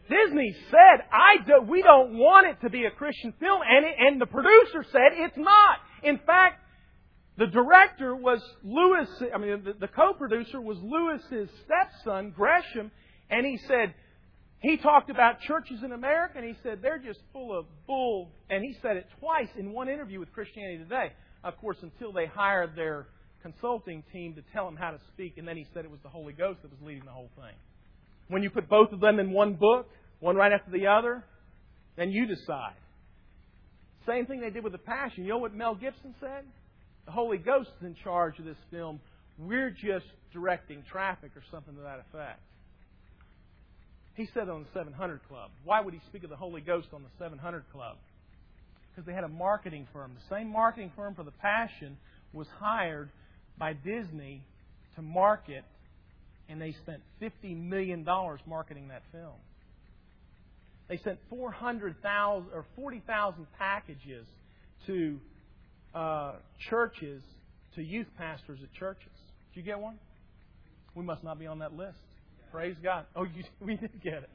Disney 0.09 0.55
said, 0.71 1.05
"I 1.13 1.45
do, 1.45 1.67
we 1.69 1.83
don't 1.83 2.17
want 2.17 2.47
it 2.47 2.61
to 2.63 2.71
be 2.71 2.85
a 2.85 2.91
Christian 2.91 3.35
film," 3.41 3.61
and 3.69 3.85
it, 3.85 3.95
and 3.99 4.21
the 4.21 4.27
producer 4.27 4.85
said 4.91 5.13
it's 5.13 5.37
not. 5.37 5.79
In 6.03 6.19
fact, 6.19 6.63
the 7.39 7.47
director 7.47 8.17
was 8.17 8.41
Lewis. 8.63 9.09
I 9.35 9.39
mean, 9.39 9.65
the, 9.65 9.75
the 9.75 9.89
co-producer 9.89 10.61
was 10.61 10.79
Lewis's 10.83 11.51
stepson, 11.65 12.31
Gresham, 12.31 12.91
and 13.29 13.45
he 13.45 13.59
said 13.69 13.95
he 14.61 14.79
talked 14.79 15.11
about 15.11 15.41
churches 15.43 15.83
in 15.85 15.93
America, 15.93 16.35
and 16.37 16.47
he 16.47 16.55
said 16.63 16.81
they're 16.81 16.99
just 16.99 17.21
full 17.33 17.57
of 17.57 17.67
bull. 17.87 18.31
And 18.49 18.65
he 18.65 18.75
said 18.81 18.97
it 18.97 19.07
twice 19.21 19.49
in 19.59 19.73
one 19.73 19.89
interview 19.89 20.19
with 20.19 20.33
Christianity 20.33 20.79
Today. 20.79 21.13
Of 21.45 21.57
course, 21.59 21.77
until 21.83 22.13
they 22.13 22.27
hired 22.27 22.75
their 22.75 23.07
consulting 23.43 24.03
team 24.13 24.35
to 24.35 24.43
tell 24.53 24.67
him 24.67 24.77
how 24.77 24.91
to 24.91 24.99
speak, 25.13 25.37
and 25.37 25.47
then 25.47 25.57
he 25.57 25.67
said 25.73 25.85
it 25.85 25.91
was 25.91 26.01
the 26.03 26.09
Holy 26.09 26.33
Ghost 26.33 26.63
that 26.63 26.71
was 26.71 26.81
leading 26.83 27.05
the 27.05 27.13
whole 27.13 27.31
thing. 27.37 27.55
When 28.29 28.43
you 28.43 28.51
put 28.51 28.69
both 28.69 28.93
of 28.93 29.01
them 29.01 29.21
in 29.21 29.31
one 29.31 29.55
book, 29.55 29.89
one 30.19 30.37
right 30.37 30.51
after 30.51 30.71
the 30.71 30.89
other, 30.89 31.23
then 31.97 32.11
you 32.11 32.27
decide. 32.27 32.75
Same 34.07 34.27
thing 34.27 34.41
they 34.41 34.51
did 34.51 34.65
with 34.65 34.73
the 34.73 34.79
Passion. 34.79 35.25
You 35.25 35.31
know 35.31 35.39
what 35.39 35.55
Mel 35.55 35.75
Gibson 35.75 36.15
said? 36.19 36.45
The 37.07 37.13
Holy 37.13 37.39
Ghost 37.39 37.71
is 37.81 37.87
in 37.87 37.97
charge 38.03 38.39
of 38.39 38.45
this 38.45 38.57
film. 38.71 39.01
We're 39.39 39.71
just 39.71 40.07
directing 40.33 40.83
traffic 40.91 41.31
or 41.37 41.43
something 41.51 41.75
to 41.77 41.83
that 41.83 42.05
effect. 42.11 42.41
He 44.15 44.29
said 44.35 44.49
on 44.49 44.65
the 44.65 44.69
700 44.75 45.21
Club. 45.29 45.51
Why 45.65 45.81
would 45.81 45.95
he 45.95 46.01
speak 46.09 46.25
of 46.25 46.31
the 46.31 46.37
Holy 46.37 46.61
Ghost 46.61 46.89
on 46.93 47.03
the 47.03 47.09
700 47.19 47.65
Club? 47.71 47.97
Because 48.91 49.07
they 49.07 49.13
had 49.13 49.25
a 49.25 49.29
marketing 49.29 49.87
firm. 49.93 50.13
The 50.15 50.35
same 50.35 50.51
marketing 50.51 50.91
firm 50.97 51.15
for 51.15 51.23
The 51.23 51.33
Passion 51.33 51.97
was 52.33 52.47
hired 52.59 53.11
by 53.59 53.75
Disney 53.75 54.43
to 54.97 55.03
market, 55.03 55.65
and 56.49 56.61
they 56.61 56.73
spent 56.73 57.03
$50 57.21 57.57
million 57.57 58.05
marketing 58.47 58.89
that 58.89 59.03
film. 59.13 59.37
They 60.89 60.99
sent 60.99 61.19
400,000 61.29 62.49
or 62.53 62.65
40,000 62.75 63.47
packages 63.59 64.27
to 64.87 65.21
uh, 65.97 66.33
churches, 66.69 67.23
to 67.75 67.83
youth 67.83 68.07
pastors 68.19 68.59
at 68.63 68.73
churches. 68.75 69.13
Did 69.55 69.61
you 69.61 69.63
get 69.63 69.81
one? 69.81 69.99
We 70.95 71.03
must 71.03 71.25
not 71.25 71.39
be 71.39 71.47
on 71.47 71.61
that 71.61 71.73
list. 71.73 71.99
Praise 72.53 72.77
God. 72.83 73.07
Oh, 73.17 73.25
you, 73.25 73.45
we 73.61 73.77
did 73.77 74.03
get 74.03 74.15
it. 74.15 74.31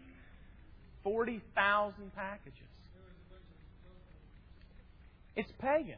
40,000 1.04 2.16
packages. 2.16 2.58
It's 5.36 5.52
pagan. 5.60 5.96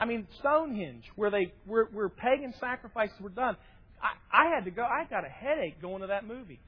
I 0.00 0.04
mean, 0.04 0.26
Stonehenge, 0.40 1.04
where 1.14 1.30
they 1.30 1.52
where, 1.66 1.84
where 1.92 2.08
pagan 2.08 2.54
sacrifices 2.58 3.14
were 3.20 3.28
done. 3.28 3.56
I, 4.02 4.46
I 4.46 4.54
had 4.54 4.64
to 4.64 4.70
go. 4.70 4.82
I 4.82 5.04
got 5.08 5.24
a 5.24 5.28
headache 5.28 5.80
going 5.80 6.00
to 6.00 6.08
that 6.08 6.26
movie. 6.26 6.58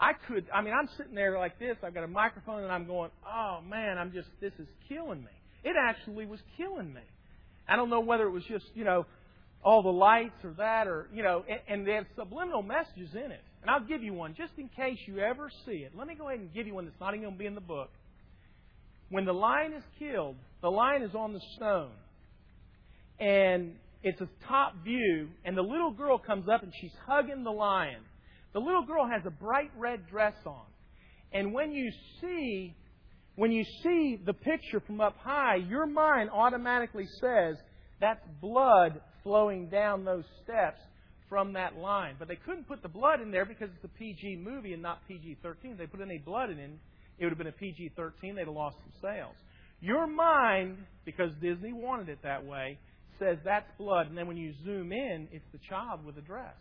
I 0.00 0.14
could. 0.14 0.46
I 0.52 0.62
mean, 0.62 0.72
I'm 0.72 0.88
sitting 0.96 1.14
there 1.14 1.38
like 1.38 1.58
this. 1.58 1.76
I've 1.84 1.94
got 1.94 2.02
a 2.02 2.08
microphone, 2.08 2.64
and 2.64 2.72
I'm 2.72 2.86
going, 2.86 3.10
"Oh 3.24 3.60
man, 3.68 3.98
I'm 3.98 4.12
just. 4.12 4.28
This 4.40 4.54
is 4.58 4.66
killing 4.88 5.20
me." 5.20 5.30
It 5.64 5.76
actually 5.78 6.26
was 6.26 6.40
killing 6.56 6.92
me. 6.92 7.02
I 7.68 7.76
don't 7.76 7.90
know 7.90 8.00
whether 8.00 8.24
it 8.24 8.30
was 8.30 8.44
just 8.44 8.64
you 8.74 8.84
know 8.84 9.06
all 9.64 9.82
the 9.82 9.92
lights 9.92 10.44
or 10.44 10.52
that 10.58 10.88
or 10.88 11.08
you 11.12 11.22
know, 11.22 11.44
and, 11.48 11.60
and 11.68 11.86
they 11.86 11.94
have 11.94 12.06
subliminal 12.16 12.62
messages 12.62 13.10
in 13.14 13.30
it. 13.30 13.40
And 13.62 13.70
I'll 13.70 13.84
give 13.84 14.02
you 14.02 14.12
one 14.12 14.34
just 14.34 14.52
in 14.58 14.68
case 14.68 14.98
you 15.06 15.20
ever 15.20 15.50
see 15.64 15.84
it. 15.86 15.92
Let 15.96 16.08
me 16.08 16.16
go 16.16 16.28
ahead 16.28 16.40
and 16.40 16.52
give 16.52 16.66
you 16.66 16.74
one 16.74 16.84
that's 16.84 16.98
not 17.00 17.14
even 17.14 17.22
going 17.22 17.34
to 17.34 17.38
be 17.38 17.46
in 17.46 17.54
the 17.54 17.60
book. 17.60 17.90
When 19.08 19.24
the 19.24 19.32
lion 19.32 19.72
is 19.72 19.84
killed, 19.98 20.36
the 20.62 20.70
lion 20.70 21.02
is 21.02 21.14
on 21.14 21.32
the 21.32 21.40
stone. 21.56 21.92
And 23.20 23.74
it's 24.02 24.20
a 24.20 24.28
top 24.48 24.82
view, 24.82 25.28
and 25.44 25.56
the 25.56 25.62
little 25.62 25.92
girl 25.92 26.18
comes 26.18 26.48
up 26.48 26.64
and 26.64 26.72
she's 26.80 26.90
hugging 27.06 27.44
the 27.44 27.52
lion. 27.52 28.00
The 28.52 28.58
little 28.58 28.84
girl 28.84 29.06
has 29.06 29.22
a 29.24 29.30
bright 29.30 29.70
red 29.78 30.08
dress 30.10 30.34
on. 30.44 30.64
And 31.32 31.54
when 31.54 31.72
you 31.72 31.92
see 32.20 32.74
when 33.36 33.50
you 33.50 33.64
see 33.82 34.20
the 34.24 34.34
picture 34.34 34.80
from 34.80 35.00
up 35.00 35.16
high, 35.18 35.56
your 35.56 35.86
mind 35.86 36.30
automatically 36.30 37.06
says 37.20 37.56
that's 38.00 38.24
blood 38.40 39.00
flowing 39.22 39.68
down 39.68 40.04
those 40.04 40.24
steps 40.42 40.80
from 41.28 41.54
that 41.54 41.76
line. 41.76 42.16
But 42.18 42.28
they 42.28 42.36
couldn't 42.36 42.68
put 42.68 42.82
the 42.82 42.88
blood 42.88 43.22
in 43.22 43.30
there 43.30 43.46
because 43.46 43.70
it's 43.74 43.84
a 43.84 43.98
PG 43.98 44.36
movie 44.44 44.74
and 44.74 44.82
not 44.82 45.06
PG 45.08 45.38
13. 45.42 45.72
If 45.72 45.78
they 45.78 45.86
put 45.86 46.00
any 46.02 46.18
blood 46.18 46.50
in, 46.50 46.78
it 47.18 47.24
would 47.24 47.30
have 47.30 47.38
been 47.38 47.46
a 47.46 47.52
PG 47.52 47.92
13. 47.96 48.34
They'd 48.34 48.42
have 48.42 48.54
lost 48.54 48.76
some 48.80 48.92
sales. 49.00 49.36
Your 49.80 50.06
mind, 50.06 50.78
because 51.04 51.30
Disney 51.40 51.72
wanted 51.72 52.08
it 52.08 52.18
that 52.22 52.44
way, 52.44 52.78
says 53.18 53.38
that's 53.44 53.66
blood. 53.78 54.08
And 54.08 54.18
then 54.18 54.26
when 54.26 54.36
you 54.36 54.52
zoom 54.64 54.92
in, 54.92 55.28
it's 55.32 55.44
the 55.52 55.58
child 55.68 56.04
with 56.04 56.18
a 56.18 56.20
dress. 56.20 56.54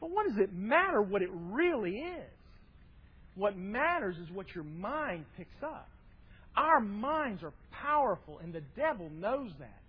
But 0.00 0.10
what 0.10 0.28
does 0.28 0.38
it 0.38 0.52
matter 0.52 1.00
what 1.00 1.22
it 1.22 1.30
really 1.32 1.96
is? 1.96 2.37
What 3.38 3.56
matters 3.56 4.16
is 4.16 4.28
what 4.34 4.46
your 4.52 4.64
mind 4.64 5.24
picks 5.36 5.62
up. 5.62 5.88
Our 6.56 6.80
minds 6.80 7.44
are 7.44 7.52
powerful, 7.70 8.40
and 8.42 8.52
the 8.52 8.62
devil 8.76 9.08
knows 9.10 9.52
that. 9.60 9.80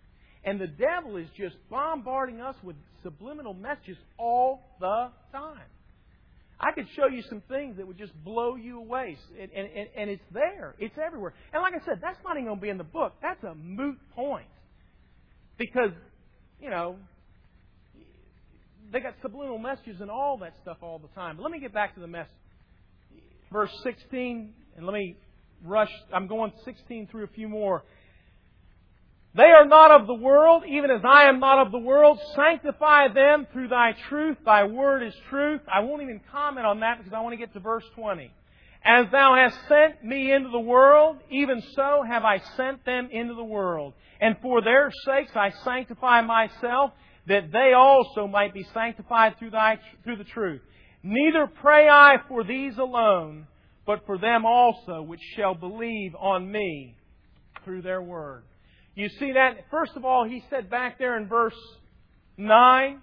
And 0.43 0.61
the 0.61 0.67
devil 0.67 1.17
is 1.17 1.27
just 1.35 1.55
bombarding 1.69 2.41
us 2.41 2.55
with 2.63 2.75
subliminal 3.01 3.55
messages 3.55 3.97
all 4.19 4.61
the 4.79 5.09
time. 5.31 5.67
I 6.59 6.73
could 6.73 6.85
show 6.95 7.07
you 7.07 7.23
some 7.27 7.41
things 7.49 7.77
that 7.77 7.87
would 7.87 7.97
just 7.97 8.13
blow 8.23 8.55
you 8.55 8.77
away. 8.77 9.17
And, 9.41 9.51
and, 9.51 9.87
and 9.97 10.09
it's 10.11 10.23
there. 10.31 10.75
It's 10.77 10.95
everywhere. 11.03 11.33
And 11.51 11.63
like 11.63 11.73
I 11.73 11.83
said, 11.85 11.99
that's 12.01 12.19
not 12.23 12.35
even 12.35 12.45
going 12.45 12.57
to 12.57 12.61
be 12.61 12.69
in 12.69 12.77
the 12.77 12.83
book. 12.83 13.13
That's 13.21 13.43
a 13.43 13.55
moot 13.55 13.97
point. 14.13 14.47
Because, 15.57 15.91
you 16.61 16.69
know, 16.69 16.97
they 18.91 18.99
got 18.99 19.15
subliminal 19.23 19.57
messages 19.57 20.01
and 20.01 20.11
all 20.11 20.37
that 20.39 20.53
stuff 20.61 20.77
all 20.81 20.99
the 20.99 21.07
time. 21.15 21.37
But 21.37 21.43
let 21.43 21.51
me 21.51 21.59
get 21.59 21.73
back 21.73 21.95
to 21.95 22.01
the 22.01 22.07
message. 22.07 22.29
Verse 23.51 23.71
16, 23.83 24.53
and 24.77 24.85
let 24.85 24.93
me 24.93 25.17
rush. 25.63 25.91
I'm 26.13 26.27
going 26.27 26.51
16 26.65 27.07
through 27.07 27.23
a 27.23 27.27
few 27.27 27.49
more. 27.49 27.83
They 29.35 29.43
are 29.43 29.65
not 29.65 29.91
of 29.91 30.07
the 30.07 30.13
world, 30.15 30.63
even 30.67 30.89
as 30.89 31.01
I 31.07 31.25
am 31.25 31.39
not 31.39 31.65
of 31.65 31.71
the 31.71 31.79
world. 31.79 32.19
Sanctify 32.35 33.09
them 33.13 33.47
through 33.53 33.67
thy 33.67 33.95
truth. 34.09 34.37
Thy 34.43 34.63
word 34.63 35.03
is 35.03 35.13
truth. 35.29 35.61
I 35.71 35.81
won't 35.81 36.01
even 36.01 36.19
comment 36.31 36.65
on 36.65 36.79
that 36.79 36.97
because 36.97 37.13
I 37.13 37.21
want 37.21 37.33
to 37.33 37.37
get 37.37 37.53
to 37.53 37.59
verse 37.59 37.83
20. 37.95 38.31
As 38.83 39.05
thou 39.11 39.35
hast 39.35 39.57
sent 39.67 40.03
me 40.03 40.31
into 40.31 40.49
the 40.49 40.59
world, 40.59 41.17
even 41.29 41.61
so 41.75 42.03
have 42.07 42.23
I 42.23 42.41
sent 42.55 42.85
them 42.85 43.09
into 43.11 43.35
the 43.35 43.43
world. 43.43 43.93
And 44.19 44.35
for 44.41 44.61
their 44.61 44.91
sakes 45.05 45.31
I 45.35 45.51
sanctify 45.63 46.21
myself, 46.21 46.91
that 47.27 47.51
they 47.51 47.73
also 47.75 48.25
might 48.25 48.53
be 48.53 48.65
sanctified 48.73 49.37
through, 49.37 49.51
thy, 49.51 49.79
through 50.03 50.15
the 50.15 50.23
truth. 50.23 50.61
Neither 51.03 51.47
pray 51.47 51.87
I 51.87 52.15
for 52.27 52.43
these 52.43 52.77
alone, 52.77 53.47
but 53.85 54.05
for 54.05 54.17
them 54.17 54.45
also 54.45 55.01
which 55.01 55.21
shall 55.35 55.55
believe 55.55 56.13
on 56.15 56.51
me 56.51 56.95
through 57.63 57.81
their 57.81 58.01
word. 58.01 58.43
You 58.95 59.07
see 59.09 59.31
that? 59.33 59.65
First 59.71 59.93
of 59.95 60.03
all, 60.03 60.27
he 60.27 60.43
said 60.49 60.69
back 60.69 60.99
there 60.99 61.17
in 61.17 61.27
verse 61.27 61.55
9, 62.37 63.01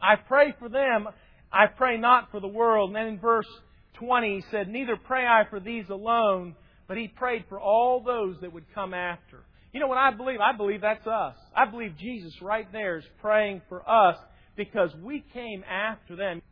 I 0.00 0.16
pray 0.16 0.54
for 0.58 0.68
them, 0.68 1.08
I 1.52 1.66
pray 1.66 1.96
not 1.96 2.30
for 2.30 2.40
the 2.40 2.48
world. 2.48 2.90
And 2.90 2.96
then 2.96 3.06
in 3.06 3.18
verse 3.18 3.48
20, 3.94 4.36
he 4.36 4.44
said, 4.50 4.68
Neither 4.68 4.96
pray 4.96 5.26
I 5.26 5.44
for 5.48 5.60
these 5.60 5.88
alone, 5.88 6.54
but 6.86 6.96
he 6.96 7.08
prayed 7.08 7.44
for 7.48 7.58
all 7.58 8.02
those 8.02 8.36
that 8.42 8.52
would 8.52 8.72
come 8.74 8.92
after. 8.92 9.44
You 9.72 9.80
know 9.80 9.86
what 9.86 9.98
I 9.98 10.10
believe? 10.12 10.40
I 10.40 10.56
believe 10.56 10.80
that's 10.82 11.06
us. 11.06 11.36
I 11.54 11.66
believe 11.66 11.96
Jesus 11.98 12.34
right 12.40 12.70
there 12.72 12.98
is 12.98 13.04
praying 13.20 13.62
for 13.68 13.88
us 13.88 14.16
because 14.56 14.90
we 15.02 15.24
came 15.32 15.64
after 15.64 16.16
them. 16.16 16.42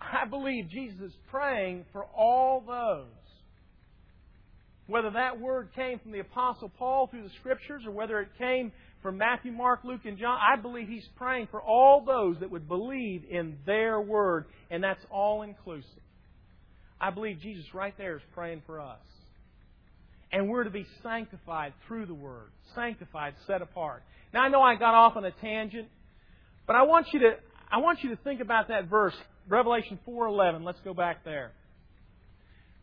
I 0.00 0.26
believe 0.28 0.68
Jesus 0.68 1.00
is 1.00 1.16
praying 1.30 1.84
for 1.92 2.04
all 2.04 2.62
those 2.66 3.06
whether 4.90 5.10
that 5.10 5.40
word 5.40 5.68
came 5.76 6.00
from 6.00 6.10
the 6.10 6.18
Apostle 6.18 6.68
Paul 6.76 7.06
through 7.06 7.22
the 7.22 7.34
Scriptures 7.38 7.84
or 7.86 7.92
whether 7.92 8.20
it 8.20 8.28
came 8.38 8.72
from 9.02 9.16
Matthew, 9.16 9.52
Mark, 9.52 9.80
Luke, 9.84 10.00
and 10.04 10.18
John, 10.18 10.36
I 10.36 10.60
believe 10.60 10.88
he's 10.88 11.08
praying 11.16 11.48
for 11.50 11.62
all 11.62 12.04
those 12.04 12.38
that 12.40 12.50
would 12.50 12.68
believe 12.68 13.22
in 13.30 13.56
their 13.64 14.00
word, 14.00 14.46
and 14.68 14.82
that's 14.82 15.02
all 15.10 15.42
inclusive. 15.42 15.86
I 17.00 17.10
believe 17.10 17.40
Jesus 17.40 17.64
right 17.72 17.96
there 17.96 18.16
is 18.16 18.22
praying 18.34 18.62
for 18.66 18.80
us. 18.80 18.98
And 20.32 20.48
we're 20.48 20.64
to 20.64 20.70
be 20.70 20.86
sanctified 21.02 21.72
through 21.86 22.06
the 22.06 22.14
word, 22.14 22.50
sanctified, 22.74 23.34
set 23.46 23.62
apart. 23.62 24.02
Now 24.34 24.42
I 24.42 24.48
know 24.48 24.60
I 24.60 24.74
got 24.74 24.94
off 24.94 25.16
on 25.16 25.24
a 25.24 25.30
tangent, 25.30 25.88
but 26.66 26.76
I 26.76 26.82
want 26.82 27.06
you 27.12 27.20
to 27.20 27.30
I 27.72 27.78
want 27.78 28.02
you 28.02 28.10
to 28.10 28.16
think 28.16 28.40
about 28.40 28.68
that 28.68 28.88
verse, 28.88 29.14
Revelation 29.50 29.98
4:11. 30.06 30.62
Let's 30.62 30.78
go 30.84 30.94
back 30.94 31.24
there. 31.24 31.50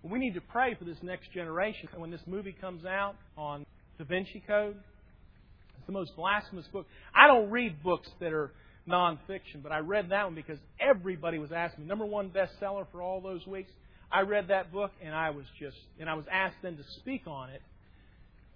We 0.03 0.19
need 0.19 0.33
to 0.33 0.41
pray 0.41 0.75
for 0.75 0.83
this 0.83 0.97
next 1.01 1.31
generation. 1.31 1.87
When 1.95 2.11
this 2.11 2.21
movie 2.27 2.51
comes 2.51 2.85
out 2.85 3.15
on 3.37 3.65
Da 3.97 4.03
Vinci 4.03 4.43
Code, 4.45 4.75
it's 4.75 5.85
the 5.85 5.93
most 5.93 6.13
blasphemous 6.17 6.67
book. 6.67 6.85
I 7.15 7.27
don't 7.27 7.49
read 7.49 7.81
books 7.81 8.09
that 8.19 8.33
are 8.33 8.51
nonfiction, 8.85 9.63
but 9.63 9.71
I 9.71 9.79
read 9.79 10.09
that 10.09 10.25
one 10.25 10.35
because 10.35 10.59
everybody 10.77 11.39
was 11.39 11.53
asking 11.53 11.85
me. 11.85 11.87
Number 11.87 12.05
one 12.05 12.29
bestseller 12.29 12.85
for 12.91 13.01
all 13.01 13.21
those 13.21 13.47
weeks. 13.47 13.71
I 14.11 14.21
read 14.21 14.49
that 14.49 14.71
book 14.71 14.91
and 15.01 15.15
I 15.15 15.29
was 15.29 15.45
just, 15.57 15.77
and 16.01 16.09
I 16.09 16.15
was 16.15 16.25
asked 16.29 16.57
then 16.61 16.75
to 16.75 16.83
speak 16.99 17.27
on 17.27 17.49
it, 17.49 17.61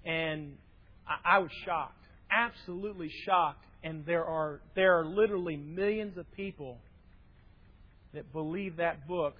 and 0.03 0.57
I, 1.07 1.37
I 1.37 1.39
was 1.39 1.51
shocked, 1.65 2.03
absolutely 2.29 3.09
shocked. 3.25 3.63
And 3.83 4.05
there 4.05 4.25
are 4.25 4.59
there 4.75 4.99
are 4.99 5.05
literally 5.05 5.55
millions 5.55 6.17
of 6.17 6.29
people 6.33 6.77
that 8.13 8.31
believe 8.33 8.77
that 8.77 9.07
book 9.07 9.35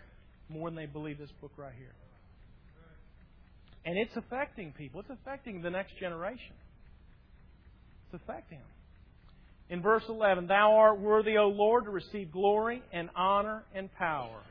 more 0.49 0.69
than 0.69 0.76
they 0.76 0.86
believe 0.86 1.17
this 1.17 1.32
book 1.41 1.51
right 1.57 1.74
here. 1.78 1.93
And 3.86 3.97
it's 3.97 4.15
affecting 4.15 4.74
people. 4.74 5.01
It's 5.01 5.09
affecting 5.09 5.61
the 5.61 5.69
next 5.69 5.97
generation. 5.99 6.53
It's 8.05 8.22
affecting 8.22 8.59
them. 8.59 8.67
In 9.69 9.82
verse 9.82 10.03
11, 10.09 10.47
Thou 10.47 10.74
art 10.76 10.99
worthy, 10.99 11.38
O 11.38 11.47
Lord, 11.47 11.86
to 11.86 11.91
receive 11.91 12.32
glory 12.32 12.84
and 12.91 13.09
honor 13.15 13.63
and 13.74 13.91
power. 13.95 14.41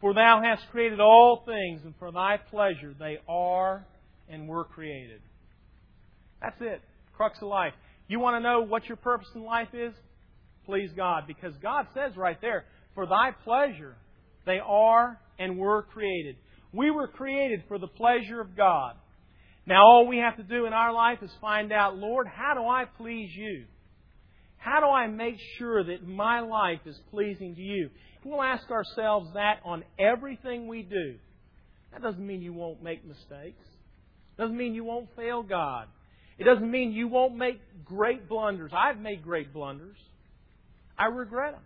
For 0.00 0.12
Thou 0.12 0.42
hast 0.42 0.68
created 0.70 0.98
all 0.98 1.42
things, 1.46 1.82
and 1.84 1.94
for 1.98 2.10
Thy 2.10 2.36
pleasure 2.36 2.94
they 2.98 3.18
are 3.28 3.84
and 4.28 4.48
were 4.48 4.64
created. 4.64 5.20
That's 6.42 6.60
it. 6.60 6.82
Crux 7.16 7.38
of 7.40 7.48
life. 7.48 7.74
You 8.08 8.18
want 8.18 8.36
to 8.36 8.40
know 8.40 8.62
what 8.62 8.86
your 8.88 8.96
purpose 8.96 9.28
in 9.34 9.44
life 9.44 9.68
is? 9.72 9.92
Please 10.66 10.90
God. 10.96 11.24
Because 11.26 11.54
God 11.62 11.86
says 11.94 12.16
right 12.16 12.40
there, 12.40 12.64
For 12.94 13.06
Thy 13.06 13.30
pleasure 13.44 13.96
they 14.46 14.58
are 14.64 15.18
and 15.38 15.58
were 15.58 15.82
created. 15.82 16.36
We 16.72 16.90
were 16.90 17.08
created 17.08 17.64
for 17.68 17.78
the 17.78 17.86
pleasure 17.86 18.40
of 18.40 18.56
God. 18.56 18.94
Now, 19.66 19.82
all 19.82 20.06
we 20.06 20.18
have 20.18 20.36
to 20.36 20.42
do 20.42 20.66
in 20.66 20.72
our 20.72 20.92
life 20.92 21.18
is 21.22 21.30
find 21.40 21.72
out, 21.72 21.96
Lord, 21.96 22.26
how 22.26 22.54
do 22.54 22.62
I 22.62 22.84
please 22.96 23.30
you? 23.34 23.64
How 24.56 24.80
do 24.80 24.86
I 24.86 25.06
make 25.06 25.36
sure 25.58 25.82
that 25.84 26.06
my 26.06 26.40
life 26.40 26.80
is 26.86 26.98
pleasing 27.10 27.54
to 27.54 27.60
you? 27.60 27.90
We'll 28.24 28.42
ask 28.42 28.70
ourselves 28.70 29.30
that 29.34 29.60
on 29.64 29.84
everything 29.98 30.68
we 30.68 30.82
do. 30.82 31.14
That 31.92 32.02
doesn't 32.02 32.24
mean 32.24 32.42
you 32.42 32.52
won't 32.52 32.82
make 32.82 33.04
mistakes. 33.04 33.64
It 34.36 34.42
doesn't 34.42 34.56
mean 34.56 34.74
you 34.74 34.84
won't 34.84 35.08
fail 35.16 35.42
God. 35.42 35.86
It 36.38 36.44
doesn't 36.44 36.70
mean 36.70 36.92
you 36.92 37.08
won't 37.08 37.36
make 37.36 37.60
great 37.84 38.28
blunders. 38.28 38.72
I've 38.74 38.98
made 38.98 39.22
great 39.22 39.52
blunders. 39.52 39.96
I 40.98 41.06
regret 41.06 41.52
them. 41.52 41.62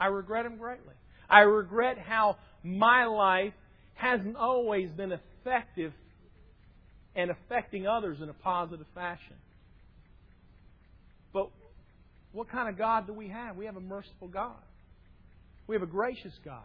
I 0.00 0.06
regret 0.06 0.44
them 0.44 0.56
greatly. 0.56 0.94
I 1.28 1.40
regret 1.40 1.98
how 1.98 2.36
my 2.64 3.04
life 3.04 3.52
hasn't 3.94 4.36
always 4.36 4.90
been 4.90 5.12
effective 5.12 5.92
and 7.14 7.30
affecting 7.30 7.86
others 7.86 8.18
in 8.22 8.28
a 8.28 8.32
positive 8.32 8.86
fashion. 8.94 9.36
But 11.32 11.50
what 12.32 12.48
kind 12.48 12.68
of 12.68 12.78
God 12.78 13.06
do 13.06 13.12
we 13.12 13.28
have? 13.28 13.56
We 13.56 13.66
have 13.66 13.76
a 13.76 13.80
merciful 13.80 14.28
God. 14.28 14.56
We 15.66 15.76
have 15.76 15.82
a 15.82 15.86
gracious 15.86 16.32
God. 16.44 16.62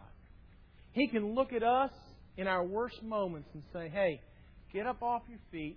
He 0.92 1.08
can 1.08 1.34
look 1.34 1.52
at 1.52 1.62
us 1.62 1.92
in 2.36 2.46
our 2.46 2.64
worst 2.64 3.02
moments 3.02 3.48
and 3.54 3.62
say, 3.72 3.88
hey, 3.92 4.20
get 4.72 4.86
up 4.86 5.02
off 5.02 5.22
your 5.28 5.38
feet, 5.52 5.76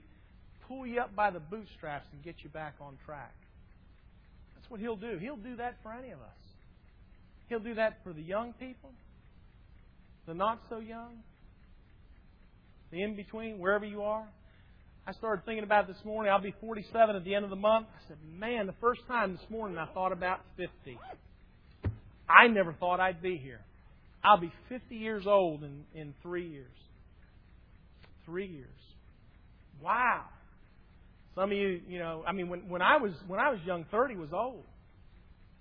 pull 0.68 0.88
you 0.88 1.01
up 1.01 1.16
by 1.16 1.30
the 1.30 1.39
bootstraps, 1.39 2.07
and 2.14 2.24
get 2.24 2.36
you 2.43 2.49
back 2.49 2.76
on 2.80 2.97
track. 3.05 3.36
That's 4.55 4.70
what 4.70 4.80
He'll 4.80 4.95
do. 4.95 5.18
He'll 5.20 5.36
do 5.36 5.57
that 5.57 5.76
for 5.84 5.91
any 5.91 6.12
of 6.12 6.20
us. 6.20 6.49
He'll 7.50 7.60
do 7.60 7.76
that 7.76 7.97
for 8.04 8.14
the 8.14 8.22
young 8.22 8.54
people, 8.54 8.91
the 10.28 10.36
not 10.36 10.60
so 10.70 10.80
young, 10.80 11.24
the 12.91 13.02
in 13.02 13.16
between, 13.16 13.58
wherever 13.60 13.86
you 13.86 14.04
are. 14.04 14.28
I 15.08 15.14
started 15.14 15.43
thinking 15.45 15.64
about 15.64 15.88
this 15.88 15.97
morning. 16.06 16.32
I'll 16.32 16.41
be 16.41 16.54
47 16.62 17.16
at 17.16 17.24
the 17.24 17.34
end 17.34 17.43
of 17.43 17.50
the 17.50 17.56
month. 17.56 17.88
I 17.95 18.08
said, 18.08 18.18
man, 18.38 18.68
the 18.68 18.76
first 18.80 19.02
time 19.08 19.32
this 19.32 19.50
morning 19.50 19.78
I 19.80 19.88
thought 19.93 20.12
about 20.12 20.41
50. 20.58 21.00
I 22.30 22.47
never 22.47 22.74
thought 22.74 23.00
I'd 23.00 23.22
be 23.22 23.38
here. 23.38 23.62
I'll 24.24 24.39
be 24.39 24.52
50 24.68 24.95
years 24.95 25.24
old 25.26 25.64
in, 25.64 25.84
in 25.95 26.14
three 26.22 26.47
years. 26.47 26.72
Three 28.26 28.45
years. 28.45 28.68
Wow. 29.82 30.26
Some 31.34 31.45
of 31.52 31.58
you, 31.58 31.82
you 31.88 31.97
know, 31.97 32.24
I 32.28 32.32
mean, 32.34 32.50
when, 32.50 32.70
when 32.70 32.84
I 32.84 32.97
was 32.97 33.14
when 33.28 33.39
I 33.39 33.50
was 33.50 33.60
young, 33.66 33.86
30 33.89 34.18
was 34.18 34.30
old. 34.34 34.66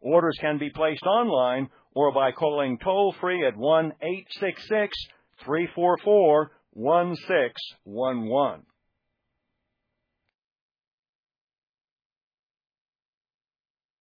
Orders 0.00 0.38
can 0.40 0.56
be 0.58 0.70
placed 0.70 1.02
online 1.02 1.68
or 1.94 2.12
by 2.12 2.32
calling 2.32 2.78
toll 2.78 3.14
free 3.20 3.46
at 3.46 3.54
1 3.56 3.92
866 4.00 4.96
344 5.44 6.50
1611. 6.72 8.64